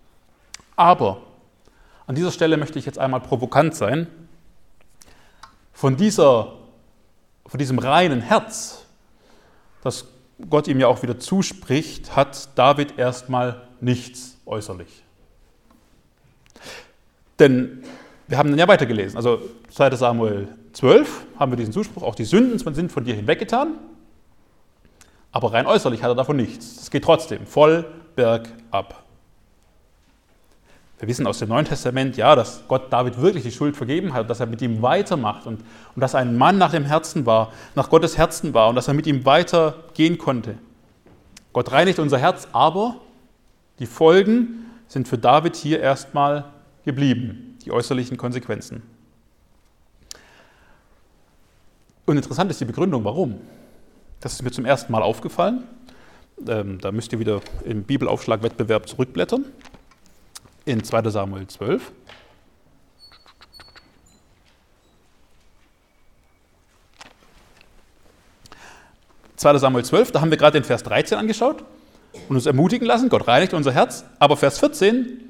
Aber 0.76 1.25
an 2.06 2.14
dieser 2.14 2.30
Stelle 2.30 2.56
möchte 2.56 2.78
ich 2.78 2.86
jetzt 2.86 2.98
einmal 2.98 3.20
provokant 3.20 3.74
sein. 3.74 4.06
Von, 5.72 5.96
dieser, 5.96 6.54
von 7.46 7.58
diesem 7.58 7.78
reinen 7.78 8.20
Herz, 8.20 8.84
das 9.82 10.06
Gott 10.50 10.68
ihm 10.68 10.78
ja 10.78 10.86
auch 10.86 11.02
wieder 11.02 11.18
zuspricht, 11.18 12.14
hat 12.14 12.50
David 12.56 12.98
erstmal 12.98 13.62
nichts 13.80 14.36
äußerlich. 14.46 15.02
Denn 17.38 17.82
wir 18.28 18.38
haben 18.38 18.50
dann 18.50 18.58
ja 18.58 18.68
weitergelesen. 18.68 19.16
Also 19.16 19.40
2 19.70 19.96
Samuel 19.96 20.48
12 20.72 21.26
haben 21.38 21.52
wir 21.52 21.56
diesen 21.56 21.72
Zuspruch, 21.72 22.02
auch 22.02 22.14
die 22.14 22.24
Sünden 22.24 22.58
sind 22.58 22.92
von 22.92 23.04
dir 23.04 23.14
hinweggetan, 23.14 23.78
aber 25.32 25.52
rein 25.52 25.66
äußerlich 25.66 26.02
hat 26.02 26.10
er 26.10 26.14
davon 26.14 26.36
nichts. 26.36 26.80
Es 26.80 26.90
geht 26.90 27.04
trotzdem 27.04 27.46
voll 27.46 27.86
bergab. 28.14 29.05
Wir 30.98 31.08
wissen 31.08 31.26
aus 31.26 31.40
dem 31.40 31.50
Neuen 31.50 31.66
Testament, 31.66 32.16
ja, 32.16 32.34
dass 32.34 32.62
Gott 32.68 32.90
David 32.90 33.20
wirklich 33.20 33.42
die 33.42 33.50
Schuld 33.50 33.76
vergeben 33.76 34.14
hat, 34.14 34.30
dass 34.30 34.40
er 34.40 34.46
mit 34.46 34.62
ihm 34.62 34.80
weitermacht 34.80 35.46
und, 35.46 35.60
und 35.94 36.00
dass 36.00 36.14
ein 36.14 36.38
Mann 36.38 36.56
nach 36.56 36.70
dem 36.70 36.84
Herzen 36.84 37.26
war, 37.26 37.52
nach 37.74 37.90
Gottes 37.90 38.16
Herzen 38.16 38.54
war 38.54 38.70
und 38.70 38.76
dass 38.76 38.88
er 38.88 38.94
mit 38.94 39.06
ihm 39.06 39.26
weitergehen 39.26 40.16
konnte. 40.16 40.56
Gott 41.52 41.70
reinigt 41.70 41.98
unser 41.98 42.18
Herz, 42.18 42.48
aber 42.52 42.96
die 43.78 43.86
Folgen 43.86 44.70
sind 44.88 45.06
für 45.06 45.18
David 45.18 45.54
hier 45.56 45.80
erstmal 45.80 46.46
geblieben, 46.86 47.58
die 47.64 47.72
äußerlichen 47.72 48.16
Konsequenzen. 48.16 48.82
Und 52.06 52.16
interessant 52.16 52.50
ist 52.50 52.60
die 52.60 52.64
Begründung, 52.64 53.04
warum. 53.04 53.38
Das 54.20 54.32
ist 54.32 54.42
mir 54.42 54.50
zum 54.50 54.64
ersten 54.64 54.92
Mal 54.92 55.02
aufgefallen. 55.02 55.64
Ähm, 56.46 56.78
da 56.80 56.90
müsst 56.90 57.12
ihr 57.12 57.18
wieder 57.18 57.40
im 57.64 57.82
Bibelaufschlagwettbewerb 57.82 58.88
zurückblättern 58.88 59.44
in 60.66 60.84
2 60.84 61.08
Samuel 61.10 61.46
12. 61.46 61.92
Zweiter 69.36 69.58
Samuel 69.58 69.84
12, 69.84 70.12
da 70.12 70.20
haben 70.20 70.30
wir 70.30 70.38
gerade 70.38 70.58
den 70.58 70.64
Vers 70.64 70.82
13 70.82 71.18
angeschaut 71.18 71.62
und 72.28 72.36
uns 72.36 72.46
ermutigen 72.46 72.86
lassen, 72.86 73.08
Gott 73.08 73.28
reinigt 73.28 73.54
unser 73.54 73.70
Herz. 73.70 74.04
Aber 74.18 74.36
Vers 74.36 74.58
14, 74.58 75.20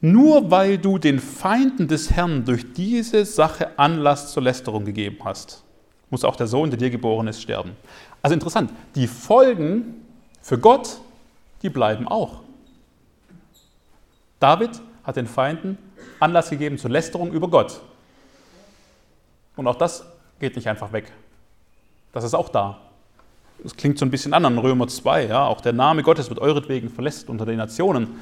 nur 0.00 0.50
weil 0.50 0.78
du 0.78 0.98
den 0.98 1.18
Feinden 1.18 1.88
des 1.88 2.12
Herrn 2.12 2.44
durch 2.44 2.72
diese 2.72 3.24
Sache 3.24 3.78
Anlass 3.78 4.32
zur 4.32 4.44
Lästerung 4.44 4.84
gegeben 4.84 5.18
hast, 5.24 5.62
muss 6.10 6.24
auch 6.24 6.36
der 6.36 6.46
Sohn, 6.46 6.70
der 6.70 6.78
dir 6.78 6.90
geboren 6.90 7.26
ist, 7.26 7.42
sterben. 7.42 7.72
Also 8.22 8.34
interessant, 8.34 8.70
die 8.94 9.08
Folgen 9.08 10.06
für 10.40 10.58
Gott, 10.58 10.98
die 11.62 11.70
bleiben 11.70 12.06
auch. 12.06 12.43
David 14.44 14.78
hat 15.04 15.16
den 15.16 15.26
Feinden 15.26 15.78
Anlass 16.20 16.50
gegeben 16.50 16.76
zur 16.76 16.90
Lästerung 16.90 17.32
über 17.32 17.48
Gott. 17.48 17.80
Und 19.56 19.66
auch 19.66 19.76
das 19.76 20.04
geht 20.38 20.54
nicht 20.54 20.68
einfach 20.68 20.92
weg. 20.92 21.10
Das 22.12 22.24
ist 22.24 22.34
auch 22.34 22.50
da. 22.50 22.78
Das 23.62 23.74
klingt 23.74 23.98
so 23.98 24.04
ein 24.04 24.10
bisschen 24.10 24.34
an 24.34 24.44
an 24.44 24.58
Römer 24.58 24.86
2. 24.86 25.28
Ja? 25.28 25.46
Auch 25.46 25.62
der 25.62 25.72
Name 25.72 26.02
Gottes 26.02 26.28
wird 26.28 26.40
euretwegen 26.40 26.90
verlässt 26.90 27.30
unter 27.30 27.46
den 27.46 27.56
Nationen. 27.56 28.20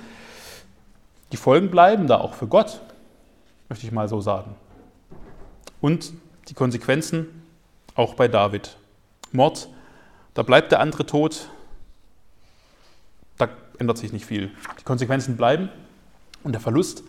Die 1.32 1.36
Folgen 1.36 1.72
bleiben 1.72 2.06
da 2.06 2.18
auch 2.18 2.34
für 2.34 2.46
Gott, 2.46 2.80
möchte 3.68 3.84
ich 3.84 3.90
mal 3.90 4.06
so 4.06 4.20
sagen. 4.20 4.54
Und 5.80 6.12
die 6.48 6.54
Konsequenzen 6.54 7.26
auch 7.96 8.14
bei 8.14 8.28
David. 8.28 8.76
Mord, 9.32 9.68
da 10.34 10.44
bleibt 10.44 10.70
der 10.70 10.78
andere 10.78 11.04
tot, 11.04 11.48
da 13.38 13.48
ändert 13.80 13.98
sich 13.98 14.12
nicht 14.12 14.24
viel. 14.24 14.52
Die 14.78 14.84
Konsequenzen 14.84 15.36
bleiben. 15.36 15.68
Und 16.45 16.53
der 16.53 16.61
Verlust, 16.61 17.03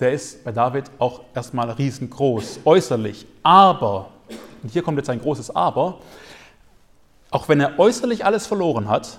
der 0.00 0.12
ist 0.12 0.44
bei 0.44 0.52
David 0.52 0.90
auch 0.98 1.22
erstmal 1.34 1.70
riesengroß, 1.70 2.60
äußerlich. 2.64 3.26
Aber, 3.42 4.10
und 4.62 4.70
hier 4.70 4.82
kommt 4.82 4.98
jetzt 4.98 5.10
ein 5.10 5.20
großes 5.20 5.54
Aber, 5.54 6.00
auch 7.30 7.48
wenn 7.48 7.60
er 7.60 7.78
äußerlich 7.78 8.24
alles 8.24 8.46
verloren 8.46 8.88
hat, 8.88 9.18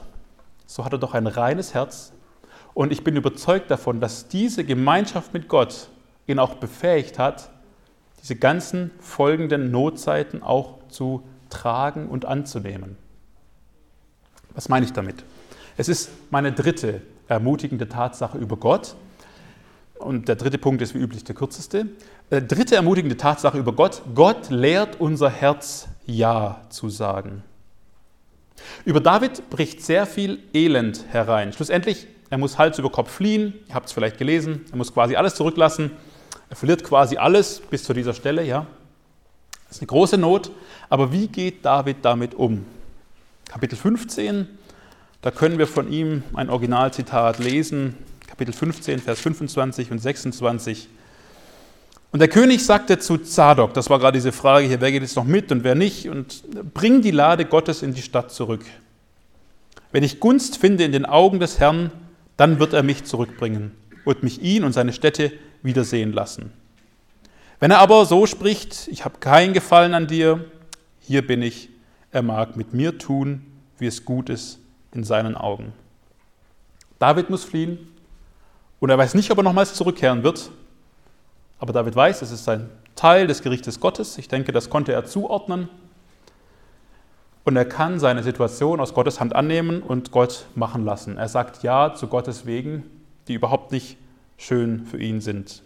so 0.66 0.86
hat 0.86 0.94
er 0.94 1.00
doch 1.00 1.14
ein 1.14 1.28
reines 1.28 1.74
Herz. 1.74 2.14
Und 2.74 2.92
ich 2.92 3.04
bin 3.04 3.16
überzeugt 3.16 3.72
davon, 3.72 4.00
dass 4.00 4.28
diese 4.28 4.64
Gemeinschaft 4.64 5.34
mit 5.34 5.48
Gott 5.48 5.90
ihn 6.28 6.40
auch 6.40 6.56
befähigt 6.56 7.18
hat, 7.18 7.50
diese 8.22 8.36
ganzen 8.36 8.92
folgenden 9.00 9.72
Notzeiten 9.72 10.44
auch 10.44 10.80
zu 10.90 11.24
tragen 11.50 12.08
und 12.08 12.26
anzunehmen. 12.26 12.98
Was 14.54 14.70
meine 14.70 14.86
ich 14.86 14.94
damit? 14.94 15.24
Es 15.78 15.88
ist 15.88 16.10
meine 16.30 16.52
dritte 16.52 17.02
ermutigende 17.28 17.88
Tatsache 17.88 18.38
über 18.38 18.58
Gott, 18.58 18.96
und 20.00 20.28
der 20.28 20.36
dritte 20.36 20.58
Punkt 20.58 20.82
ist 20.82 20.94
wie 20.94 21.00
üblich 21.00 21.24
der 21.24 21.36
kürzeste. 21.36 21.88
Äh, 22.30 22.42
dritte 22.42 22.76
ermutigende 22.76 23.18
Tatsache 23.18 23.58
über 23.58 23.74
Gott. 23.74 24.02
Gott 24.14 24.50
lehrt 24.50 25.00
unser 25.00 25.30
Herz 25.30 25.88
Ja 26.06 26.62
zu 26.70 26.90
sagen. 26.90 27.44
Über 28.86 29.00
David 29.00 29.50
bricht 29.50 29.84
sehr 29.84 30.06
viel 30.06 30.40
Elend 30.54 31.06
herein. 31.10 31.54
Schlussendlich, 31.54 32.08
er 32.30 32.38
muss 32.38 32.58
Hals 32.58 32.80
über 32.80 32.92
Kopf 32.92 33.12
fliehen. 33.12 33.54
Ihr 33.70 33.76
habt 33.76 33.88
es 33.88 33.94
vielleicht 33.94 34.18
gelesen. 34.18 34.66
Er 34.72 34.78
muss 34.78 34.94
quasi 34.94 35.16
alles 35.16 35.36
zurücklassen. 35.36 35.92
Er 36.50 36.56
verliert 36.56 36.84
quasi 36.84 37.18
alles 37.18 37.62
bis 37.70 37.84
zu 37.84 37.94
dieser 37.94 38.14
Stelle. 38.14 38.44
Ja. 38.44 38.68
Das 39.68 39.78
ist 39.78 39.82
eine 39.82 39.88
große 39.88 40.18
Not. 40.18 40.52
Aber 40.90 41.12
wie 41.12 41.28
geht 41.28 41.66
David 41.66 41.98
damit 42.04 42.36
um? 42.36 42.66
Kapitel 43.50 43.78
15, 43.78 44.48
da 45.22 45.32
können 45.32 45.58
wir 45.58 45.68
von 45.68 45.92
ihm 45.92 46.24
ein 46.34 46.50
Originalzitat 46.50 47.40
lesen. 47.40 47.96
Kapitel 48.28 48.54
15, 48.54 49.00
Vers 49.00 49.20
25 49.22 49.90
und 49.90 50.00
26. 50.00 50.90
Und 52.12 52.20
der 52.20 52.28
König 52.28 52.64
sagte 52.64 53.00
zu 53.00 53.18
Zadok, 53.18 53.74
das 53.74 53.90
war 53.90 54.00
gerade 54.00 54.18
diese 54.18 54.32
Frage 54.32 54.68
hier, 54.68 54.82
wer 54.82 54.92
geht 54.92 55.02
jetzt 55.02 55.16
noch 55.16 55.24
mit 55.24 55.52
und 55.52 55.64
wer 55.64 55.76
nicht, 55.76 56.10
und 56.10 56.44
bring 56.74 57.02
die 57.02 57.12
Lade 57.12 57.46
Gottes 57.46 57.82
in 57.82 57.94
die 57.94 58.02
Stadt 58.02 58.32
zurück. 58.32 58.66
Wenn 59.92 60.04
ich 60.04 60.20
Gunst 60.20 60.58
finde 60.58 60.84
in 60.84 60.92
den 60.92 61.06
Augen 61.06 61.40
des 61.40 61.60
Herrn, 61.60 61.92
dann 62.36 62.60
wird 62.60 62.74
er 62.74 62.84
mich 62.84 63.06
zurückbringen 63.06 63.72
und 64.06 64.24
mich 64.24 64.42
ihn 64.42 64.64
und 64.64 64.74
seine 64.74 64.94
Städte 64.94 65.32
wiedersehen 65.64 66.14
lassen. 66.14 66.52
Wenn 67.60 67.72
er 67.72 67.80
aber 67.80 68.06
so 68.06 68.26
spricht, 68.26 68.88
ich 68.90 69.04
habe 69.04 69.18
keinen 69.20 69.54
Gefallen 69.54 69.94
an 69.94 70.08
dir, 70.08 70.46
hier 71.00 71.26
bin 71.26 71.42
ich, 71.42 71.70
er 72.12 72.22
mag 72.22 72.56
mit 72.56 72.74
mir 72.74 72.98
tun, 72.98 73.46
wie 73.80 73.88
es 73.88 74.06
gut 74.06 74.30
ist 74.30 74.60
in 74.94 75.04
seinen 75.04 75.36
Augen. 75.36 75.74
David 77.00 77.30
muss 77.30 77.44
fliehen, 77.44 77.80
und 78.80 78.90
er 78.90 78.98
weiß 78.98 79.16
nicht, 79.16 79.32
ob 79.32 79.40
er 79.40 79.44
nochmals 79.44 79.74
zurückkehren 79.74 80.24
wird. 80.24 80.52
Aber 81.60 81.74
David 81.74 81.96
weiß, 81.96 82.22
es 82.22 82.32
ist 82.32 82.48
ein 82.48 82.70
Teil 82.96 83.28
des 83.28 83.42
Gerichtes 83.42 83.80
Gottes. 83.80 84.18
Ich 84.18 84.28
denke, 84.28 84.52
das 84.52 84.70
konnte 84.70 84.94
er 84.94 85.06
zuordnen. 85.06 85.70
Und 87.44 87.56
er 87.56 87.66
kann 87.66 88.00
seine 88.00 88.24
Situation 88.24 88.80
aus 88.80 88.94
Gottes 88.94 89.20
Hand 89.20 89.36
annehmen 89.36 89.82
und 89.82 90.12
Gott 90.12 90.46
machen 90.54 90.86
lassen. 90.86 91.18
Er 91.18 91.30
sagt 91.30 91.64
Ja 91.64 91.96
zu 91.96 92.06
Gottes 92.08 92.46
Wegen, 92.46 92.84
die 93.28 93.34
überhaupt 93.34 93.72
nicht 93.72 93.98
schön 94.38 94.86
für 94.86 95.02
ihn 95.02 95.22
sind. 95.22 95.64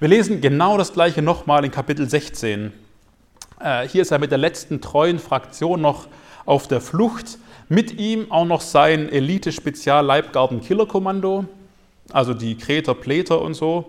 Wir 0.00 0.08
lesen 0.08 0.40
genau 0.40 0.78
das 0.78 0.94
gleiche 0.94 1.22
nochmal 1.22 1.64
in 1.64 1.70
Kapitel 1.70 2.08
16. 2.08 2.72
Äh, 3.60 3.86
hier 3.86 4.02
ist 4.02 4.10
er 4.10 4.18
mit 4.18 4.30
der 4.30 4.38
letzten 4.38 4.80
treuen 4.80 5.18
Fraktion 5.18 5.82
noch 5.82 6.08
auf 6.46 6.68
der 6.68 6.80
Flucht. 6.80 7.36
Mit 7.68 8.00
ihm 8.00 8.32
auch 8.32 8.46
noch 8.46 8.62
sein 8.62 9.10
Elite-Spezial-Leibgarden-Killerkommando 9.10 11.44
also 12.12 12.34
die 12.34 12.56
Kreter, 12.56 12.94
Pläter 12.94 13.40
und 13.40 13.54
so. 13.54 13.88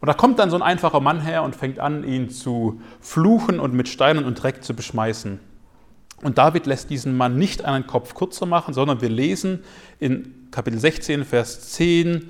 Und 0.00 0.08
da 0.08 0.14
kommt 0.14 0.38
dann 0.38 0.50
so 0.50 0.56
ein 0.56 0.62
einfacher 0.62 1.00
Mann 1.00 1.20
her 1.20 1.42
und 1.42 1.54
fängt 1.54 1.78
an, 1.78 2.04
ihn 2.04 2.28
zu 2.28 2.80
fluchen 3.00 3.60
und 3.60 3.72
mit 3.74 3.88
Steinen 3.88 4.24
und 4.24 4.42
Dreck 4.42 4.64
zu 4.64 4.74
beschmeißen. 4.74 5.38
Und 6.22 6.38
David 6.38 6.66
lässt 6.66 6.90
diesen 6.90 7.16
Mann 7.16 7.36
nicht 7.36 7.64
einen 7.64 7.86
Kopf 7.86 8.14
kürzer 8.14 8.46
machen, 8.46 8.74
sondern 8.74 9.00
wir 9.00 9.08
lesen 9.08 9.64
in 9.98 10.48
Kapitel 10.50 10.78
16, 10.78 11.24
Vers 11.24 11.70
10, 11.72 12.28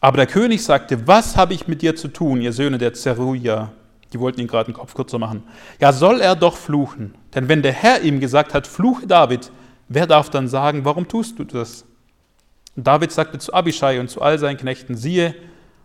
aber 0.00 0.18
der 0.18 0.26
König 0.26 0.62
sagte, 0.62 1.08
was 1.08 1.36
habe 1.36 1.54
ich 1.54 1.66
mit 1.66 1.82
dir 1.82 1.96
zu 1.96 2.08
tun, 2.08 2.40
ihr 2.40 2.52
Söhne 2.52 2.78
der 2.78 2.94
Zeruja? 2.94 3.72
Die 4.12 4.20
wollten 4.20 4.40
ihn 4.40 4.46
gerade 4.46 4.68
einen 4.68 4.76
Kopf 4.76 4.94
kürzer 4.94 5.18
machen. 5.18 5.42
Ja, 5.80 5.92
soll 5.92 6.20
er 6.20 6.36
doch 6.36 6.56
fluchen. 6.56 7.14
Denn 7.34 7.48
wenn 7.48 7.62
der 7.62 7.72
Herr 7.72 8.02
ihm 8.02 8.20
gesagt 8.20 8.54
hat, 8.54 8.66
fluche 8.66 9.06
David, 9.06 9.50
wer 9.88 10.06
darf 10.06 10.30
dann 10.30 10.48
sagen, 10.48 10.84
warum 10.84 11.08
tust 11.08 11.38
du 11.38 11.44
das? 11.44 11.85
Und 12.76 12.86
David 12.86 13.10
sagte 13.10 13.38
zu 13.38 13.52
Abishai 13.52 13.98
und 13.98 14.08
zu 14.08 14.20
all 14.22 14.38
seinen 14.38 14.58
Knechten, 14.58 14.96
siehe, 14.96 15.34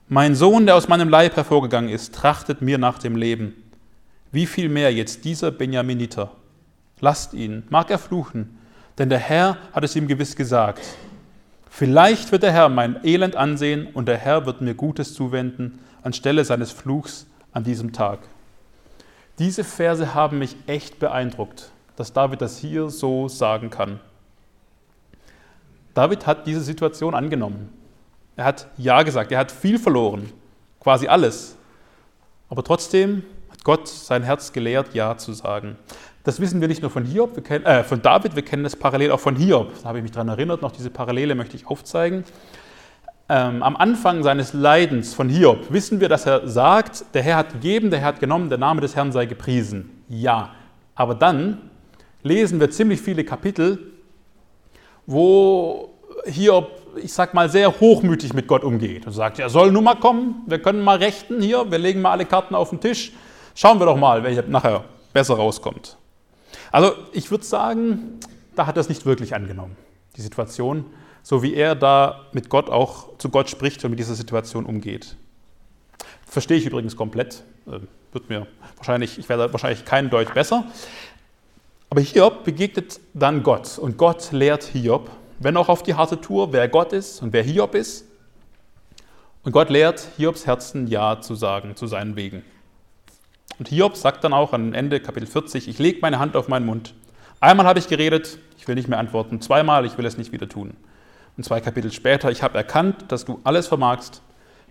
mein 0.10 0.36
Sohn, 0.36 0.66
der 0.66 0.76
aus 0.76 0.89
meinem 0.89 1.08
Leib 1.08 1.38
hervorgegangen 1.38 1.89
ist, 1.89 2.14
trachtet 2.14 2.62
mir 2.62 2.78
nach 2.78 3.00
dem 3.00 3.16
Leben. 3.16 3.56
Wie 4.32 4.46
viel 4.46 4.68
mehr 4.68 4.94
jetzt 4.94 5.24
dieser 5.24 5.52
Benjaminiter? 5.52 6.32
Lasst 7.00 7.34
ihn, 7.34 7.64
mag 7.70 7.89
er 7.89 7.98
fluchen, 7.98 8.60
denn 8.98 9.10
der 9.10 9.20
Herr 9.20 9.58
hat 9.74 9.84
es 9.84 9.96
ihm 9.96 10.08
gewiss 10.08 10.36
gesagt. 10.36 10.82
Vielleicht 11.70 12.32
wird 12.34 12.44
der 12.44 12.52
Herr 12.52 12.68
mein 12.68 13.00
Elend 13.06 13.38
ansehen 13.38 13.88
und 13.94 14.08
der 14.08 14.18
Herr 14.18 14.46
wird 14.46 14.62
mir 14.62 14.76
Gutes 14.76 15.14
zuwenden 15.14 15.80
anstelle 16.04 16.44
seines 16.44 16.72
Fluchs 16.72 17.26
an 17.54 17.64
diesem 17.64 17.94
Tag. 17.94 18.20
Diese 19.39 19.64
Verse 19.64 20.14
haben 20.14 20.39
mich 20.39 20.56
echt 20.68 21.00
beeindruckt. 21.00 21.72
dass 21.96 22.14
David 22.14 22.42
das 22.42 22.58
hier 22.58 22.89
so 22.89 23.28
sagen 23.28 23.70
kann. 23.70 24.00
David 25.94 26.26
hat 26.28 26.48
diese 26.48 26.62
Situation 26.62 27.14
angenommen. 27.16 27.70
Er 28.36 28.46
hat 28.46 28.68
Ja 28.78 29.04
gesagt, 29.04 29.32
er 29.32 29.39
hat 29.39 29.52
viel 29.52 29.78
verloren, 29.78 30.32
quasi 30.80 31.08
alles. 31.08 31.58
Aber 32.50 32.64
trotzdem 32.64 33.24
hat 33.50 33.64
Gott 33.64 33.88
sein 33.88 34.24
Herz 34.24 34.54
gelehrt, 34.54 34.94
Ja 34.94 35.18
zu 35.18 35.34
sagen. 35.34 35.78
Das 36.24 36.39
wissen 36.39 36.62
wir 36.62 36.68
nicht 36.68 36.82
nur 36.82 36.92
von 36.92 37.04
Hiob, 37.04 37.44
kennen, 37.44 37.66
äh, 37.66 37.84
von 37.84 38.02
David, 38.02 38.36
wir 38.36 38.44
kennen 38.44 38.64
das 38.64 38.76
parallel 38.76 39.12
auch 39.12 39.20
von 39.20 39.36
Hiob. 39.36 39.72
Da 39.82 39.89
habe 39.89 39.98
ich 39.98 40.04
mich 40.04 40.12
daran 40.12 40.30
erinnert, 40.30 40.62
noch 40.62 40.72
diese 40.72 40.92
Parallele 40.92 41.34
möchte 41.34 41.56
ich 41.56 41.66
aufzeigen. 41.66 42.24
Ähm, 43.28 43.64
am 43.64 43.76
Anfang 43.76 44.24
seines 44.24 44.54
Leidens 44.54 45.14
von 45.14 45.30
Hiob 45.30 45.72
wissen 45.72 46.00
wir, 46.00 46.10
dass 46.10 46.26
er 46.26 46.48
sagt, 46.48 47.06
der 47.14 47.24
Herr 47.24 47.38
hat 47.38 47.54
gegeben, 47.54 47.89
der 47.89 48.00
Herr 48.00 48.10
hat 48.10 48.20
genommen, 48.20 48.50
der 48.50 48.58
Name 48.58 48.82
des 48.82 48.96
Herrn 48.96 49.12
sei 49.12 49.26
gepriesen. 49.26 50.04
Ja, 50.10 50.52
aber 50.96 51.16
dann 51.16 51.70
lesen 52.24 52.60
wir 52.60 52.70
ziemlich 52.70 53.02
viele 53.02 53.24
Kapitel, 53.24 53.91
wo 55.12 55.89
Hiob, 56.26 56.70
ich 56.97 57.14
sag 57.14 57.34
mal, 57.34 57.49
sehr 57.49 57.80
hochmütig 57.80 58.34
mit 58.34 58.47
Gott 58.47 58.64
umgeht 58.64 59.05
und 59.05 59.14
sagt, 59.14 59.39
er 59.39 59.49
soll 59.49 59.72
nun 59.72 59.84
mal 59.84 59.95
kommen, 59.95 60.43
wir 60.47 60.62
können 60.62 60.82
mal 60.82 60.97
rechten 60.97 61.41
hier, 61.41 61.70
wir 61.72 61.78
legen 61.78 62.01
mal 62.01 62.12
alle 62.12 62.26
Karten 62.26 62.55
auf 62.55 62.70
den 62.70 62.80
Tisch, 62.80 63.12
schauen 63.55 63.80
wir 63.80 63.86
doch 63.86 63.97
mal, 63.97 64.24
wer 64.24 64.43
nachher 64.43 64.84
besser 65.14 65.36
rauskommt. 65.36 65.97
Also 66.72 66.93
ich 67.12 67.30
würde 67.32 67.43
sagen, 67.43 68.20
da 68.55 68.66
hat 68.66 68.78
er 68.78 68.82
es 68.82 68.89
nicht 68.89 69.05
wirklich 69.05 69.36
angenommen, 69.36 69.76
die 70.16 70.22
Situation, 70.22 70.86
so 71.24 71.43
wie 71.43 71.53
er 71.53 71.76
da 71.76 72.28
mit 72.34 72.49
Gott 72.49 72.70
auch 72.70 73.18
zu 73.18 73.30
Gott 73.30 73.49
spricht 73.49 73.84
und 73.84 73.91
mit 73.91 73.99
dieser 73.99 74.16
Situation 74.16 74.66
umgeht. 74.66 75.16
Verstehe 76.26 76.57
ich 76.57 76.66
übrigens 76.66 76.95
komplett, 76.95 77.43
äh, 77.68 77.80
wird 78.14 78.30
mir 78.30 78.47
wahrscheinlich, 78.78 79.18
ich 79.18 79.30
werde 79.30 79.51
wahrscheinlich 79.51 79.86
keinen 79.86 80.09
Deutsch 80.09 80.34
besser. 80.34 80.66
Aber 81.92 82.00
Hiob 82.00 82.46
begegnet 82.46 83.02
dann 83.14 83.44
Gott 83.44 83.78
und 83.78 83.98
Gott 83.98 84.32
lehrt 84.32 84.64
Hiob, 84.64 85.12
wenn 85.39 85.58
auch 85.58 85.68
auf 85.68 85.84
die 85.84 85.94
harte 85.94 86.22
Tour, 86.22 86.54
wer 86.54 86.70
Gott 86.70 86.94
ist 86.94 87.22
und 87.22 87.34
wer 87.34 87.44
Hiob 87.44 87.76
ist. 87.76 88.06
Und 89.44 89.52
Gott 89.52 89.70
lehrt 89.70 90.08
Hiobs 90.16 90.48
Herzen 90.48 90.88
Ja 90.88 91.20
zu 91.20 91.36
sagen 91.36 91.76
zu 91.76 91.88
seinen 91.88 92.16
Wegen. 92.16 92.44
Und 93.60 93.68
Hiob 93.68 93.98
sagt 93.98 94.24
dann 94.24 94.32
auch 94.32 94.54
am 94.54 94.74
Ende 94.74 95.02
Kapitel 95.02 95.28
40, 95.28 95.68
ich 95.68 95.80
lege 95.80 96.00
meine 96.02 96.18
Hand 96.18 96.38
auf 96.38 96.48
meinen 96.48 96.66
Mund. 96.66 96.94
Einmal 97.42 97.66
habe 97.66 97.80
ich 97.80 97.89
geredet, 97.89 98.38
ich 98.58 98.70
will 98.70 98.76
nicht 98.76 98.88
mehr 98.88 99.00
antworten. 99.00 99.42
Zweimal, 99.42 99.86
ich 99.86 99.98
will 99.98 100.06
es 100.06 100.18
nicht 100.18 100.32
wieder 100.32 100.48
tun. 100.48 100.78
Und 101.36 101.44
zwei 101.44 101.60
Kapitel 101.60 101.92
später, 101.92 102.32
ich 102.32 102.42
habe 102.42 102.58
erkannt, 102.58 103.04
dass 103.10 103.26
du 103.26 103.42
alles 103.44 103.68
vermagst, 103.68 104.22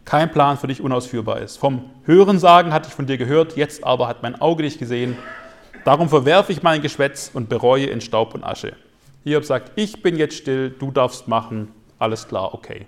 kein 0.06 0.30
Plan 0.30 0.56
für 0.56 0.68
dich 0.68 0.80
unausführbar 0.80 1.40
ist. 1.40 1.58
Vom 1.58 1.90
Hörensagen 2.04 2.72
hatte 2.72 2.88
ich 2.88 2.94
von 2.94 3.04
dir 3.04 3.18
gehört, 3.18 3.58
jetzt 3.58 3.84
aber 3.84 4.08
hat 4.08 4.22
mein 4.22 4.40
Auge 4.40 4.62
dich 4.62 4.78
gesehen. 4.78 5.18
Darum 5.84 6.08
verwerfe 6.08 6.52
ich 6.52 6.62
mein 6.62 6.82
Geschwätz 6.82 7.30
und 7.32 7.48
bereue 7.48 7.86
in 7.86 8.00
Staub 8.00 8.34
und 8.34 8.44
Asche. 8.44 8.76
Hiob 9.24 9.44
sagt, 9.44 9.72
ich 9.76 10.02
bin 10.02 10.16
jetzt 10.16 10.36
still, 10.36 10.70
du 10.70 10.90
darfst 10.90 11.28
machen, 11.28 11.72
alles 11.98 12.26
klar, 12.28 12.54
okay. 12.54 12.86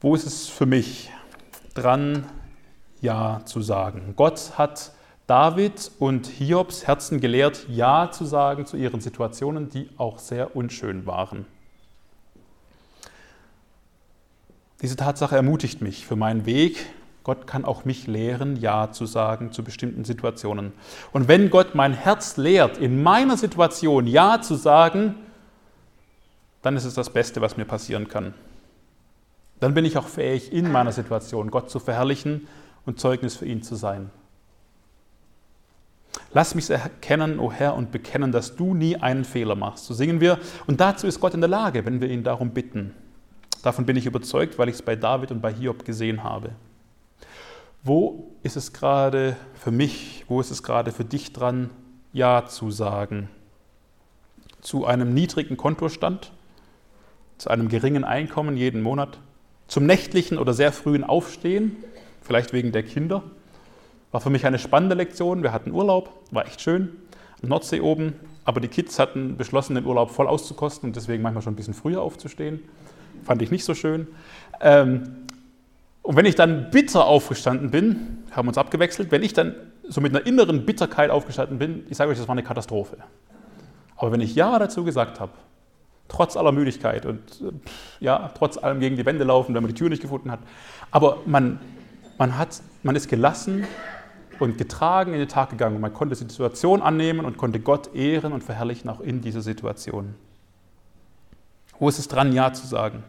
Wo 0.00 0.14
ist 0.14 0.26
es 0.26 0.48
für 0.48 0.66
mich 0.66 1.10
dran, 1.74 2.26
ja 3.00 3.42
zu 3.44 3.60
sagen. 3.60 4.14
Gott 4.16 4.52
hat 4.56 4.92
David 5.26 5.90
und 5.98 6.26
Hiobs 6.26 6.86
Herzen 6.86 7.20
gelehrt, 7.20 7.66
Ja 7.68 8.10
zu 8.10 8.24
sagen 8.24 8.66
zu 8.66 8.76
ihren 8.76 9.00
Situationen, 9.00 9.68
die 9.70 9.88
auch 9.96 10.18
sehr 10.18 10.54
unschön 10.54 11.06
waren. 11.06 11.46
Diese 14.82 14.96
Tatsache 14.96 15.36
ermutigt 15.36 15.80
mich 15.80 16.06
für 16.06 16.16
meinen 16.16 16.46
Weg. 16.46 16.86
Gott 17.26 17.48
kann 17.48 17.64
auch 17.64 17.84
mich 17.84 18.06
lehren, 18.06 18.54
Ja 18.54 18.92
zu 18.92 19.04
sagen 19.04 19.50
zu 19.50 19.64
bestimmten 19.64 20.04
Situationen. 20.04 20.72
Und 21.10 21.26
wenn 21.26 21.50
Gott 21.50 21.74
mein 21.74 21.92
Herz 21.92 22.36
lehrt, 22.36 22.78
in 22.78 23.02
meiner 23.02 23.36
Situation 23.36 24.06
Ja 24.06 24.40
zu 24.40 24.54
sagen, 24.54 25.16
dann 26.62 26.76
ist 26.76 26.84
es 26.84 26.94
das 26.94 27.10
Beste, 27.10 27.40
was 27.40 27.56
mir 27.56 27.64
passieren 27.64 28.06
kann. 28.06 28.32
Dann 29.58 29.74
bin 29.74 29.84
ich 29.84 29.98
auch 29.98 30.06
fähig, 30.06 30.52
in 30.52 30.70
meiner 30.70 30.92
Situation 30.92 31.50
Gott 31.50 31.68
zu 31.68 31.80
verherrlichen 31.80 32.46
und 32.84 33.00
Zeugnis 33.00 33.34
für 33.34 33.46
ihn 33.46 33.64
zu 33.64 33.74
sein. 33.74 34.10
Lass 36.32 36.54
mich 36.54 36.70
erkennen, 36.70 37.40
o 37.40 37.46
oh 37.46 37.52
Herr, 37.52 37.74
und 37.74 37.90
bekennen, 37.90 38.30
dass 38.30 38.54
du 38.54 38.72
nie 38.72 38.98
einen 38.98 39.24
Fehler 39.24 39.56
machst. 39.56 39.86
So 39.86 39.94
singen 39.94 40.20
wir. 40.20 40.38
Und 40.68 40.80
dazu 40.80 41.08
ist 41.08 41.18
Gott 41.18 41.34
in 41.34 41.40
der 41.40 41.50
Lage, 41.50 41.84
wenn 41.86 42.00
wir 42.00 42.08
ihn 42.08 42.22
darum 42.22 42.50
bitten. 42.50 42.94
Davon 43.64 43.84
bin 43.84 43.96
ich 43.96 44.06
überzeugt, 44.06 44.60
weil 44.60 44.68
ich 44.68 44.76
es 44.76 44.82
bei 44.82 44.94
David 44.94 45.32
und 45.32 45.40
bei 45.40 45.52
Hiob 45.52 45.84
gesehen 45.84 46.22
habe. 46.22 46.52
Wo 47.86 48.32
ist 48.42 48.56
es 48.56 48.72
gerade 48.72 49.36
für 49.54 49.70
mich, 49.70 50.24
wo 50.26 50.40
ist 50.40 50.50
es 50.50 50.64
gerade 50.64 50.90
für 50.90 51.04
dich 51.04 51.32
dran, 51.32 51.70
Ja 52.12 52.46
zu 52.46 52.72
sagen? 52.72 53.28
Zu 54.60 54.86
einem 54.86 55.14
niedrigen 55.14 55.56
Kontostand? 55.56 56.32
Zu 57.38 57.48
einem 57.48 57.68
geringen 57.68 58.02
Einkommen 58.02 58.56
jeden 58.56 58.82
Monat? 58.82 59.20
Zum 59.68 59.86
nächtlichen 59.86 60.38
oder 60.38 60.52
sehr 60.52 60.72
frühen 60.72 61.04
Aufstehen? 61.04 61.76
vielleicht 62.26 62.52
wegen 62.52 62.72
der 62.72 62.82
Kinder. 62.82 63.22
War 64.10 64.20
für 64.20 64.30
mich 64.30 64.46
eine 64.46 64.58
spannende 64.58 64.96
Lektion. 64.96 65.42
Wir 65.42 65.52
hatten 65.52 65.70
Urlaub, 65.70 66.10
war 66.30 66.44
echt 66.46 66.60
schön, 66.60 66.88
Nordsee 67.42 67.80
oben, 67.80 68.14
aber 68.44 68.60
die 68.60 68.68
Kids 68.68 68.98
hatten 68.98 69.36
beschlossen, 69.36 69.76
den 69.76 69.86
Urlaub 69.86 70.10
voll 70.10 70.26
auszukosten 70.26 70.90
und 70.90 70.96
deswegen 70.96 71.22
manchmal 71.22 71.42
schon 71.42 71.52
ein 71.52 71.56
bisschen 71.56 71.74
früher 71.74 72.02
aufzustehen. 72.02 72.64
Fand 73.24 73.42
ich 73.42 73.50
nicht 73.50 73.64
so 73.64 73.74
schön. 73.74 74.08
Ähm, 74.60 75.25
und 76.06 76.16
wenn 76.16 76.24
ich 76.24 76.34
dann 76.34 76.70
bitter 76.70 77.06
aufgestanden 77.06 77.70
bin, 77.70 78.24
haben 78.30 78.48
uns 78.48 78.58
abgewechselt, 78.58 79.10
wenn 79.10 79.22
ich 79.22 79.32
dann 79.32 79.54
so 79.88 80.00
mit 80.00 80.14
einer 80.14 80.26
inneren 80.26 80.64
Bitterkeit 80.64 81.10
aufgestanden 81.10 81.58
bin, 81.58 81.84
ich 81.88 81.96
sage 81.96 82.10
euch, 82.10 82.18
das 82.18 82.28
war 82.28 82.32
eine 82.34 82.42
Katastrophe. 82.42 82.96
Aber 83.96 84.12
wenn 84.12 84.20
ich 84.20 84.34
Ja 84.34 84.58
dazu 84.58 84.84
gesagt 84.84 85.20
habe, 85.20 85.32
trotz 86.08 86.36
aller 86.36 86.52
Müdigkeit 86.52 87.06
und 87.06 87.20
ja, 88.00 88.30
trotz 88.36 88.56
allem 88.56 88.80
gegen 88.80 88.96
die 88.96 89.04
Wände 89.04 89.24
laufen, 89.24 89.54
wenn 89.54 89.62
man 89.62 89.72
die 89.72 89.78
Tür 89.78 89.88
nicht 89.88 90.02
gefunden 90.02 90.30
hat, 90.30 90.40
aber 90.90 91.18
man 91.26 91.58
man, 92.18 92.38
hat, 92.38 92.60
man 92.82 92.96
ist 92.96 93.08
gelassen 93.08 93.66
und 94.38 94.58
getragen 94.58 95.12
in 95.12 95.18
den 95.18 95.28
Tag 95.28 95.50
gegangen. 95.50 95.80
Man 95.80 95.92
konnte 95.92 96.14
die 96.14 96.24
Situation 96.24 96.82
annehmen 96.82 97.24
und 97.24 97.36
konnte 97.36 97.60
Gott 97.60 97.94
ehren 97.94 98.32
und 98.32 98.44
verherrlichen 98.44 98.90
auch 98.90 99.00
in 99.00 99.20
dieser 99.20 99.42
Situation. 99.42 100.14
Wo 101.78 101.88
ist 101.88 101.98
es 101.98 102.08
dran, 102.08 102.32
Ja 102.32 102.52
zu 102.52 102.66
sagen? 102.66 103.04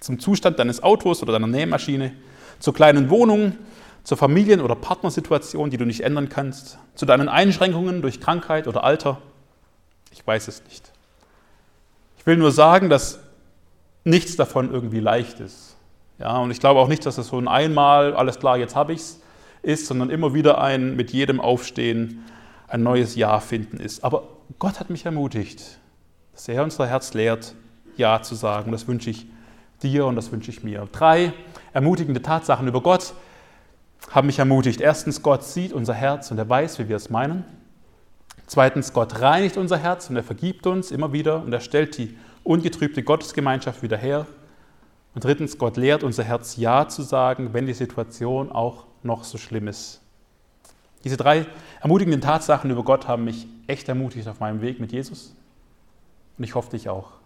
Zum 0.00 0.18
Zustand 0.18 0.58
deines 0.58 0.82
Autos 0.82 1.22
oder 1.22 1.32
deiner 1.32 1.46
Nähmaschine, 1.46 2.12
zur 2.58 2.74
kleinen 2.74 3.10
Wohnung, 3.10 3.56
zur 4.02 4.16
Familien- 4.16 4.60
oder 4.60 4.74
Partnersituation, 4.74 5.70
die 5.70 5.76
du 5.76 5.84
nicht 5.84 6.00
ändern 6.00 6.28
kannst, 6.28 6.78
zu 6.94 7.06
deinen 7.06 7.28
Einschränkungen 7.28 8.02
durch 8.02 8.20
Krankheit 8.20 8.66
oder 8.66 8.82
Alter? 8.82 9.20
Ich 10.10 10.26
weiß 10.26 10.48
es 10.48 10.64
nicht. 10.64 10.90
Ich 12.18 12.26
will 12.26 12.36
nur 12.36 12.50
sagen, 12.50 12.90
dass 12.90 13.20
nichts 14.04 14.36
davon 14.36 14.72
irgendwie 14.72 15.00
leicht 15.00 15.40
ist. 15.40 15.76
Ja, 16.18 16.38
und 16.38 16.50
ich 16.50 16.60
glaube 16.60 16.80
auch 16.80 16.88
nicht, 16.88 17.06
dass 17.06 17.18
es 17.18 17.28
so 17.28 17.38
ein 17.38 17.48
einmal, 17.48 18.14
alles 18.14 18.38
klar, 18.38 18.58
jetzt 18.58 18.76
habe 18.76 18.92
ich 18.92 19.00
es 19.00 19.20
ist, 19.62 19.86
sondern 19.86 20.10
immer 20.10 20.34
wieder 20.34 20.60
ein 20.60 20.96
mit 20.96 21.12
jedem 21.12 21.40
Aufstehen 21.40 22.24
ein 22.68 22.82
neues 22.82 23.16
Ja 23.16 23.40
finden 23.40 23.78
ist. 23.78 24.04
Aber 24.04 24.28
Gott 24.58 24.80
hat 24.80 24.90
mich 24.90 25.04
ermutigt, 25.04 25.78
dass 26.32 26.48
er 26.48 26.62
unser 26.62 26.86
Herz 26.86 27.14
lehrt, 27.14 27.54
Ja 27.96 28.22
zu 28.22 28.34
sagen. 28.34 28.72
Das 28.72 28.86
wünsche 28.88 29.10
ich 29.10 29.26
dir 29.82 30.06
und 30.06 30.16
das 30.16 30.32
wünsche 30.32 30.50
ich 30.50 30.62
mir. 30.62 30.88
Drei 30.92 31.32
ermutigende 31.72 32.22
Tatsachen 32.22 32.68
über 32.68 32.80
Gott 32.80 33.14
haben 34.10 34.26
mich 34.26 34.38
ermutigt. 34.38 34.80
Erstens, 34.80 35.22
Gott 35.22 35.44
sieht 35.44 35.72
unser 35.72 35.94
Herz 35.94 36.30
und 36.30 36.38
er 36.38 36.48
weiß, 36.48 36.78
wie 36.78 36.88
wir 36.88 36.96
es 36.96 37.10
meinen. 37.10 37.44
Zweitens, 38.46 38.92
Gott 38.92 39.20
reinigt 39.20 39.56
unser 39.56 39.78
Herz 39.78 40.10
und 40.10 40.16
er 40.16 40.24
vergibt 40.24 40.66
uns 40.66 40.90
immer 40.90 41.12
wieder 41.12 41.42
und 41.42 41.52
er 41.52 41.60
stellt 41.60 41.96
die 41.98 42.16
ungetrübte 42.42 43.02
Gottesgemeinschaft 43.02 43.82
wieder 43.82 43.96
her. 43.96 44.26
Und 45.14 45.24
drittens, 45.24 45.58
Gott 45.58 45.76
lehrt 45.76 46.02
unser 46.02 46.24
Herz 46.24 46.56
Ja 46.56 46.88
zu 46.88 47.02
sagen, 47.02 47.52
wenn 47.52 47.66
die 47.66 47.74
Situation 47.74 48.50
auch 48.50 48.86
noch 49.02 49.24
so 49.24 49.38
schlimm 49.38 49.68
ist. 49.68 50.00
Diese 51.04 51.16
drei 51.16 51.46
ermutigenden 51.80 52.20
Tatsachen 52.20 52.70
über 52.70 52.82
Gott 52.82 53.08
haben 53.08 53.24
mich 53.24 53.46
echt 53.66 53.88
ermutigt 53.88 54.28
auf 54.28 54.40
meinem 54.40 54.60
Weg 54.60 54.80
mit 54.80 54.92
Jesus. 54.92 55.34
Und 56.36 56.44
ich 56.44 56.54
hoffe 56.54 56.70
dich 56.70 56.88
auch. 56.88 57.19